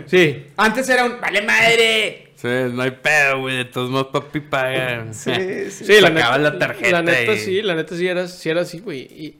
Sí. 0.06 0.46
Antes 0.56 0.88
era 0.88 1.04
un... 1.04 1.20
¡Vale 1.20 1.42
madre! 1.42 2.32
Sí, 2.36 2.48
no 2.70 2.82
hay 2.82 2.90
pedo, 2.90 3.40
güey. 3.40 3.56
De 3.56 3.64
todos 3.64 3.88
modos, 3.90 4.08
papi 4.12 4.40
paga. 4.40 5.06
Sí, 5.12 5.32
sí. 5.70 5.84
Sí, 5.86 6.00
la 6.00 6.10
neta, 6.10 6.36
la 6.38 6.58
tarjeta 6.58 6.90
La 6.90 7.02
neta 7.02 7.32
y- 7.32 7.38
sí, 7.38 7.62
la 7.62 7.74
neta 7.74 7.96
sí 7.96 8.06
era, 8.06 8.28
sí 8.28 8.50
era 8.50 8.60
así, 8.60 8.80
güey. 8.80 9.00
Y, 9.00 9.38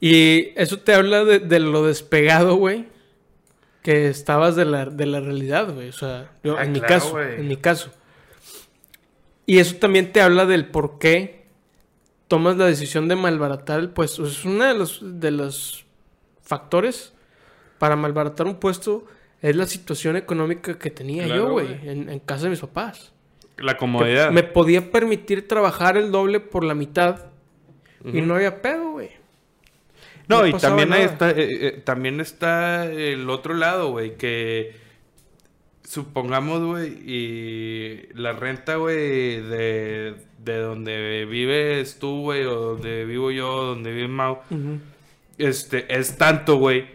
y 0.00 0.52
eso 0.56 0.78
te 0.80 0.92
habla 0.92 1.24
de, 1.24 1.38
de 1.38 1.60
lo 1.60 1.86
despegado, 1.86 2.56
güey. 2.56 2.84
Que 3.84 4.08
estabas 4.08 4.56
de 4.56 4.64
la, 4.64 4.86
de 4.86 5.06
la 5.06 5.20
realidad, 5.20 5.72
güey. 5.72 5.90
O 5.90 5.92
sea, 5.92 6.32
yo, 6.42 6.56
Ah, 6.58 6.64
en 6.64 6.72
mi 6.72 6.80
caso, 6.80 7.20
en 7.22 7.46
mi 7.46 7.56
caso. 7.56 7.90
Y 9.46 9.58
eso 9.58 9.76
también 9.76 10.10
te 10.10 10.20
habla 10.22 10.46
del 10.46 10.66
por 10.66 10.98
qué 10.98 11.44
tomas 12.26 12.56
la 12.56 12.64
decisión 12.66 13.08
de 13.08 13.14
malbaratar 13.16 13.78
el 13.80 13.90
puesto. 13.90 14.26
Es 14.26 14.44
uno 14.46 14.64
de 14.64 14.74
los, 14.74 15.00
de 15.02 15.30
los 15.30 15.84
factores 16.42 17.12
para 17.78 17.94
malbaratar 17.94 18.46
un 18.46 18.56
puesto 18.56 19.04
es 19.42 19.54
la 19.54 19.66
situación 19.66 20.16
económica 20.16 20.78
que 20.78 20.90
tenía 20.90 21.26
Claro, 21.26 21.42
yo, 21.48 21.52
güey, 21.52 21.86
en, 21.86 22.08
en 22.08 22.18
casa 22.20 22.44
de 22.44 22.50
mis 22.50 22.60
papás. 22.60 23.12
La 23.58 23.74
Que 23.74 23.78
comodidad. 23.80 24.30
me 24.30 24.42
podía 24.42 24.90
permitir 24.90 25.46
trabajar 25.46 25.98
el 25.98 26.10
doble 26.10 26.40
por 26.40 26.64
la 26.64 26.74
mitad 26.74 27.26
y 28.02 28.22
no 28.22 28.34
había 28.36 28.62
pedo, 28.62 28.92
güey. 28.92 29.10
No, 30.28 30.40
no 30.40 30.46
y 30.46 30.52
también, 30.54 30.88
nada. 30.88 31.02
está, 31.02 31.30
eh, 31.30 31.34
eh, 31.36 31.82
también 31.84 32.20
está 32.20 32.86
el 32.86 33.28
otro 33.28 33.54
lado, 33.54 33.90
güey, 33.90 34.16
que 34.16 34.74
supongamos, 35.82 36.62
güey, 36.62 36.92
y 37.06 38.08
la 38.14 38.32
renta, 38.32 38.76
güey, 38.76 39.40
de, 39.40 40.14
de 40.38 40.58
donde 40.58 41.26
vives 41.26 41.98
tú, 41.98 42.22
güey, 42.22 42.44
o 42.44 42.54
donde 42.54 43.04
vivo 43.04 43.30
yo, 43.30 43.64
donde 43.64 43.92
vive 43.92 44.08
Mau, 44.08 44.40
este, 45.36 45.94
es 45.94 46.16
tanto, 46.16 46.56
güey, 46.56 46.86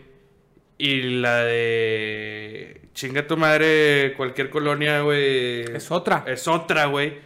y 0.77 1.01
la 1.19 1.43
de 1.43 2.81
chinga 2.93 3.27
tu 3.27 3.37
madre, 3.37 4.13
cualquier 4.17 4.49
colonia, 4.49 5.01
güey, 5.01 5.61
Es 5.73 5.91
otra. 5.91 6.23
es 6.27 6.47
otra, 6.47 6.85
güey. 6.87 7.17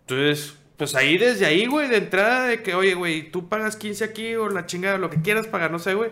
Entonces, 0.00 0.58
pues 0.76 0.94
ahí 0.94 1.18
desde 1.18 1.46
ahí, 1.46 1.66
güey, 1.66 1.88
de 1.88 1.96
entrada 1.98 2.46
de 2.48 2.62
que, 2.62 2.74
oye, 2.74 2.94
güey, 2.94 3.30
tú 3.30 3.48
pagas 3.48 3.76
15 3.76 4.04
aquí 4.04 4.34
o 4.34 4.48
la 4.48 4.66
chingada, 4.66 4.98
lo 4.98 5.10
que 5.10 5.20
quieras 5.22 5.46
pagar, 5.46 5.70
no 5.70 5.78
sé, 5.78 5.94
güey. 5.94 6.10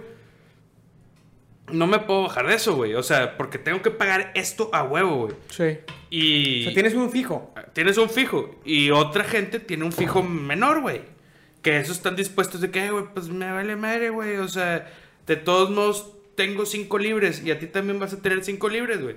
No 1.72 1.86
me 1.86 2.00
puedo 2.00 2.22
bajar 2.24 2.48
de 2.48 2.54
eso, 2.54 2.74
güey. 2.74 2.94
O 2.94 3.02
sea, 3.02 3.36
porque 3.36 3.56
tengo 3.58 3.80
que 3.80 3.90
pagar 3.92 4.32
esto 4.34 4.70
a 4.72 4.82
huevo, 4.82 5.26
güey. 5.26 5.34
Sí. 5.50 5.78
Y 6.10 6.60
O 6.62 6.64
sea, 6.64 6.74
tienes 6.74 6.94
un 6.94 7.10
fijo. 7.10 7.54
tienes 7.72 7.96
un 7.96 8.10
fijo. 8.10 8.60
Y 8.64 8.90
otra 8.90 9.22
gente 9.24 9.60
tiene 9.60 9.84
un 9.84 9.92
fijo 9.92 10.22
menor, 10.22 10.80
güey. 10.80 11.02
Que 11.62 11.78
esos 11.78 11.96
están 11.98 12.16
dispuestos 12.16 12.60
de 12.60 12.70
que, 12.72 12.86
"Eh, 12.86 12.90
güey, 12.90 13.04
pues 13.14 13.28
me 13.28 13.50
vale 13.52 13.76
madre, 13.76 14.10
güey. 14.10 14.36
O 14.38 14.48
sea, 14.48 14.90
de 15.26 15.36
todos 15.36 15.70
modos 15.70 16.12
tengo 16.40 16.64
cinco 16.64 16.96
libres 16.98 17.42
y 17.44 17.50
a 17.50 17.58
ti 17.58 17.66
también 17.66 17.98
vas 17.98 18.14
a 18.14 18.22
tener 18.22 18.42
cinco 18.42 18.70
libres, 18.70 19.02
güey. 19.02 19.16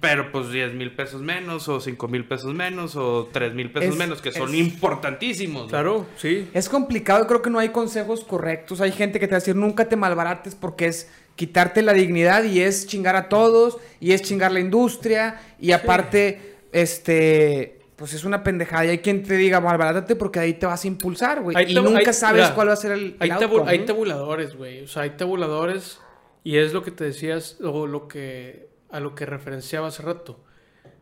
Pero 0.00 0.32
pues 0.32 0.50
10 0.50 0.74
mil 0.74 0.90
pesos 0.96 1.22
menos 1.22 1.68
o 1.68 1.78
cinco 1.80 2.08
mil 2.08 2.24
pesos 2.24 2.52
menos 2.54 2.96
o 2.96 3.28
tres 3.32 3.54
mil 3.54 3.70
pesos 3.70 3.90
Es- 3.90 3.96
menos, 3.96 4.20
que 4.20 4.32
son 4.32 4.50
es- 4.52 4.56
importantísimos. 4.60 5.62
güey. 5.62 5.70
Claro, 5.70 6.06
sí. 6.16 6.48
Es 6.54 6.68
complicado, 6.68 7.26
creo 7.28 7.40
que 7.40 7.50
no 7.50 7.60
hay 7.60 7.68
consejos 7.68 8.24
correctos. 8.24 8.80
Hay 8.80 8.90
gente 8.90 9.20
que 9.20 9.26
te 9.28 9.32
va 9.32 9.36
a 9.36 9.40
decir 9.40 9.54
nunca 9.54 9.88
te 9.88 9.94
malbarates 9.94 10.56
porque 10.56 10.86
es 10.86 11.08
quitarte 11.36 11.82
la 11.82 11.92
dignidad 11.92 12.42
y 12.44 12.60
es 12.60 12.86
chingar 12.88 13.14
a 13.14 13.28
todos 13.28 13.76
y 14.00 14.10
es 14.12 14.22
chingar 14.22 14.50
la 14.50 14.58
industria 14.60 15.40
y 15.60 15.70
aparte, 15.72 16.56
este, 16.72 17.78
pues 17.96 18.12
es 18.14 18.24
una 18.24 18.42
pendejada. 18.42 18.86
Y 18.86 18.88
hay 18.88 18.98
quien 18.98 19.22
te 19.22 19.36
diga 19.36 19.60
malbarátate 19.60 20.16
porque 20.16 20.40
ahí 20.40 20.54
te 20.54 20.66
vas 20.66 20.84
a 20.84 20.88
impulsar, 20.88 21.42
güey. 21.42 21.56
Y 21.70 21.74
nunca 21.74 21.98
hay- 21.98 22.12
sabes 22.12 22.42
mira, 22.42 22.54
cuál 22.54 22.68
va 22.68 22.72
a 22.72 22.76
ser 22.76 22.92
el, 22.92 23.16
Hay, 23.20 23.30
el 23.30 23.36
tabu- 23.36 23.42
outcome, 23.58 23.70
hay 23.70 23.78
tabuladores, 23.86 24.56
güey. 24.56 24.82
O 24.82 24.88
sea, 24.88 25.02
hay 25.02 25.10
tabuladores 25.10 26.00
y 26.46 26.58
es 26.58 26.72
lo 26.72 26.82
que 26.84 26.92
te 26.92 27.02
decías 27.04 27.58
o 27.60 27.86
lo 27.88 28.06
que 28.06 28.68
a 28.90 29.00
lo 29.00 29.14
que 29.16 29.26
referenciaba 29.26 29.88
hace 29.88 30.02
rato. 30.02 30.38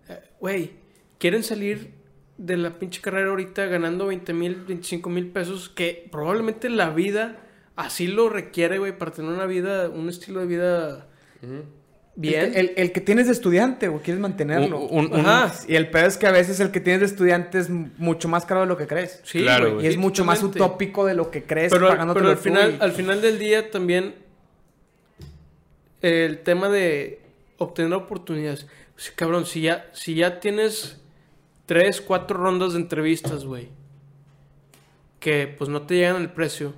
Eh, 0.08 0.18
Güey, 0.40 0.70
quieren 1.18 1.42
salir 1.42 1.90
de 2.38 2.56
la 2.56 2.78
pinche 2.78 3.00
carrera 3.02 3.28
ahorita 3.28 3.66
ganando 3.66 4.06
20 4.06 4.32
mil, 4.32 4.54
25 4.66 5.10
mil 5.10 5.26
pesos 5.28 5.68
que 5.68 6.08
probablemente 6.10 6.70
la 6.70 6.88
vida 6.90 7.36
así 7.76 8.06
lo 8.06 8.28
requiere, 8.30 8.78
güey, 8.78 8.96
para 8.96 9.10
tener 9.12 9.30
una 9.32 9.44
vida, 9.46 9.88
un 9.90 10.08
estilo 10.08 10.40
de 10.40 10.46
vida 10.46 11.08
bien. 12.16 12.44
El, 12.44 12.56
el- 12.56 12.72
el 12.76 12.92
que 12.92 13.00
tienes 13.00 13.26
de 13.26 13.32
estudiante, 13.32 13.88
güey, 13.88 14.02
quieres 14.02 14.20
mantenerlo. 14.22 14.78
Un- 14.80 15.06
un- 15.06 15.12
un- 15.12 15.26
Ajá. 15.26 15.52
Y 15.68 15.74
el 15.76 15.90
peor 15.90 16.06
es 16.06 16.16
que 16.16 16.26
a 16.26 16.32
veces 16.32 16.58
el 16.60 16.70
que 16.70 16.80
tienes 16.80 17.00
de 17.00 17.06
estudiante 17.06 17.58
es 17.58 17.68
mucho 17.70 18.28
más 18.28 18.46
caro 18.46 18.60
de 18.60 18.66
lo 18.66 18.76
que 18.76 18.86
crees. 18.86 19.20
Sí, 19.24 19.42
Claro. 19.42 19.82
Y 19.82 19.86
es 19.86 19.96
mucho 19.96 20.24
más 20.24 20.42
utópico 20.42 21.04
de 21.04 21.14
lo 21.14 21.30
que 21.30 21.42
crees 21.44 21.70
pero, 21.72 21.88
pagándotelo 21.88 22.26
pero 22.26 22.36
al 22.38 22.42
final, 22.42 22.76
y- 22.78 22.82
al 22.82 22.92
final 22.92 23.20
del 23.20 23.38
día 23.38 23.70
también 23.70 24.14
el 26.06 26.38
tema 26.42 26.68
de 26.68 27.20
obtener 27.58 27.92
oportunidades. 27.94 28.66
Sí, 28.96 29.10
cabrón, 29.16 29.46
si 29.46 29.62
ya, 29.62 29.88
si 29.92 30.14
ya 30.14 30.40
tienes 30.40 31.00
tres, 31.66 32.00
cuatro 32.00 32.36
rondas 32.38 32.74
de 32.74 32.80
entrevistas, 32.80 33.44
güey, 33.44 33.68
que 35.20 35.46
pues 35.58 35.70
no 35.70 35.82
te 35.82 35.94
llegan 35.96 36.16
al 36.16 36.32
precio, 36.32 36.74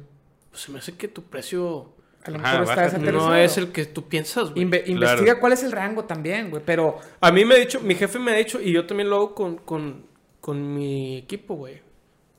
pues 0.50 0.62
se 0.62 0.72
me 0.72 0.78
hace 0.78 0.92
que 0.96 1.08
tu 1.08 1.22
precio 1.24 1.92
A 2.24 2.30
lo 2.30 2.38
Ajá, 2.38 2.50
mejor 2.58 2.62
está 2.62 2.74
bájate. 2.76 2.84
desaterrizado. 2.96 3.28
no 3.28 3.34
es 3.36 3.58
el 3.58 3.72
que 3.72 3.84
tú 3.86 4.08
piensas, 4.08 4.50
güey. 4.52 4.64
Inve- 4.64 4.82
investiga 4.86 5.38
cuál 5.40 5.52
es 5.52 5.62
el 5.62 5.72
rango 5.72 6.04
también, 6.04 6.50
güey. 6.50 6.62
Pero 6.64 6.98
A 7.20 7.30
mí 7.32 7.44
me 7.44 7.54
ha 7.54 7.58
dicho, 7.58 7.80
mi 7.80 7.94
jefe 7.94 8.18
me 8.18 8.32
ha 8.32 8.34
dicho, 8.34 8.60
y 8.60 8.72
yo 8.72 8.86
también 8.86 9.10
lo 9.10 9.16
hago 9.16 9.34
con, 9.34 9.56
con, 9.58 10.06
con 10.40 10.74
mi 10.74 11.18
equipo, 11.18 11.54
güey. 11.54 11.80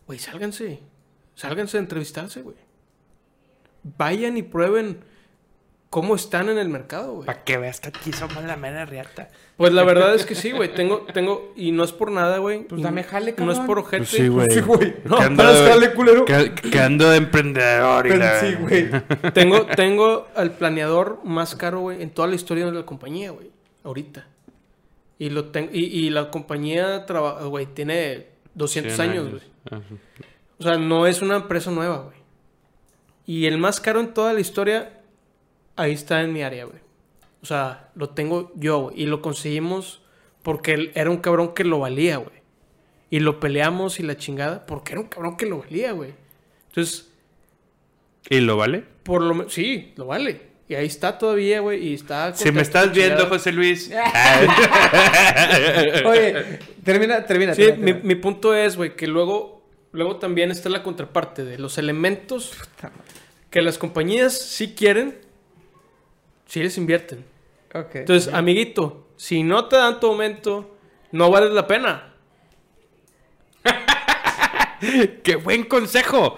Güey, 0.07 0.19
sálganse. 0.19 0.79
Sálganse 1.35 1.77
a 1.77 1.81
entrevistarse, 1.81 2.41
güey. 2.41 2.55
Vayan 3.97 4.35
y 4.37 4.43
prueben 4.43 4.99
cómo 5.89 6.15
están 6.15 6.49
en 6.49 6.57
el 6.57 6.69
mercado, 6.69 7.13
güey. 7.13 7.25
Para 7.25 7.43
que 7.43 7.57
veas 7.57 7.79
que 7.79 7.89
aquí 7.89 8.11
somos 8.11 8.43
la 8.43 8.57
mera 8.57 8.85
riata. 8.85 9.29
Pues 9.55 9.73
la 9.73 9.83
verdad 9.83 10.13
es 10.13 10.25
que 10.25 10.35
sí, 10.35 10.51
güey. 10.51 10.73
Tengo, 10.73 11.05
tengo, 11.13 11.53
y 11.55 11.71
no 11.71 11.83
es 11.83 11.91
por 11.91 12.11
nada, 12.11 12.37
güey. 12.37 12.63
Pues 12.67 12.81
dame 12.81 13.03
jale, 13.03 13.33
No 13.37 13.51
es 13.51 13.57
cabrón. 13.57 13.65
por 13.65 13.79
ojete. 13.79 13.97
Pues 13.99 14.09
sí, 14.09 14.27
güey. 14.27 14.49
Sí, 14.51 14.59
güey. 14.61 14.95
No, 15.05 15.17
ando, 15.17 15.43
jale, 15.43 15.93
culero. 15.93 16.25
que, 16.25 16.53
que 16.53 16.79
ando 16.79 17.09
de 17.09 17.17
emprendedor 17.17 18.05
y 18.05 18.09
Pero 18.09 18.23
la- 18.23 18.39
sí, 18.39 18.53
güey. 18.59 18.89
Tengo, 19.33 19.65
tengo 19.65 20.27
al 20.35 20.51
planeador 20.51 21.21
más 21.23 21.55
caro, 21.55 21.79
güey, 21.79 22.01
en 22.03 22.09
toda 22.11 22.27
la 22.27 22.35
historia 22.35 22.65
de 22.65 22.71
la 22.73 22.85
compañía, 22.85 23.31
güey. 23.31 23.49
Ahorita. 23.83 24.27
Y 25.19 25.31
lo 25.31 25.45
tengo, 25.45 25.69
y, 25.73 25.85
y 25.85 26.09
la 26.11 26.29
compañía 26.29 27.05
trabaja, 27.07 27.45
güey, 27.45 27.65
tiene 27.65 28.27
200 28.53 28.93
Cien 28.93 29.09
años, 29.09 29.29
güey. 29.31 29.81
O 30.59 30.63
sea, 30.63 30.77
no 30.77 31.07
es 31.07 31.21
una 31.23 31.37
empresa 31.37 31.71
nueva, 31.71 31.99
güey. 32.03 32.17
Y 33.25 33.45
el 33.47 33.57
más 33.57 33.79
caro 33.81 33.99
en 33.99 34.13
toda 34.13 34.33
la 34.33 34.39
historia, 34.39 34.96
ahí 35.77 35.93
está 35.93 36.21
en 36.21 36.33
mi 36.33 36.43
área, 36.43 36.65
güey. 36.65 36.79
O 37.41 37.45
sea, 37.45 37.89
lo 37.95 38.09
tengo 38.09 38.51
yo, 38.55 38.79
güey. 38.79 39.01
Y 39.01 39.05
lo 39.05 39.21
conseguimos 39.21 40.01
porque 40.43 40.73
él 40.73 40.91
era 40.95 41.09
un 41.09 41.17
cabrón 41.17 41.53
que 41.53 41.63
lo 41.63 41.79
valía, 41.79 42.17
güey. 42.17 42.37
Y 43.09 43.19
lo 43.19 43.39
peleamos 43.39 43.99
y 43.99 44.03
la 44.03 44.17
chingada 44.17 44.65
porque 44.65 44.93
era 44.93 45.01
un 45.01 45.07
cabrón 45.07 45.37
que 45.37 45.45
lo 45.45 45.59
valía, 45.59 45.93
güey. 45.93 46.13
Entonces, 46.67 47.09
¿Y 48.29 48.41
lo 48.41 48.57
vale? 48.57 48.83
por 49.03 49.21
lo 49.21 49.33
menos, 49.33 49.53
sí, 49.53 49.93
lo 49.95 50.07
vale. 50.07 50.47
Y 50.67 50.75
ahí 50.75 50.85
está 50.85 51.17
todavía, 51.17 51.61
güey. 51.61 51.87
Y 51.87 51.93
está... 51.93 52.35
Si 52.35 52.51
me 52.51 52.61
estás 52.61 52.91
viendo. 52.91 53.27
José 53.27 53.53
Luis. 53.53 53.89
Oye, 56.05 56.59
termina, 56.83 57.25
termina. 57.25 57.55
Sí, 57.55 57.61
termina, 57.61 57.77
mi, 57.77 57.91
termina. 57.93 57.99
mi 58.03 58.15
punto 58.15 58.53
es, 58.53 58.75
güey, 58.75 58.97
que 58.97 59.07
luego, 59.07 59.65
luego 59.93 60.17
también 60.17 60.51
está 60.51 60.67
la 60.67 60.83
contraparte 60.83 61.45
de 61.45 61.57
los 61.57 61.77
elementos 61.77 62.51
que 63.49 63.61
las 63.61 63.77
compañías 63.77 64.37
sí 64.37 64.75
quieren, 64.75 65.17
sí 66.47 66.61
les 66.63 66.75
invierten. 66.77 67.23
Entonces, 67.93 68.33
amiguito, 68.33 69.07
si 69.17 69.43
no 69.43 69.65
te 69.65 69.75
dan 69.75 69.99
tu 69.99 70.07
aumento, 70.07 70.75
no 71.11 71.29
vale 71.29 71.49
la 71.51 71.67
pena. 71.67 72.13
¡Qué 75.23 75.35
buen 75.35 75.63
consejo! 75.65 76.37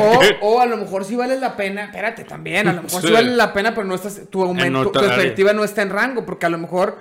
O, 0.00 0.20
o 0.42 0.60
a 0.60 0.66
lo 0.66 0.76
mejor 0.76 1.04
sí 1.04 1.16
vale 1.16 1.38
la 1.38 1.56
pena, 1.56 1.84
espérate 1.84 2.24
también, 2.24 2.68
a 2.68 2.72
lo 2.72 2.82
mejor 2.82 3.00
sí, 3.00 3.06
Sí. 3.08 3.12
vale 3.12 3.34
la 3.34 3.52
pena, 3.52 3.74
pero 3.74 3.86
no 3.86 3.94
estás, 3.94 4.22
tu 4.30 4.42
aumento, 4.42 4.90
tu 4.90 4.98
expectativa 5.00 5.52
no 5.52 5.64
está 5.64 5.82
en 5.82 5.90
rango, 5.90 6.24
porque 6.24 6.46
a 6.46 6.50
lo 6.50 6.58
mejor, 6.58 6.98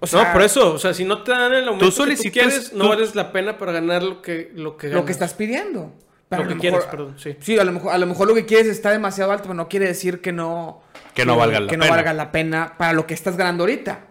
o 0.00 0.06
sea, 0.06 0.24
no, 0.24 0.32
por 0.32 0.42
eso, 0.42 0.74
o 0.74 0.78
sea, 0.78 0.92
si 0.92 1.04
no 1.04 1.22
te 1.22 1.30
dan 1.32 1.52
el 1.54 1.68
aumento 1.68 1.84
que 1.86 1.90
tú 1.90 1.96
solicitas- 1.96 2.32
quieres, 2.32 2.72
no 2.72 2.84
tú- 2.84 2.90
vales 2.90 3.14
la 3.14 3.32
pena 3.32 3.58
para 3.58 3.72
ganar 3.72 4.02
lo 4.02 4.20
que 4.22 4.50
lo 4.54 4.76
que 4.76 4.88
lo 4.88 5.04
que 5.04 5.12
estás 5.12 5.34
pidiendo. 5.34 5.92
Pero 6.28 6.44
Lo 6.44 6.48
que 6.48 6.54
lo 6.54 6.60
quieres, 6.62 6.84
perdón, 6.86 7.14
sí. 7.18 7.36
Sí, 7.40 7.58
a 7.58 7.64
lo 7.64 7.72
mejor, 7.72 7.92
a 7.92 7.98
lo 7.98 8.06
mejor 8.06 8.26
lo 8.26 8.34
que 8.34 8.46
quieres 8.46 8.66
está 8.68 8.90
demasiado 8.90 9.30
alto, 9.32 9.44
pero 9.44 9.54
no 9.54 9.68
quiere 9.68 9.86
decir 9.86 10.22
que 10.22 10.32
no, 10.32 10.82
Que 11.14 11.24
no 11.26 11.36
valga 11.36 11.60
la 11.60 11.68
que 11.68 11.76
no 11.76 11.82
pena. 11.84 11.94
valga 11.96 12.12
la 12.14 12.32
pena 12.32 12.74
para 12.78 12.92
lo 12.92 13.06
que 13.06 13.14
estás 13.14 13.36
ganando 13.36 13.64
ahorita. 13.64 14.06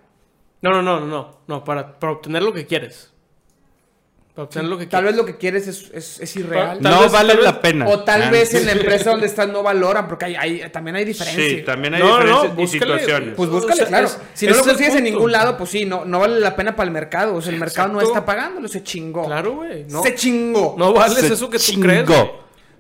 No, 0.62 0.70
no, 0.72 0.82
no, 0.82 1.00
no, 1.00 1.06
no, 1.08 1.40
no, 1.48 1.64
para, 1.64 2.00
para 2.00 2.14
obtener 2.14 2.44
lo 2.44 2.54
que 2.54 2.66
quieres. 2.68 3.10
Para 4.36 4.44
obtener 4.46 4.70
lo 4.70 4.78
que 4.78 4.86
Tal 4.86 5.02
quieres. 5.02 5.12
vez 5.18 5.18
lo 5.18 5.26
que 5.26 5.38
quieres 5.38 5.68
es, 5.68 5.92
es, 5.94 6.20
es 6.22 6.36
irreal. 6.38 6.80
Tal 6.80 6.94
no 6.94 7.02
vez- 7.02 7.12
vale 7.12 7.28
tal 7.30 7.38
vez- 7.38 7.46
la 7.46 7.62
pena. 7.62 7.88
O 7.90 8.04
tal 8.04 8.22
Ah. 8.24 8.30
vez 8.30 8.54
en 8.54 8.66
la 8.66 8.72
empresa 8.80 9.10
donde 9.10 9.26
estás 9.26 9.50
no 9.50 9.62
valoran, 9.62 10.08
porque 10.08 10.26
hay, 10.26 10.36
hay- 10.36 10.70
también 10.72 10.96
hay 10.96 11.04
diferencia. 11.04 11.44
Sí, 11.44 11.64
también 11.64 11.96
hay 11.96 12.00
No, 12.02 12.08
no, 12.10 12.14
diferencias 12.20 12.54
y 12.54 12.56
búscale, 12.56 12.94
situaciones. 13.00 13.34
Pues 13.36 13.50
O 13.50 13.52
búscale, 13.52 13.76
sea, 13.76 13.88
claro. 13.88 14.06
es- 14.08 14.20
si 14.34 14.48
no 14.48 14.56
lo 14.56 14.64
consigues 14.64 14.96
en 14.96 15.04
ningún 15.04 15.32
lado, 15.34 15.58
pues 15.58 15.70
sí, 15.72 15.86
no, 15.86 16.06
no 16.06 16.20
vale 16.20 16.40
la 16.40 16.56
pena 16.56 16.76
para 16.76 16.86
el 16.88 16.94
mercado. 16.94 17.36
O 17.36 17.42
sea, 17.42 17.52
el 17.52 17.60
mercado 17.60 17.90
no 17.92 18.00
está 18.00 18.24
pagándolo, 18.24 18.68
se 18.70 18.84
chingó. 18.84 19.26
Claro, 19.26 19.54
güey. 19.56 19.84
No, 19.90 20.02
Se 20.04 20.16
chingó. 20.16 20.76
no 20.78 20.94
vales 20.94 21.18
Se 21.18 21.34
eso 21.34 21.50
que 21.50 21.58
tú 21.58 21.64
chingó. 21.64 21.82
crees. 21.88 22.08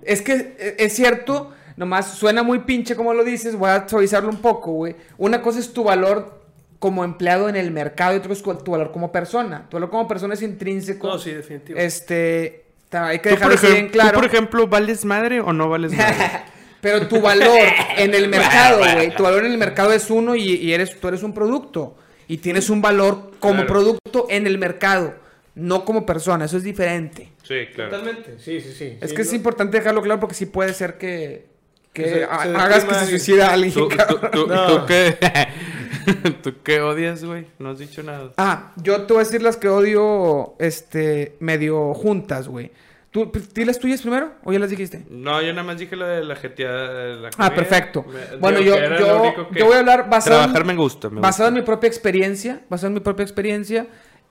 Es 0.04 0.22
que 0.22 0.56
eh, 0.58 0.76
es 0.80 0.94
cierto, 0.96 1.52
nomás 1.78 2.14
suena 2.18 2.44
muy 2.44 2.60
pinche 2.60 2.96
como 2.96 3.14
lo 3.14 3.24
dices, 3.24 3.56
voy 3.56 3.70
a 3.70 3.88
suavizarlo 3.88 4.30
un 4.30 4.38
poco, 4.42 4.72
güey. 4.72 4.96
Una 5.18 5.42
cosa 5.42 5.60
es 5.60 5.74
tu 5.74 5.84
valor 5.84 6.42
como 6.80 7.04
empleado 7.04 7.48
en 7.50 7.56
el 7.56 7.72
mercado 7.72 8.16
y 8.16 8.18
otra 8.18 8.34
es 8.34 8.42
tu 8.42 8.72
valor 8.72 8.92
como 8.92 9.12
persona. 9.12 9.68
Tu 9.70 9.76
valor 9.78 9.90
como 9.90 10.08
persona 10.08 10.34
es 10.34 10.42
intrínseco. 10.42 11.08
No, 11.08 11.20
sí, 11.20 11.32
definitivo. 11.32 11.78
Este, 11.80 12.66
ta- 12.90 13.08
hay 13.08 13.20
que 13.20 13.30
¿Tú, 13.30 13.36
dejarlo 13.36 13.58
bien 13.70 13.86
tú, 13.88 13.92
claro. 13.94 14.16
por 14.16 14.26
ejemplo, 14.26 14.68
vales 14.68 15.06
madre 15.06 15.42
o 15.42 15.54
no 15.54 15.70
vales 15.70 15.92
madre? 15.94 16.16
Pero 16.82 17.08
tu 17.08 17.22
valor 17.22 17.60
en 17.98 18.16
el 18.16 18.28
mercado, 18.30 18.80
güey, 18.80 19.14
tu 19.16 19.22
valor 19.22 19.46
en 19.46 19.52
el 19.52 19.58
mercado 19.60 19.94
es 19.94 20.10
uno 20.10 20.36
y, 20.36 20.54
y 20.56 20.74
eres, 20.74 21.00
tú 21.00 21.08
eres 21.08 21.22
un 21.22 21.34
producto. 21.34 21.96
Y 22.28 22.38
tienes 22.38 22.70
un 22.72 22.82
valor 22.82 23.32
como 23.40 23.56
Claro. 23.56 23.68
producto 23.68 24.26
en 24.30 24.48
el 24.48 24.58
mercado, 24.58 25.14
no 25.54 25.86
como 25.86 26.06
persona. 26.08 26.46
Eso 26.46 26.58
es 26.58 26.64
diferente. 26.64 27.30
sí, 27.44 27.68
claro. 27.76 27.92
Totalmente. 27.92 28.40
Sí, 28.40 28.60
sí, 28.62 28.72
sí. 28.74 28.98
Es 29.02 29.10
Sí, 29.12 29.16
que 29.16 29.22
es 29.22 29.34
importante 29.34 29.78
dejarlo 29.78 30.02
claro 30.02 30.20
porque 30.20 30.34
sí 30.36 30.48
puede 30.48 30.74
ser 30.74 30.98
que... 30.98 31.46
que 31.94 32.04
Que 32.04 32.10
se- 32.10 32.24
ha- 32.24 32.44
se 32.44 32.50
hagas 32.56 32.86
que 32.86 32.94
se 32.96 33.06
suicida 33.08 33.50
a 33.50 33.54
alguien. 33.54 33.74
¿Tú, 33.74 33.88
tú, 33.90 34.20
tú- 34.32 34.48
No. 34.48 34.68
tú 34.82 34.86
qué? 34.88 35.18
¿Tú 36.44 36.54
qué 36.64 36.82
odias, 36.82 37.24
güey? 37.24 37.46
No 37.60 37.70
has 37.72 37.80
dicho 37.80 38.02
nada. 38.04 38.32
Ah, 38.38 38.72
yo 38.78 39.04
te 39.04 39.14
voy 39.14 39.22
a 39.22 39.26
decir 39.26 39.42
las 39.42 39.58
que 39.58 39.68
odio, 39.70 40.56
este, 40.60 41.36
medio 41.40 41.94
juntas, 41.94 42.48
güey. 42.48 42.72
¿Tú, 43.12 43.30
¿Tú 43.30 43.66
las 43.66 43.78
tuyas 43.78 44.02
primero 44.02 44.32
o 44.46 44.54
ya 44.54 44.60
las 44.60 44.70
dijiste? 44.70 45.04
No, 45.10 45.42
yo 45.42 45.50
nada 45.52 45.64
más 45.64 45.78
dije 45.78 45.98
lo 45.98 46.08
de 46.08 46.24
la 46.24 46.36
jeteada 46.38 46.94
de 46.94 47.16
la 47.18 47.30
Ah, 47.38 47.54
perfecto. 47.54 48.06
Me- 48.08 48.38
Bueno, 48.38 48.62
yo, 48.62 48.74
yo, 48.98 49.48
yo 49.52 49.66
voy 49.66 49.76
a 49.76 49.80
hablar 49.80 50.10
basado, 50.10 50.38
en- 50.38 50.44
Trabajar 50.44 50.66
me 50.66 50.76
gusta, 50.76 51.10
me 51.10 51.20
basado 51.20 51.50
en 51.50 51.56
mi 51.56 51.62
propia 51.62 51.88
experiencia, 51.90 52.62
basado 52.70 52.88
en 52.88 52.94
mi 52.94 53.00
propia 53.02 53.24
experiencia, 53.24 53.88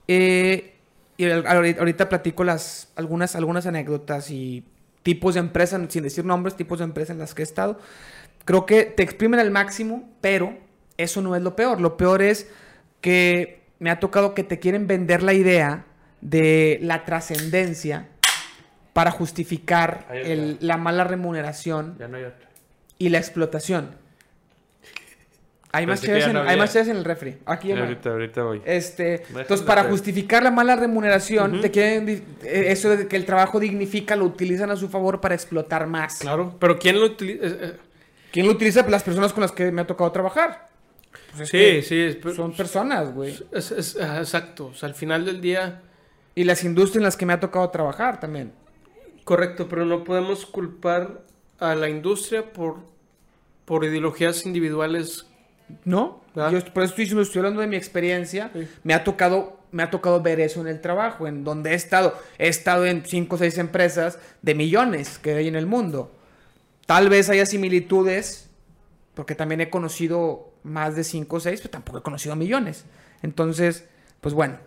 eh, 0.07 0.73
y 1.15 1.29
ahorita, 1.29 1.79
ahorita 1.79 2.09
platico 2.09 2.43
las, 2.43 2.91
algunas, 2.95 3.35
algunas 3.35 3.67
anécdotas 3.67 4.31
y 4.31 4.63
tipos 5.03 5.33
de 5.35 5.39
empresas, 5.39 5.81
sin 5.89 6.03
decir 6.03 6.25
nombres, 6.25 6.55
tipos 6.55 6.79
de 6.79 6.85
empresas 6.85 7.11
en 7.13 7.19
las 7.19 7.33
que 7.33 7.41
he 7.41 7.45
estado. 7.45 7.79
Creo 8.45 8.65
que 8.65 8.83
te 8.85 9.03
exprimen 9.03 9.39
al 9.39 9.51
máximo, 9.51 10.09
pero 10.21 10.57
eso 10.97 11.21
no 11.21 11.35
es 11.35 11.41
lo 11.41 11.55
peor. 11.55 11.79
Lo 11.81 11.97
peor 11.97 12.21
es 12.21 12.47
que 13.01 13.61
me 13.79 13.89
ha 13.89 13.99
tocado 13.99 14.33
que 14.33 14.43
te 14.43 14.59
quieren 14.59 14.87
vender 14.87 15.23
la 15.23 15.33
idea 15.33 15.85
de 16.21 16.77
la 16.81 17.03
trascendencia 17.05 18.07
para 18.93 19.09
justificar 19.11 20.05
el- 20.11 20.57
la 20.59 20.77
mala 20.77 21.03
remuneración 21.03 21.95
no 22.07 22.17
y 22.99 23.09
la 23.09 23.17
explotación. 23.17 23.95
Hay 25.73 25.87
más 25.87 26.01
ya 26.01 26.17
en, 26.17 26.33
no 26.33 26.41
hay 26.41 26.57
más 26.57 26.75
en 26.75 26.89
el 26.97 27.05
refri. 27.05 27.37
Aquí 27.45 27.69
ya 27.69 27.75
no 27.75 27.81
hay. 27.83 27.87
ahorita, 27.89 28.09
ahorita 28.09 28.43
voy. 28.43 28.61
Este, 28.65 29.03
Déjame 29.19 29.41
entonces, 29.41 29.65
para 29.65 29.83
justificar 29.85 30.43
la 30.43 30.51
mala 30.51 30.75
remuneración, 30.75 31.61
te 31.61 31.71
quieren 31.71 32.09
eh, 32.09 32.23
eso 32.67 32.89
de 32.89 33.07
que 33.07 33.15
el 33.15 33.25
trabajo 33.25 33.59
dignifica, 33.59 34.15
lo 34.15 34.25
utilizan 34.25 34.69
a 34.71 34.75
su 34.75 34.89
favor 34.89 35.21
para 35.21 35.33
explotar 35.35 35.87
más. 35.87 36.19
Claro, 36.19 36.55
pero 36.59 36.77
¿quién 36.77 36.99
lo 36.99 37.05
utiliza? 37.05 37.45
Eh, 37.45 37.57
eh, 37.61 37.73
¿Quién 38.31 38.45
lo 38.47 38.51
utiliza? 38.53 38.85
Las 38.89 39.03
personas 39.03 39.31
con 39.33 39.41
las 39.41 39.51
que 39.51 39.71
me 39.71 39.81
ha 39.81 39.87
tocado 39.87 40.11
trabajar. 40.11 40.69
Pues 41.35 41.53
es 41.53 41.87
sí, 41.87 42.11
sí. 42.21 42.33
Son 42.35 42.53
personas, 42.53 43.13
güey. 43.13 43.37
es- 43.53 43.71
es- 43.71 43.97
ah, 44.01 44.17
exacto. 44.19 44.67
O 44.67 44.73
sea, 44.73 44.89
al 44.89 44.95
final 44.95 45.25
del 45.25 45.39
día... 45.41 45.81
Y 46.35 46.45
las 46.45 46.63
industrias 46.63 46.97
en 46.97 47.03
las 47.03 47.17
que 47.17 47.25
me 47.25 47.33
ha 47.33 47.39
tocado 47.41 47.69
trabajar 47.69 48.19
también. 48.21 48.53
Correcto, 49.25 49.67
pero 49.69 49.85
no 49.85 50.03
podemos 50.05 50.45
culpar 50.45 51.21
a 51.59 51.75
la 51.75 51.89
industria 51.89 52.53
por, 52.53 52.77
por 53.65 53.83
ideologías 53.83 54.45
individuales. 54.45 55.25
¿No? 55.85 56.21
¿Verdad? 56.35 56.51
Yo 56.51 56.73
por 56.73 56.83
eso 56.83 56.91
estoy 56.91 57.05
diciendo, 57.05 57.21
estoy 57.21 57.39
hablando 57.39 57.61
de 57.61 57.67
mi 57.67 57.75
experiencia. 57.75 58.51
Sí. 58.53 58.67
Me 58.83 58.93
ha 58.93 59.03
tocado, 59.03 59.59
me 59.71 59.83
ha 59.83 59.89
tocado 59.89 60.21
ver 60.21 60.39
eso 60.39 60.61
en 60.61 60.67
el 60.67 60.81
trabajo, 60.81 61.27
en 61.27 61.43
donde 61.43 61.71
he 61.71 61.75
estado. 61.75 62.17
He 62.37 62.47
estado 62.47 62.85
en 62.85 63.05
cinco 63.05 63.35
o 63.35 63.39
seis 63.39 63.57
empresas 63.57 64.19
de 64.41 64.55
millones 64.55 65.17
que 65.17 65.33
hay 65.33 65.47
en 65.47 65.55
el 65.55 65.65
mundo. 65.65 66.11
Tal 66.85 67.09
vez 67.09 67.29
haya 67.29 67.45
similitudes, 67.45 68.49
porque 69.13 69.35
también 69.35 69.61
he 69.61 69.69
conocido 69.69 70.51
más 70.63 70.95
de 70.95 71.03
cinco 71.03 71.37
o 71.37 71.39
seis, 71.39 71.59
pero 71.61 71.71
tampoco 71.71 71.99
he 71.99 72.01
conocido 72.01 72.35
millones. 72.35 72.85
Entonces, 73.21 73.85
pues 74.19 74.33
bueno, 74.33 74.57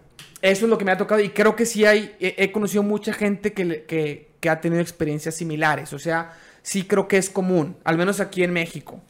eso 0.42 0.66
es 0.66 0.70
lo 0.70 0.78
que 0.78 0.84
me 0.84 0.92
ha 0.92 0.96
tocado 0.96 1.20
y 1.20 1.30
creo 1.30 1.56
que 1.56 1.66
sí 1.66 1.84
hay, 1.84 2.14
he, 2.20 2.34
he 2.38 2.52
conocido 2.52 2.82
mucha 2.82 3.12
gente 3.12 3.52
que, 3.52 3.84
que, 3.84 4.30
que 4.40 4.50
ha 4.50 4.60
tenido 4.60 4.82
experiencias 4.82 5.34
similares. 5.34 5.92
O 5.92 5.98
sea, 5.98 6.32
sí 6.62 6.84
creo 6.84 7.08
que 7.08 7.16
es 7.16 7.30
común, 7.30 7.76
al 7.84 7.96
menos 7.96 8.20
aquí 8.20 8.42
en 8.42 8.52
México 8.52 9.00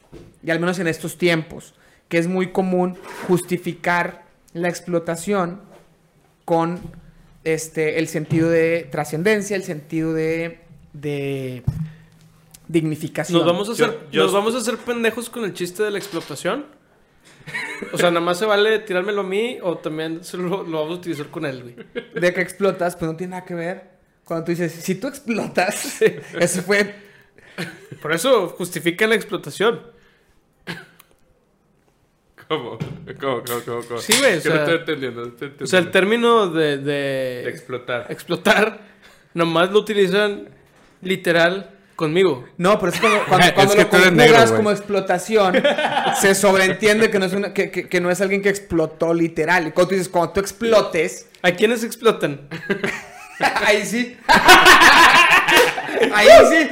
y 0.43 0.51
al 0.51 0.59
menos 0.59 0.79
en 0.79 0.87
estos 0.87 1.17
tiempos, 1.17 1.73
que 2.09 2.17
es 2.17 2.27
muy 2.27 2.51
común 2.51 2.97
justificar 3.27 4.25
la 4.53 4.69
explotación 4.69 5.61
con 6.45 6.79
este, 7.43 7.99
el 7.99 8.07
sentido 8.07 8.49
de 8.49 8.87
trascendencia, 8.91 9.55
el 9.55 9.63
sentido 9.63 10.13
de, 10.13 10.59
de 10.93 11.63
dignificación. 12.67 13.37
¿Nos 13.39 13.47
vamos, 13.47 13.69
a 13.69 13.73
Yo- 13.73 13.85
hacer, 13.85 13.99
yo- 14.11 14.23
¿Nos 14.23 14.33
vamos 14.33 14.55
a 14.55 14.59
hacer 14.59 14.77
pendejos 14.77 15.29
con 15.29 15.43
el 15.43 15.53
chiste 15.53 15.83
de 15.83 15.91
la 15.91 15.97
explotación? 15.97 16.65
O 17.93 17.97
sea, 17.97 18.09
nada 18.09 18.21
más 18.25 18.39
se 18.39 18.45
vale 18.45 18.79
tirármelo 18.79 19.21
a 19.21 19.23
mí 19.23 19.59
o 19.61 19.77
también 19.77 20.23
se 20.23 20.37
lo, 20.37 20.63
lo 20.63 20.79
vamos 20.79 20.97
a 20.97 20.99
utilizar 20.99 21.27
con 21.27 21.45
él, 21.45 21.61
güey. 21.61 21.75
de 22.15 22.33
que 22.33 22.41
explotas, 22.41 22.95
pues 22.95 23.11
no 23.11 23.17
tiene 23.17 23.31
nada 23.31 23.45
que 23.45 23.53
ver. 23.53 23.95
Cuando 24.23 24.45
tú 24.45 24.51
dices, 24.51 24.71
si 24.73 24.95
tú 24.95 25.07
explotas, 25.07 26.01
eso 26.39 26.61
fue 26.63 26.95
Por 28.01 28.13
eso 28.13 28.49
justifica 28.49 29.05
la 29.05 29.13
explotación. 29.15 29.81
¿Cómo? 32.47 32.77
¿Cómo, 33.19 33.43
cómo, 33.43 33.59
cómo, 33.65 33.81
cómo? 33.87 33.99
Sí, 33.99 34.13
güey, 34.19 34.37
o 34.37 34.41
Que 34.43 34.49
no 34.49 34.55
sea- 34.55 34.63
estoy 34.63 34.75
entendiendo. 34.77 35.21
no 35.21 35.27
estoy 35.27 35.47
O 35.61 35.67
sea, 35.67 35.79
el 35.79 35.85
entendiendo. 35.87 35.91
término 35.91 36.47
de, 36.49 36.77
de 36.77 36.83
De 37.43 37.49
explotar. 37.49 38.05
explotar, 38.09 38.79
nomás 39.33 39.71
lo 39.71 39.79
utilizan 39.79 40.49
literal 41.01 41.71
conmigo. 41.95 42.45
No, 42.57 42.77
pero 42.79 42.91
es 42.91 42.99
cuando, 42.99 43.19
cuando, 43.27 43.45
Es 43.47 43.53
cuando 43.53 43.73
que 43.73 43.81
lo 43.81 43.87
güey. 44.49 44.57
como 44.57 44.71
explotación, 44.71 45.63
se 46.19 46.35
sobreentiende 46.35 47.09
que 47.09 47.19
no, 47.19 47.25
es 47.25 47.33
una- 47.33 47.53
que, 47.53 47.71
que- 47.71 47.87
que 47.89 47.99
no 48.01 48.11
es 48.11 48.21
alguien 48.21 48.41
que 48.41 48.49
explotó 48.49 49.13
literal. 49.13 49.67
Y 49.67 49.71
cuando 49.71 49.89
tú 49.89 49.95
dices, 49.95 50.09
cuando 50.09 50.33
tú 50.33 50.39
explotes, 50.39 51.27
¿A 51.41 51.51
quiénes 51.51 51.83
explotan? 51.83 52.47
ahí 53.39 53.85
sí. 53.85 54.17
ahí 56.13 56.27
sí. 56.49 56.69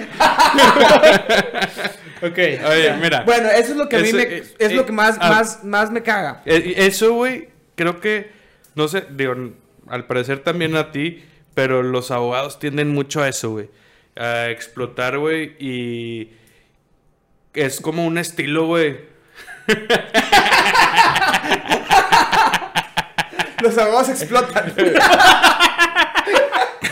Ok. 2.24 2.38
Oye, 2.38 2.93
mira. 3.01 3.24
Bueno, 3.24 3.49
eso 3.49 3.71
es 3.71 3.78
lo 3.78 3.89
que 3.89 3.97
a 3.97 3.99
mí 3.99 4.07
Eso, 4.07 4.15
me, 4.15 4.24
eh, 4.24 4.43
es 4.57 4.71
eh, 4.71 4.76
lo 4.76 4.86
que 4.86 4.93
más, 4.93 5.17
ah. 5.19 5.30
más, 5.30 5.63
más 5.63 5.91
me 5.91 6.01
caga. 6.03 6.41
Eh, 6.45 6.76
Eso, 6.78 7.13
güey, 7.13 7.49
creo 7.76 7.99
que, 7.99 8.32
no 8.76 8.88
sé, 8.88 9.05
digo, 9.09 9.36
al 9.88 10.05
parecer 10.05 10.39
también 10.39 10.78
a 10.78 10.91
ti, 10.91 11.26
pero 11.53 11.84
los 11.84 12.11
abogados 12.11 12.59
tienden 12.59 12.93
mucho 12.93 13.21
a 13.21 13.28
eso, 13.28 13.51
güey. 13.51 13.69
A 14.15 14.49
explotar, 14.49 15.17
güey, 15.17 15.55
y 15.59 16.32
es 17.53 17.82
como 17.82 18.05
un 18.05 18.17
estilo, 18.17 18.67
güey. 18.67 18.97
Los 23.61 23.78
abogados 23.78 24.09
explotan. 24.09 24.74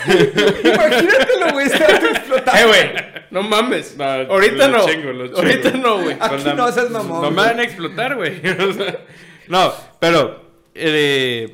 Imagínatelo, 0.63 1.53
güey, 1.53 1.65
estar 1.67 2.05
explotando. 2.05 2.59
Eh, 2.59 2.65
güey, 2.67 2.89
no 3.31 3.43
mames. 3.43 3.95
No, 3.97 4.03
Ahorita 4.05 4.67
lo 4.67 4.77
no. 4.79 4.85
chingo, 4.87 5.11
lo 5.13 5.27
chingo. 5.27 5.37
Ahorita 5.39 5.71
no, 5.71 6.01
güey. 6.01 6.17
Aquí 6.19 6.43
no 6.55 6.71
seas 6.71 6.89
mamón, 6.89 7.21
No 7.21 7.31
me 7.31 7.37
van 7.41 7.59
a 7.59 7.63
explotar, 7.63 8.15
güey. 8.15 8.41
No, 9.47 9.73
pero. 9.99 10.49
Eh, 10.73 11.53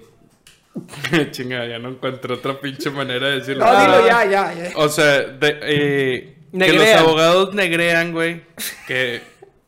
chinga, 1.31 1.65
ya 1.65 1.79
no 1.79 1.89
encuentro 1.89 2.35
otra 2.35 2.59
pinche 2.59 2.89
manera 2.91 3.29
de 3.29 3.39
decirlo. 3.39 3.65
No, 3.65 3.79
dilo 3.81 4.07
ya, 4.07 4.25
ya, 4.25 4.53
ya. 4.53 4.71
O 4.75 4.87
sea, 4.89 5.21
de, 5.21 5.59
eh, 5.63 6.37
que 6.57 6.73
los 6.73 6.87
abogados 6.89 7.53
negrean, 7.55 8.11
güey. 8.11 8.43
Que. 8.87 9.21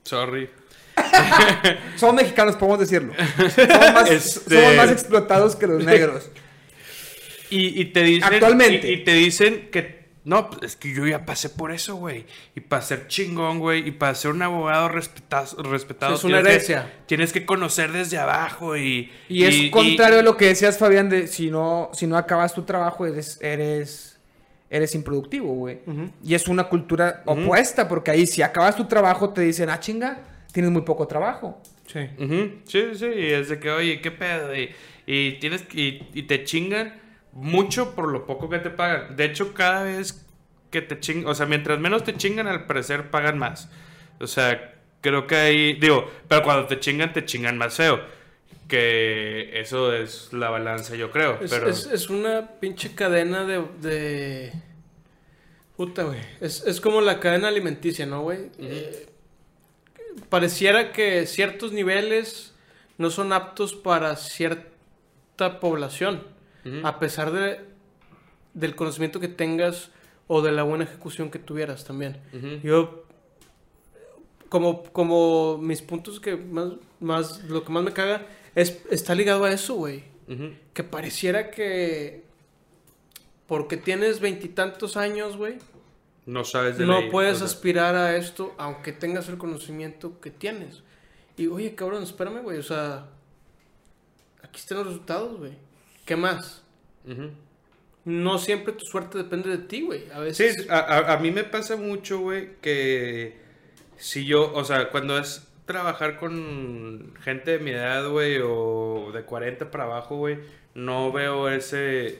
Sorry. 0.03 0.49
Somos 1.95 2.15
mexicanos, 2.15 2.55
podemos 2.55 2.79
decirlo. 2.79 3.13
Somos 3.55 3.93
más, 3.93 4.11
Este- 4.11 4.55
somos 4.61 4.75
más 4.75 4.91
explotados 4.91 5.55
que 5.55 5.65
los 5.67 5.83
negros. 5.83 6.29
Y, 7.49 7.79
y 7.81 7.85
te 7.85 8.03
dicen. 8.03 8.33
Actualmente. 8.33 8.89
Y, 8.89 8.93
y 8.95 9.03
te 9.03 9.13
dicen 9.13 9.69
que. 9.71 9.99
No, 10.25 10.49
pues, 10.49 10.63
es 10.63 10.75
que 10.75 10.93
yo 10.93 11.07
ya 11.07 11.25
pasé 11.25 11.49
por 11.49 11.71
eso, 11.71 11.95
güey. 11.95 12.25
Y 12.55 12.59
para 12.59 12.81
ser 12.81 13.07
chingón, 13.07 13.57
güey. 13.59 13.87
Y 13.87 13.91
para 13.91 14.13
ser 14.15 14.31
un 14.31 14.41
abogado 14.41 14.89
respetado. 14.89 15.63
respetado 15.63 16.15
Es 16.15 16.23
una 16.23 16.41
que- 16.43 16.49
herencia. 16.49 16.93
tienes 17.07 17.31
que 17.33 17.45
conocer 17.45 17.91
desde 17.91 18.17
abajo 18.17 18.77
y. 18.77 19.11
Y 19.27 19.45
es 19.45 19.71
contrario 19.71 20.19
a 20.19 20.21
lo 20.23 20.37
que 20.37 20.45
decías, 20.47 20.77
Fabián, 20.77 21.09
de 21.09 21.27
si 21.27 21.49
no, 21.49 21.89
si 21.93 22.05
no 22.05 22.17
acabas 22.17 22.53
tu 22.53 22.63
trabajo, 22.63 23.05
eres, 23.07 23.39
eres, 23.41 24.19
eres 24.69 24.93
improductivo, 24.93 25.53
güey. 25.53 25.79
Y 26.23 26.35
es 26.35 26.47
una 26.47 26.65
cultura 26.65 27.23
opuesta, 27.25 27.87
porque 27.87 28.11
ahí 28.11 28.27
si 28.27 28.41
acabas 28.43 28.75
tu 28.75 28.85
trabajo, 28.85 29.29
te 29.33 29.41
dicen, 29.41 29.69
ah, 29.69 29.79
chinga, 29.79 30.21
tienes 30.51 30.69
muy 30.71 30.83
poco 30.83 31.07
trabajo. 31.07 31.59
Sí. 31.87 32.01
Ujú, 32.19 32.51
Sí, 32.65 32.83
sí, 32.93 33.05
y 33.07 33.25
es 33.31 33.49
de 33.49 33.57
que, 33.59 33.71
oye, 33.71 33.99
¿qué 33.99 34.11
pedo? 34.11 34.55
Y, 34.55 34.69
y 35.07 35.39
tienes 35.39 35.63
y, 35.73 36.03
y 36.13 36.23
te 36.23 36.43
chingan 36.43 36.93
mucho 37.31 37.95
por 37.95 38.09
lo 38.11 38.25
poco 38.25 38.49
que 38.49 38.59
te 38.59 38.69
pagan. 38.69 39.15
De 39.15 39.25
hecho, 39.25 39.53
cada 39.53 39.83
vez 39.83 40.25
que 40.71 40.81
te 40.81 40.99
chingan, 40.99 41.27
o 41.27 41.35
sea, 41.35 41.45
mientras 41.45 41.79
menos 41.79 42.03
te 42.03 42.15
chingan, 42.15 42.47
al 42.47 42.65
parecer 42.65 43.09
pagan 43.09 43.37
más. 43.37 43.69
O 44.19 44.27
sea, 44.27 44.73
creo 45.01 45.25
que 45.27 45.35
ahí, 45.35 45.73
digo, 45.73 46.09
pero 46.27 46.43
cuando 46.43 46.67
te 46.67 46.79
chingan, 46.79 47.13
te 47.13 47.25
chingan 47.25 47.57
más 47.57 47.75
feo. 47.75 47.99
Que 48.67 49.59
eso 49.59 49.93
es 49.95 50.31
la 50.31 50.49
balanza, 50.51 50.95
yo 50.95 51.09
creo. 51.09 51.39
Es, 51.41 51.49
pero 51.49 51.69
es- 51.69 51.87
es 51.87 52.09
una 52.09 52.47
pinche 52.59 52.93
cadena 52.93 53.43
de. 53.45 53.63
de... 53.81 54.53
Puta, 55.75 56.03
güey. 56.03 56.19
Es, 56.41 56.63
es 56.67 56.79
como 56.81 57.01
la 57.01 57.19
cadena 57.19 57.47
alimenticia, 57.47 58.05
¿no, 58.05 58.21
güey? 58.21 58.51
Eh, 58.59 59.07
pareciera 60.29 60.91
que 60.91 61.25
ciertos 61.25 61.71
niveles 61.71 62.53
no 62.97 63.09
son 63.09 63.33
aptos 63.33 63.73
para 63.73 64.15
cierta 64.17 65.59
población. 65.59 66.23
A 66.83 66.99
pesar 66.99 67.31
de, 67.31 67.59
del 68.53 68.75
conocimiento 68.75 69.19
que 69.19 69.27
tengas 69.27 69.91
o 70.27 70.41
de 70.41 70.51
la 70.51 70.63
buena 70.63 70.83
ejecución 70.83 71.31
que 71.31 71.39
tuvieras 71.39 71.85
también. 71.85 72.17
Yo, 72.63 73.05
como, 74.49 74.83
como 74.83 75.57
mis 75.57 75.81
puntos 75.81 76.19
que 76.19 76.35
más, 76.35 76.73
más, 76.99 77.43
lo 77.45 77.63
que 77.63 77.71
más 77.71 77.83
me 77.83 77.93
caga, 77.93 78.25
es, 78.55 78.81
está 78.91 79.15
ligado 79.15 79.43
a 79.45 79.51
eso, 79.51 79.75
güey. 79.75 80.03
Que 80.73 80.83
pareciera 80.83 81.49
que 81.49 82.23
porque 83.47 83.77
tienes 83.77 84.19
veintitantos 84.19 84.95
años, 84.95 85.35
güey, 85.37 85.57
No 86.27 86.43
sabes 86.43 86.77
de 86.77 86.85
no 86.85 86.99
ley, 87.01 87.09
puedes 87.09 87.37
o 87.37 87.39
sea. 87.39 87.47
aspirar 87.47 87.95
a 87.95 88.15
esto 88.15 88.53
aunque 88.59 88.91
tengas 88.91 89.27
el 89.29 89.39
conocimiento 89.39 90.19
que 90.19 90.29
tienes. 90.29 90.83
Y 91.35 91.47
oye, 91.47 91.73
cabrón, 91.73 92.03
espérame, 92.03 92.43
güey, 92.43 92.59
o 92.59 92.63
sea, 92.63 93.07
aquí 94.43 94.59
están 94.59 94.77
los 94.79 94.87
resultados, 94.87 95.39
güey. 95.39 95.53
¿Qué 96.09 96.15
más? 96.15 96.63
No 98.03 98.39
siempre 98.39 98.73
tu 98.73 98.83
suerte 98.83 99.19
depende 99.19 99.49
de 99.51 99.59
ti, 99.59 99.81
güey. 99.83 100.09
A 100.11 100.19
veces 100.19 100.55
Sí, 100.55 100.67
a, 100.67 100.79
a- 100.79 101.13
a 101.13 101.17
mí 101.17 101.29
me 101.29 101.43
pasa 101.43 101.75
mucho, 101.75 102.17
güey, 102.17 102.55
que 102.63 103.37
si 103.97 104.25
yo, 104.25 104.51
o 104.55 104.63
sea, 104.63 104.89
cuando 104.89 105.19
es 105.19 105.47
trabajar 105.65 106.17
con 106.17 107.13
gente 107.21 107.51
de 107.51 107.59
mi 107.59 107.69
edad, 107.69 108.09
güey, 108.09 108.39
o 108.43 109.11
de 109.13 109.21
40 109.21 109.69
para 109.69 109.83
abajo, 109.83 110.15
güey, 110.17 110.39
no 110.73 111.11
veo 111.11 111.47
ese, 111.47 112.07
e- 112.07 112.17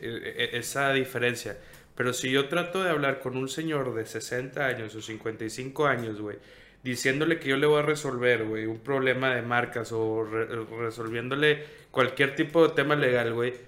e- 0.54 0.58
esa 0.60 0.94
diferencia. 0.94 1.58
Pero 1.96 2.14
si 2.14 2.30
yo 2.30 2.48
trato 2.48 2.84
de 2.84 2.92
hablar 2.92 3.20
con 3.22 3.38
un 3.38 3.50
señor 3.50 3.96
de 3.96 4.06
60 4.06 4.68
años 4.68 4.94
o 4.94 5.02
55 5.02 5.88
años, 5.88 6.22
güey, 6.22 6.38
diciéndole 6.84 7.40
que 7.40 7.50
yo 7.50 7.58
le 7.58 7.66
voy 7.66 7.80
a 7.80 7.82
resolver, 7.82 8.46
güey, 8.46 8.68
un 8.68 8.82
problema 8.82 9.34
de 9.34 9.42
marcas 9.42 9.92
o 9.92 10.24
re- 10.26 10.46
resolviéndole 10.80 11.64
cualquier 11.90 12.36
tipo 12.36 12.68
de 12.68 12.76
tema 12.76 12.96
legal, 12.96 13.34
güey, 13.34 13.68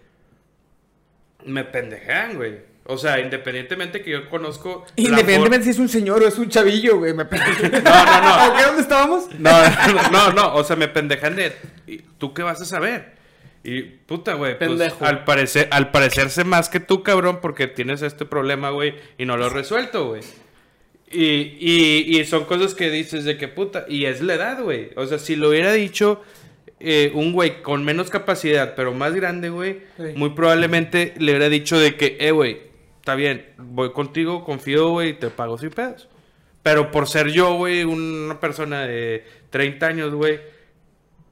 me 1.46 1.64
pendejean, 1.64 2.36
güey. 2.36 2.70
O 2.86 2.98
sea, 2.98 3.20
independientemente 3.20 4.02
que 4.02 4.12
yo 4.12 4.30
conozco... 4.30 4.86
Independientemente 4.96 5.66
si 5.66 5.70
es 5.70 5.80
un 5.80 5.88
señor 5.88 6.24
o 6.24 6.28
es 6.28 6.38
un 6.38 6.50
chavillo, 6.50 6.98
güey. 6.98 7.14
Me... 7.14 7.26
for- 7.26 7.38
No, 7.72 7.80
no, 7.80 8.22
no. 8.22 8.34
¿A 8.34 8.56
qué 8.58 8.64
dónde 8.66 8.82
estábamos? 8.82 9.28
No, 9.40 9.52
no, 9.94 10.10
no, 10.12 10.32
no, 10.34 10.56
o 10.56 10.64
sea, 10.64 10.76
me 10.76 10.88
pendejan 10.88 11.36
de... 11.36 11.54
¿y 11.88 11.98
¿Tú 12.18 12.34
qué 12.34 12.42
vas 12.44 12.60
a 12.62 12.66
saber? 12.66 13.14
Y 13.64 13.84
puta, 13.84 14.34
güey, 14.34 14.58
pues, 14.58 14.70
Pendejo. 14.72 15.06
al 15.06 15.24
parecer, 15.24 15.68
al 15.72 15.92
parecerse 15.92 16.44
más 16.44 16.68
que 16.70 16.80
tú, 16.80 17.04
cabrón, 17.04 17.40
porque 17.42 17.68
tienes 17.68 18.02
este 18.02 18.26
problema, 18.26 18.72
güey, 18.72 18.96
y 19.20 19.26
no 19.26 19.38
lo 19.38 19.46
has 19.46 19.54
resuelto, 19.54 20.08
güey. 20.08 20.22
Y, 21.12 21.58
y, 21.60 22.20
y 22.20 22.26
son 22.26 22.46
cosas 22.46 22.74
que 22.74 22.90
dices 22.90 23.24
de 23.24 23.38
que 23.38 23.48
puta, 23.48 23.86
y 23.88 24.06
es 24.06 24.22
la 24.22 24.34
edad, 24.34 24.64
güey. 24.64 24.90
O 24.96 25.06
sea, 25.06 25.20
si 25.20 25.36
lo 25.36 25.50
hubiera 25.50 25.72
dicho 25.74 26.22
eh, 26.84 27.12
un 27.14 27.34
güey 27.34 27.62
con 27.62 27.84
menos 27.84 28.10
capacidad, 28.10 28.76
pero 28.76 28.94
más 28.94 29.14
grande, 29.14 29.50
güey, 29.50 29.82
Sí. 29.98 30.04
muy 30.16 30.32
probablemente 30.32 31.14
le 31.18 31.32
hubiera 31.32 31.50
dicho 31.50 31.80
de 31.80 31.96
que, 31.96 32.18
eh, 32.20 32.32
güey, 32.32 32.60
está 33.00 33.16
bien, 33.16 33.46
voy 33.58 33.92
contigo, 33.92 34.44
confío, 34.44 34.90
güey, 34.90 35.18
te 35.18 35.30
pago 35.30 35.58
sin 35.58 35.70
pedos. 35.72 36.08
Pero 36.64 36.92
por 36.92 37.08
ser 37.08 37.30
yo, 37.32 37.56
güey, 37.56 37.84
una 37.84 38.40
persona 38.40 38.82
de 38.86 39.26
30 39.50 39.88
años, 39.88 40.14
güey, 40.14 40.40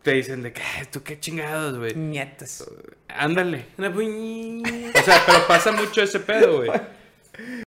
te 0.02 0.14
dicen 0.14 0.42
de 0.44 0.54
que, 0.54 0.62
"Ay, 0.62 0.86
tú 0.92 1.04
qué 1.04 1.20
chingados, 1.20 1.78
güey. 1.78 1.94
Nietas. 1.94 2.66
Ándale. 3.08 3.66
O 3.78 5.04
sea, 5.04 5.22
pero 5.26 5.46
pasa 5.48 5.72
mucho 5.72 6.02
ese 6.02 6.20
pedo, 6.20 6.58
güey. 6.58 6.72